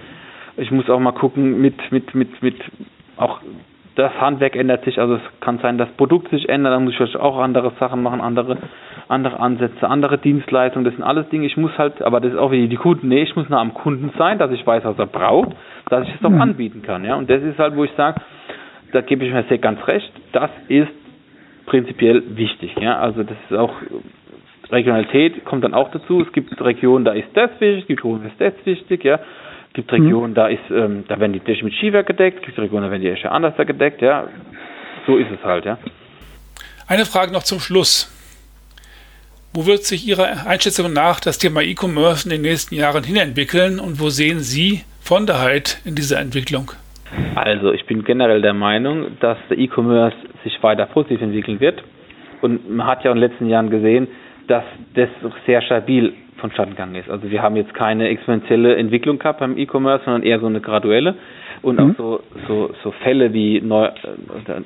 ich 0.58 0.72
muss 0.72 0.90
auch 0.90 1.00
mal 1.00 1.14
gucken 1.14 1.62
mit 1.62 1.92
mit 1.92 2.14
mit 2.14 2.44
mit 2.44 2.56
auch 3.18 3.40
das 3.96 4.12
Handwerk 4.20 4.56
ändert 4.56 4.84
sich, 4.86 5.00
also 5.00 5.16
es 5.16 5.22
kann 5.40 5.60
sein, 5.60 5.78
dass 5.78 5.88
das 5.88 5.98
Produkt 5.98 6.30
sich 6.30 6.50
ändert, 6.50 6.74
dann 6.74 6.84
muss 6.84 6.94
ich 6.94 6.98
vielleicht 6.98 7.16
auch 7.16 7.38
andere 7.38 7.72
Sachen 7.80 8.02
machen, 8.02 8.22
andere 8.22 8.58
andere 9.10 9.40
Ansätze, 9.40 9.88
andere 9.88 10.18
Dienstleistungen, 10.18 10.86
das 10.86 10.96
sind 10.96 11.04
alles 11.04 11.30
Dinge, 11.30 11.46
ich 11.46 11.58
muss 11.58 11.78
halt, 11.78 12.02
aber 12.02 12.20
das 12.20 12.34
ist 12.34 12.40
auch 12.40 12.52
wie 12.52 12.68
die 12.68 12.76
Kunden, 12.76 13.10
nee, 13.10 13.22
ich 13.22 13.36
muss 13.36 13.50
nah 13.50 13.60
am 13.60 13.74
Kunden 13.74 14.12
sein, 14.18 14.40
dass 14.40 14.50
ich 14.52 14.66
weiß, 14.66 14.84
was 14.86 14.98
er 14.98 15.06
braucht, 15.06 15.52
dass 15.90 16.08
ich 16.08 16.16
es 16.16 16.26
auch 16.26 16.30
mhm. 16.30 16.42
anbieten 16.42 16.82
kann, 16.82 17.04
ja, 17.06 17.16
und 17.16 17.30
das 17.30 17.42
ist 17.44 17.60
halt, 17.60 17.76
wo 17.76 17.84
ich 17.84 17.92
sage, 17.96 18.22
da 18.94 19.02
gebe 19.02 19.26
ich 19.26 19.34
mir 19.34 19.44
sehr 19.50 19.58
ganz 19.58 19.86
recht, 19.88 20.12
das 20.32 20.52
ist 20.68 20.92
prinzipiell 21.66 22.24
wichtig. 22.36 22.76
Ja? 22.80 23.00
Also 23.00 23.24
das 23.24 23.38
ist 23.50 23.58
auch 23.58 23.74
Regionalität 24.72 25.46
kommt 25.46 25.64
dann 25.64 25.74
auch 25.74 25.92
dazu. 25.92 26.22
Es 26.22 26.32
gibt 26.34 26.60
Regionen, 26.60 27.06
da 27.06 27.14
ist 27.14 27.28
das 27.34 27.52
wichtig, 27.60 27.82
es 27.82 27.88
gibt 27.88 28.00
Regionen, 28.00 28.32
da 28.38 28.46
ist 28.46 28.58
das 28.58 28.66
wichtig, 28.66 29.04
ja. 29.04 29.16
Es 29.16 29.74
gibt 29.74 29.92
Regionen, 29.92 30.32
mhm. 30.32 30.36
da 30.36 30.48
ist, 30.48 30.70
ähm, 30.70 31.04
da 31.08 31.20
werden 31.20 31.34
die 31.34 31.40
Dächer 31.40 31.64
mit 31.64 31.74
Skiwerk 31.76 32.08
gedeckt, 32.08 32.40
es 32.40 32.46
gibt 32.46 32.60
Regionen, 32.60 32.86
da 32.86 32.92
werden 32.92 33.02
die 33.02 33.10
Dächer 33.10 33.32
anders 33.32 33.56
gedeckt, 33.56 34.02
ja. 34.02 34.28
So 35.06 35.18
ist 35.18 35.32
es 35.32 35.44
halt, 35.44 35.66
ja. 35.66 35.78
Eine 36.88 37.06
Frage 37.06 37.32
noch 37.32 37.44
zum 37.44 37.60
Schluss. 37.60 38.10
Wo 39.54 39.66
wird 39.68 39.84
sich 39.84 40.08
Ihrer 40.08 40.48
Einschätzung 40.48 40.92
nach 40.92 41.20
das 41.20 41.38
Thema 41.38 41.62
E-Commerce 41.62 42.28
in 42.28 42.32
den 42.32 42.42
nächsten 42.42 42.76
Jahren 42.76 43.04
hinentwickeln 43.04 43.80
und 43.80 44.00
wo 44.00 44.10
sehen 44.10 44.40
Sie 44.40 44.82
von 45.00 45.28
der 45.28 45.42
Heit 45.42 45.80
in 45.86 45.96
dieser 45.96 46.20
Entwicklung? 46.20 46.72
Also 47.36 47.72
ich 47.74 47.86
bin 47.86 48.04
generell 48.04 48.42
der 48.42 48.54
Meinung, 48.54 49.18
dass 49.20 49.38
der 49.50 49.58
E-Commerce 49.58 50.16
sich 50.44 50.62
weiter 50.64 50.86
positiv 50.86 51.22
entwickeln 51.22 51.60
wird. 51.60 51.84
Und 52.42 52.70
man 52.70 52.88
hat 52.88 53.04
ja 53.04 53.12
in 53.12 53.18
den 53.18 53.30
letzten 53.30 53.48
Jahren 53.48 53.70
gesehen, 53.70 54.08
dass 54.48 54.64
das 54.96 55.10
sehr 55.46 55.62
stabil 55.62 56.14
vonstatten 56.38 56.72
gegangen 56.72 56.96
ist. 56.96 57.10
Also 57.10 57.32
wir 57.32 57.42
haben 57.42 57.56
jetzt 57.56 57.74
keine 57.74 58.10
exponentielle 58.10 58.76
Entwicklung 58.76 59.18
gehabt 59.18 59.40
beim 59.40 59.58
E-Commerce, 59.58 60.04
sondern 60.04 60.24
eher 60.24 60.40
so 60.40 60.48
eine 60.48 60.60
graduelle. 60.60 61.16
Und 61.62 61.80
mhm. 61.80 61.92
auch 61.92 61.96
so, 61.98 62.20
so, 62.48 62.74
so 62.84 62.92
Fälle 63.04 63.34
wie 63.34 63.58
11. 63.60 63.94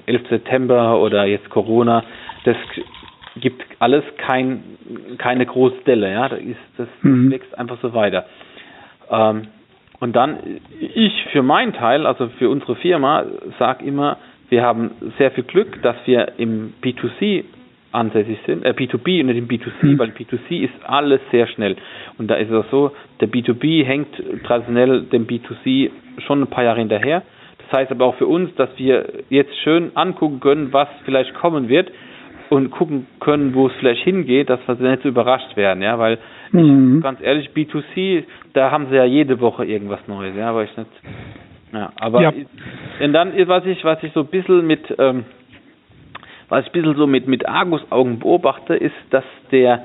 Äh, 0.08 0.20
September 0.30 1.00
oder 1.00 1.26
jetzt 1.26 1.50
Corona, 1.52 2.04
das 2.46 2.58
gibt 3.40 3.64
alles 3.78 4.04
kein, 4.18 4.64
keine 5.20 5.46
große 5.46 5.78
Delle. 5.86 6.12
Ja? 6.12 6.30
Das, 6.30 6.40
ist, 6.40 6.58
das 6.78 6.88
mhm. 7.04 7.30
wächst 7.30 7.58
einfach 7.58 7.78
so 7.82 7.94
weiter. 7.94 8.26
Ähm, 9.12 9.44
und 10.00 10.16
dann, 10.16 10.38
ich 10.80 11.14
für 11.32 11.42
meinen 11.42 11.74
Teil, 11.74 12.06
also 12.06 12.28
für 12.38 12.50
unsere 12.50 12.76
Firma, 12.76 13.26
sage 13.58 13.86
immer, 13.86 14.18
wir 14.50 14.62
haben 14.62 14.92
sehr 15.18 15.32
viel 15.32 15.44
Glück, 15.44 15.82
dass 15.82 15.96
wir 16.06 16.34
im 16.38 16.74
B2C 16.84 17.44
ansässig 17.92 18.38
sind, 18.46 18.64
äh, 18.64 18.70
B2B 18.72 19.22
und 19.22 19.28
nicht 19.28 19.38
im 19.38 19.48
B2C, 19.48 19.72
mhm. 19.82 20.00
weil 20.00 20.10
B2C 20.10 20.64
ist 20.64 20.74
alles 20.86 21.20
sehr 21.32 21.48
schnell. 21.48 21.76
Und 22.18 22.28
da 22.30 22.36
ist 22.36 22.50
es 22.50 22.66
auch 22.66 22.70
so, 22.70 22.92
der 23.22 23.30
B2B 23.30 23.84
hängt 23.86 24.16
traditionell 24.44 25.04
dem 25.04 25.26
B2C 25.26 25.90
schon 26.26 26.42
ein 26.42 26.48
paar 26.48 26.64
Jahre 26.64 26.80
hinterher. 26.80 27.24
Das 27.58 27.80
heißt 27.80 27.92
aber 27.92 28.06
auch 28.06 28.16
für 28.16 28.28
uns, 28.28 28.54
dass 28.56 28.70
wir 28.78 29.06
jetzt 29.30 29.56
schön 29.64 29.92
angucken 29.96 30.40
können, 30.40 30.74
was 30.74 30.88
vielleicht 31.06 31.34
kommen 31.34 31.70
wird 31.70 31.92
und 32.50 32.70
gucken 32.72 33.08
können, 33.20 33.54
wo 33.54 33.68
es 33.68 33.74
vielleicht 33.80 34.04
hingeht, 34.04 34.50
dass 34.50 34.60
wir 34.68 34.76
nicht 34.76 35.04
so 35.04 35.10
überrascht 35.10 35.58
werden, 35.58 35.82
ja, 35.82 35.98
weil 36.00 36.18
Mhm. 36.52 37.02
Ganz 37.02 37.22
ehrlich, 37.22 37.50
B2C, 37.50 38.24
da 38.54 38.72
haben 38.72 38.88
sie 38.90 38.96
ja 38.96 39.06
jede 39.06 39.40
Woche 39.40 39.66
irgendwas 39.66 40.00
Neues, 40.08 40.36
ja, 40.36 40.50
aber 40.50 40.64
ich 40.64 40.76
nicht. 40.78 40.90
Ja, 41.74 41.92
aber 42.00 42.22
ja. 42.22 42.32
und 43.02 43.14
dann, 43.14 43.34
was 43.48 43.66
ich, 43.66 43.84
was 43.84 44.02
ich 44.04 44.14
so 44.14 44.22
ein 44.22 44.28
bisschen 44.28 44.66
mit, 44.66 44.94
ähm, 45.00 45.26
was 46.50 46.66
ich 46.66 46.68
ein 46.68 46.82
bisschen 46.82 46.96
so 46.96 47.08
mit, 47.08 47.28
mit 47.28 47.48
Argus-Augen 47.48 48.20
beobachte, 48.20 48.76
ist, 48.76 48.96
dass 49.10 49.26
der, 49.52 49.84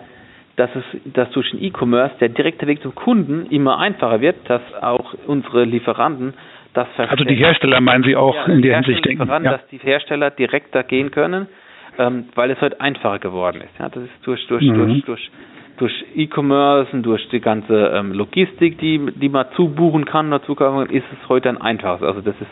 dass 0.57 0.71
es, 0.77 0.85
dass 1.13 1.31
durch 1.31 1.51
den 1.51 1.63
E-Commerce 1.63 2.15
der 2.21 2.29
direkte 2.29 2.67
Weg 2.67 2.83
zum 2.83 2.95
Kunden 2.95 3.47
immer 3.47 3.79
einfacher 3.79 4.21
wird, 4.21 4.37
dass 4.49 4.63
auch 4.81 5.15
unsere 5.27 5.65
Lieferanten 5.65 6.35
das 6.73 6.87
verstehen. 6.95 7.11
Also 7.11 7.25
die 7.25 7.35
Hersteller 7.35 7.81
meinen 7.81 8.05
Sie 8.05 8.17
auch 8.17 8.35
ja, 8.35 8.45
in 8.47 8.63
der 8.63 8.77
Hinsicht 8.77 9.05
denken? 9.05 9.27
Daran, 9.27 9.45
ja. 9.45 9.53
dass 9.53 9.67
die 9.69 9.79
Hersteller 9.79 10.31
direkter 10.31 10.85
gehen 10.85 11.11
können, 11.11 11.49
ähm, 11.99 12.27
weil 12.35 12.51
es 12.51 12.61
heute 12.61 12.81
einfacher 12.81 13.19
geworden 13.19 13.61
ist. 13.61 13.79
Ja, 13.79 13.89
das 13.89 14.05
ist 14.05 14.13
durch, 14.25 14.47
durch, 14.47 14.65
mhm. 14.65 14.75
durch, 14.75 15.05
durch 15.05 15.31
durch 15.79 15.93
E-Commerce 16.15 16.93
und 16.93 17.03
durch 17.03 17.29
die 17.31 17.41
ganze 17.41 17.93
ähm, 17.95 18.13
Logistik, 18.13 18.79
die, 18.79 19.01
die 19.15 19.29
man 19.29 19.47
zubuchen 19.57 20.05
kann, 20.05 20.31
dazu 20.31 20.55
kann, 20.55 20.87
ist 20.91 21.05
es 21.13 21.29
heute 21.29 21.49
ein 21.49 21.61
einfaches. 21.61 22.03
Also 22.03 22.21
das 22.21 22.35
ist 22.41 22.51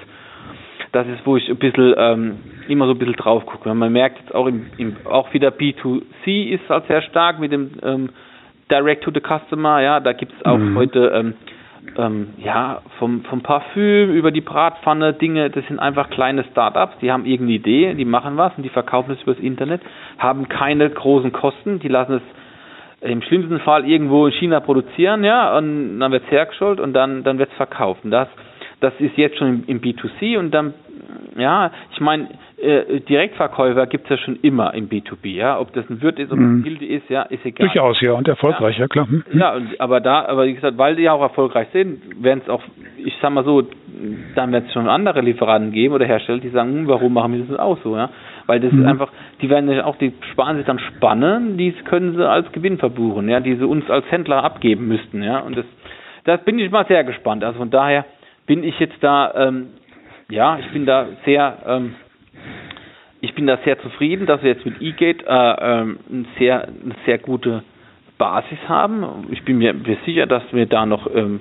das 0.93 1.07
ist, 1.07 1.25
wo 1.25 1.37
ich 1.37 1.49
ein 1.49 1.57
bisschen 1.57 1.95
ähm, 1.97 2.39
immer 2.69 2.87
so 2.87 2.93
ein 2.93 2.99
bisschen 2.99 3.15
drauf 3.15 3.47
gucke. 3.47 3.73
Man 3.73 3.93
merkt 3.93 4.19
jetzt 4.19 4.35
auch 4.35 4.47
im, 4.47 4.67
im 4.77 4.97
auch 5.05 5.33
wieder 5.33 5.51
B2C 5.51 6.49
ist 6.49 6.69
halt 6.69 6.87
sehr 6.89 7.03
stark 7.03 7.39
mit 7.39 7.53
dem 7.53 7.71
ähm, 7.83 8.09
Direct 8.71 9.05
to 9.05 9.11
the 9.13 9.21
Customer, 9.21 9.81
ja, 9.81 10.01
da 10.01 10.13
gibt 10.13 10.33
es 10.33 10.45
auch 10.45 10.59
mhm. 10.59 10.77
heute 10.77 11.13
ähm, 11.15 11.35
ähm, 11.97 12.29
ja, 12.39 12.83
vom, 12.99 13.25
vom 13.25 13.41
Parfüm 13.43 14.11
über 14.13 14.31
die 14.31 14.41
Bratpfanne, 14.41 15.15
Dinge, 15.15 15.51
das 15.51 15.67
sind 15.67 15.81
einfach 15.81 16.11
kleine 16.11 16.45
Startups, 16.53 16.99
die 17.01 17.11
haben 17.11 17.25
irgendeine 17.25 17.57
Idee, 17.59 17.95
die 17.95 18.05
machen 18.05 18.37
was 18.37 18.53
und 18.57 18.63
die 18.63 18.69
verkaufen 18.69 19.13
es 19.13 19.23
übers 19.23 19.39
Internet, 19.39 19.81
haben 20.19 20.49
keine 20.49 20.89
großen 20.89 21.33
Kosten, 21.33 21.81
die 21.81 21.89
lassen 21.89 22.15
es 22.15 22.23
im 23.01 23.23
schlimmsten 23.23 23.61
Fall 23.61 23.87
irgendwo 23.89 24.27
in 24.27 24.33
China 24.33 24.61
produzieren, 24.61 25.25
ja, 25.25 25.57
und 25.57 26.01
dann 26.01 26.13
wird 26.13 26.25
es 26.25 26.31
hergestellt 26.31 26.81
und 26.81 26.93
dann, 26.93 27.23
dann 27.25 27.39
wird 27.39 27.51
es 27.51 27.57
verkauft. 27.57 28.05
Und 28.05 28.11
das, 28.11 28.29
das 28.81 28.93
ist 28.99 29.17
jetzt 29.17 29.39
schon 29.39 29.49
im, 29.49 29.65
im 29.67 29.81
B2C 29.81 30.39
und 30.39 30.51
dann, 30.51 30.75
ja, 31.37 31.71
ich 31.93 32.01
meine, 32.01 32.29
äh, 32.59 33.01
Direktverkäufer 33.01 33.87
gibt 33.87 34.05
es 34.05 34.11
ja 34.11 34.19
schon 34.19 34.37
immer 34.43 34.75
im 34.75 34.89
B2B, 34.89 35.35
ja, 35.35 35.59
ob 35.59 35.73
das 35.73 35.89
ein 35.89 36.03
Wirt 36.03 36.19
ist, 36.19 36.31
ob 36.31 36.39
das 36.39 36.47
ein 36.47 36.63
Gilde 36.63 36.85
ist, 36.85 37.09
ja, 37.09 37.23
ist 37.23 37.45
egal. 37.45 37.69
Durchaus, 37.69 38.01
ja, 38.03 38.13
und 38.13 38.29
erfolgreich, 38.29 38.77
ja, 38.77 38.83
ja 38.83 38.89
klar. 38.89 39.07
Mhm. 39.07 39.25
Ja, 39.33 39.55
und, 39.55 39.81
aber 39.81 40.01
da, 40.01 40.27
aber 40.27 40.47
wie 40.47 40.55
gesagt, 40.55 40.77
weil 40.77 40.97
die 40.97 41.09
auch 41.09 41.23
erfolgreich 41.23 41.69
sind, 41.73 42.23
werden 42.23 42.43
es 42.45 42.51
auch, 42.51 42.63
ich 42.99 43.15
sag 43.23 43.33
mal 43.33 43.45
so, 43.45 43.63
dann 44.35 44.53
wird 44.53 44.67
es 44.67 44.73
schon 44.73 44.89
andere 44.89 45.21
Lieferanten 45.21 45.73
geben 45.73 45.95
oder 45.95 46.07
Hersteller, 46.07 46.39
die 46.39 46.49
sagen, 46.49 46.73
hm, 46.73 46.89
warum 46.89 47.13
machen 47.13 47.33
wir 47.33 47.45
das 47.45 47.59
auch 47.59 47.79
so, 47.83 47.97
ja, 47.97 48.11
weil 48.47 48.61
das 48.61 48.73
mhm. 48.73 48.81
ist 48.83 48.87
einfach, 48.87 49.11
die 49.41 49.49
werden 49.51 49.71
ja 49.71 49.85
auch, 49.85 49.97
die 49.97 50.13
sparen 50.33 50.57
sich 50.57 50.67
dann 50.67 50.79
Spannen, 50.79 51.57
die 51.57 51.73
können 51.73 52.17
sie 52.17 52.29
als 52.29 52.51
Gewinn 52.53 52.79
verbuchen, 52.79 53.29
ja, 53.29 53.41
die 53.41 53.57
sie 53.57 53.67
uns 53.67 53.89
als 53.91 54.11
Händler 54.11 54.45
abgeben 54.45 54.89
müssten, 54.89 55.23
ja, 55.23 55.41
und 55.41 55.57
das, 55.57 55.67
das 56.25 56.43
bin 56.45 56.59
ich 56.59 56.71
mal 56.71 56.87
sehr 56.87 57.05
gespannt. 57.05 57.45
Also 57.45 57.59
von 57.59 57.71
daher 57.71 58.05
bin 58.47 58.65
ich 58.65 58.79
jetzt 58.79 58.97
da, 59.01 59.33
ähm, 59.35 59.69
ja, 60.31 60.59
ich 60.59 60.69
bin 60.73 60.87
da 60.87 61.07
sehr, 61.25 61.59
ähm, 61.67 61.95
ich 63.21 63.35
bin 63.35 63.47
da 63.47 63.59
sehr 63.65 63.79
zufrieden, 63.81 64.27
dass 64.27 64.43
wir 64.43 64.51
jetzt 64.51 64.65
mit 64.65 64.81
eGate 64.81 65.25
äh, 65.27 65.81
ähm, 65.81 65.99
eine, 66.11 66.25
sehr, 66.39 66.63
eine 66.65 66.95
sehr 67.05 67.19
gute 67.19 67.63
Basis 68.17 68.59
haben. 68.69 69.27
Ich 69.31 69.45
bin 69.45 69.59
mir 69.59 69.75
sicher, 70.05 70.27
dass 70.27 70.43
wir 70.53 70.67
da 70.67 70.87
noch 70.87 71.07
ähm, 71.15 71.41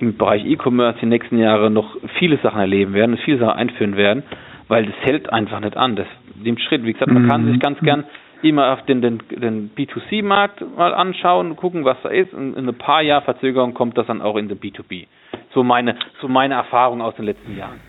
im 0.00 0.16
Bereich 0.16 0.44
E-Commerce 0.44 0.98
die 1.00 1.06
nächsten 1.06 1.38
Jahre 1.38 1.70
noch 1.70 1.96
viele 2.18 2.38
Sachen 2.38 2.60
erleben 2.60 2.94
werden, 2.94 3.18
viele 3.18 3.38
Sachen 3.38 3.58
einführen 3.58 3.96
werden, 3.96 4.22
weil 4.68 4.86
das 4.86 4.94
hält 5.00 5.32
einfach 5.32 5.60
nicht 5.60 5.76
an. 5.76 5.96
Das, 5.96 6.06
dem 6.34 6.58
Schritt, 6.58 6.84
wie 6.84 6.92
gesagt, 6.92 7.12
man 7.12 7.28
kann 7.28 7.46
sich 7.50 7.60
ganz 7.60 7.78
gern 7.80 8.04
immer 8.42 8.72
auf 8.72 8.84
den, 8.84 9.00
den, 9.00 9.22
den 9.30 9.70
B2C-Markt 9.74 10.62
mal 10.76 10.94
anschauen, 10.94 11.56
gucken, 11.56 11.84
was 11.84 11.96
da 12.02 12.10
ist 12.10 12.34
und 12.34 12.54
in 12.54 12.68
ein 12.68 12.74
paar 12.74 13.02
Jahr 13.02 13.22
Verzögerung 13.22 13.72
kommt 13.72 13.96
das 13.96 14.06
dann 14.06 14.20
auch 14.20 14.36
in 14.36 14.48
den 14.48 14.60
B2B. 14.60 15.06
So 15.54 15.62
meine, 15.62 15.96
so 16.20 16.28
meine 16.28 16.54
Erfahrung 16.54 17.00
aus 17.00 17.14
den 17.16 17.24
letzten 17.24 17.56
Jahren. 17.56 17.80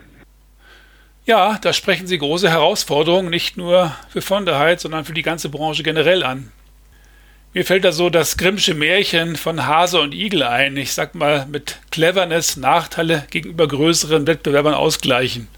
Ja, 1.26 1.58
da 1.60 1.72
sprechen 1.72 2.06
Sie 2.06 2.18
große 2.18 2.48
Herausforderungen 2.48 3.28
nicht 3.30 3.56
nur 3.56 3.90
für 4.08 4.22
Fonderheit, 4.22 4.80
sondern 4.80 5.04
für 5.04 5.12
die 5.12 5.22
ganze 5.22 5.50
Branche 5.50 5.82
generell 5.82 6.22
an. 6.22 6.52
Mir 7.56 7.64
fällt 7.64 7.86
da 7.86 7.92
so 7.92 8.10
das 8.10 8.36
Grimmsche 8.36 8.74
Märchen 8.74 9.34
von 9.34 9.66
Hase 9.66 9.98
und 9.98 10.12
Igel 10.12 10.42
ein. 10.42 10.76
Ich 10.76 10.92
sag 10.92 11.14
mal, 11.14 11.46
mit 11.46 11.78
Cleverness 11.90 12.58
Nachteile 12.58 13.24
gegenüber 13.30 13.66
größeren 13.66 14.26
Wettbewerbern 14.26 14.74
ausgleichen. 14.74 15.48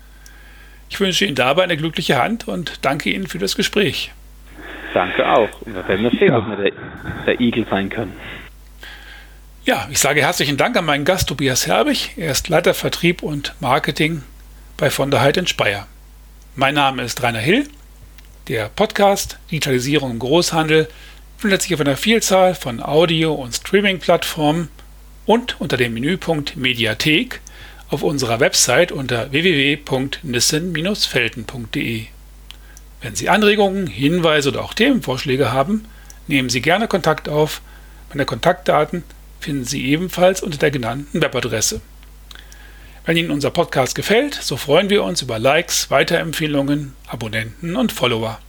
Ich 0.91 1.01
wünsche 1.01 1.25
Ihnen 1.25 1.35
dabei 1.35 1.65
eine 1.65 1.77
glückliche 1.77 2.23
Hand 2.23 2.47
und 2.47 2.85
danke 2.85 3.11
Ihnen 3.11 3.27
für 3.27 3.41
das 3.41 3.57
Gespräch. 3.57 4.13
Danke 4.95 5.29
auch. 5.29 5.49
Und 5.63 5.75
wir 5.75 5.89
werden 5.89 6.09
sehen, 6.11 6.29
ja. 6.29 6.39
was 6.39 6.49
wir 6.49 6.71
der, 6.71 6.73
der 7.27 7.41
Igel 7.41 7.67
sein 7.69 7.89
können. 7.89 8.13
Ja, 9.65 9.89
ich 9.91 9.99
sage 9.99 10.21
herzlichen 10.21 10.57
Dank 10.57 10.77
an 10.77 10.85
meinen 10.85 11.05
Gast 11.05 11.29
Tobias 11.29 11.67
Herbig. 11.67 12.13
Er 12.17 12.31
ist 12.31 12.49
Leiter 12.49 12.75
Vertrieb 12.75 13.25
und 13.25 13.57
Marketing 13.59 14.23
bei 14.77 14.89
Von 14.91 15.11
der 15.11 15.21
Heid 15.21 15.37
in 15.37 15.49
Speyer. 15.49 15.89
Mein 16.55 16.75
Name 16.75 17.03
ist 17.03 17.21
Rainer 17.25 17.41
Hill. 17.41 17.67
Der 18.47 18.69
Podcast 18.69 19.41
Digitalisierung 19.51 20.13
im 20.13 20.21
Großhandel 20.21 20.87
findet 21.39 21.63
sich 21.63 21.73
auf 21.73 21.81
einer 21.81 21.97
Vielzahl 21.97 22.55
von 22.57 22.83
Audio- 22.83 23.33
und 23.33 23.55
Streaming-Plattformen 23.55 24.71
und 25.25 25.61
unter 25.61 25.77
dem 25.77 25.95
Menüpunkt 25.95 26.57
Mediathek 26.57 27.41
auf 27.89 28.03
unserer 28.03 28.41
Website 28.41 28.91
unter 28.91 29.31
www.nissen-felten.de. 29.31 32.07
Wenn 33.01 33.15
Sie 33.15 33.29
Anregungen, 33.29 33.87
Hinweise 33.87 34.49
oder 34.49 34.65
auch 34.65 34.75
Themenvorschläge 34.75 35.53
haben, 35.53 35.85
nehmen 36.27 36.49
Sie 36.49 36.61
gerne 36.61 36.89
Kontakt 36.89 37.29
auf. 37.29 37.63
Meine 38.09 38.25
Kontaktdaten 38.25 39.05
finden 39.39 39.65
Sie 39.65 39.87
ebenfalls 39.87 40.43
unter 40.43 40.59
der 40.59 40.73
genannten 40.73 41.23
Webadresse. 41.23 41.81
Wenn 43.07 43.17
Ihnen 43.17 43.31
unser 43.31 43.53
Podcast 43.53 43.95
gefällt, 43.95 44.35
so 44.35 44.57
freuen 44.57 44.91
wir 44.91 45.05
uns 45.05 45.23
über 45.23 45.39
Likes, 45.39 45.89
Weiterempfehlungen, 45.89 46.95
Abonnenten 47.07 47.77
und 47.77 47.93
Follower. 47.93 48.41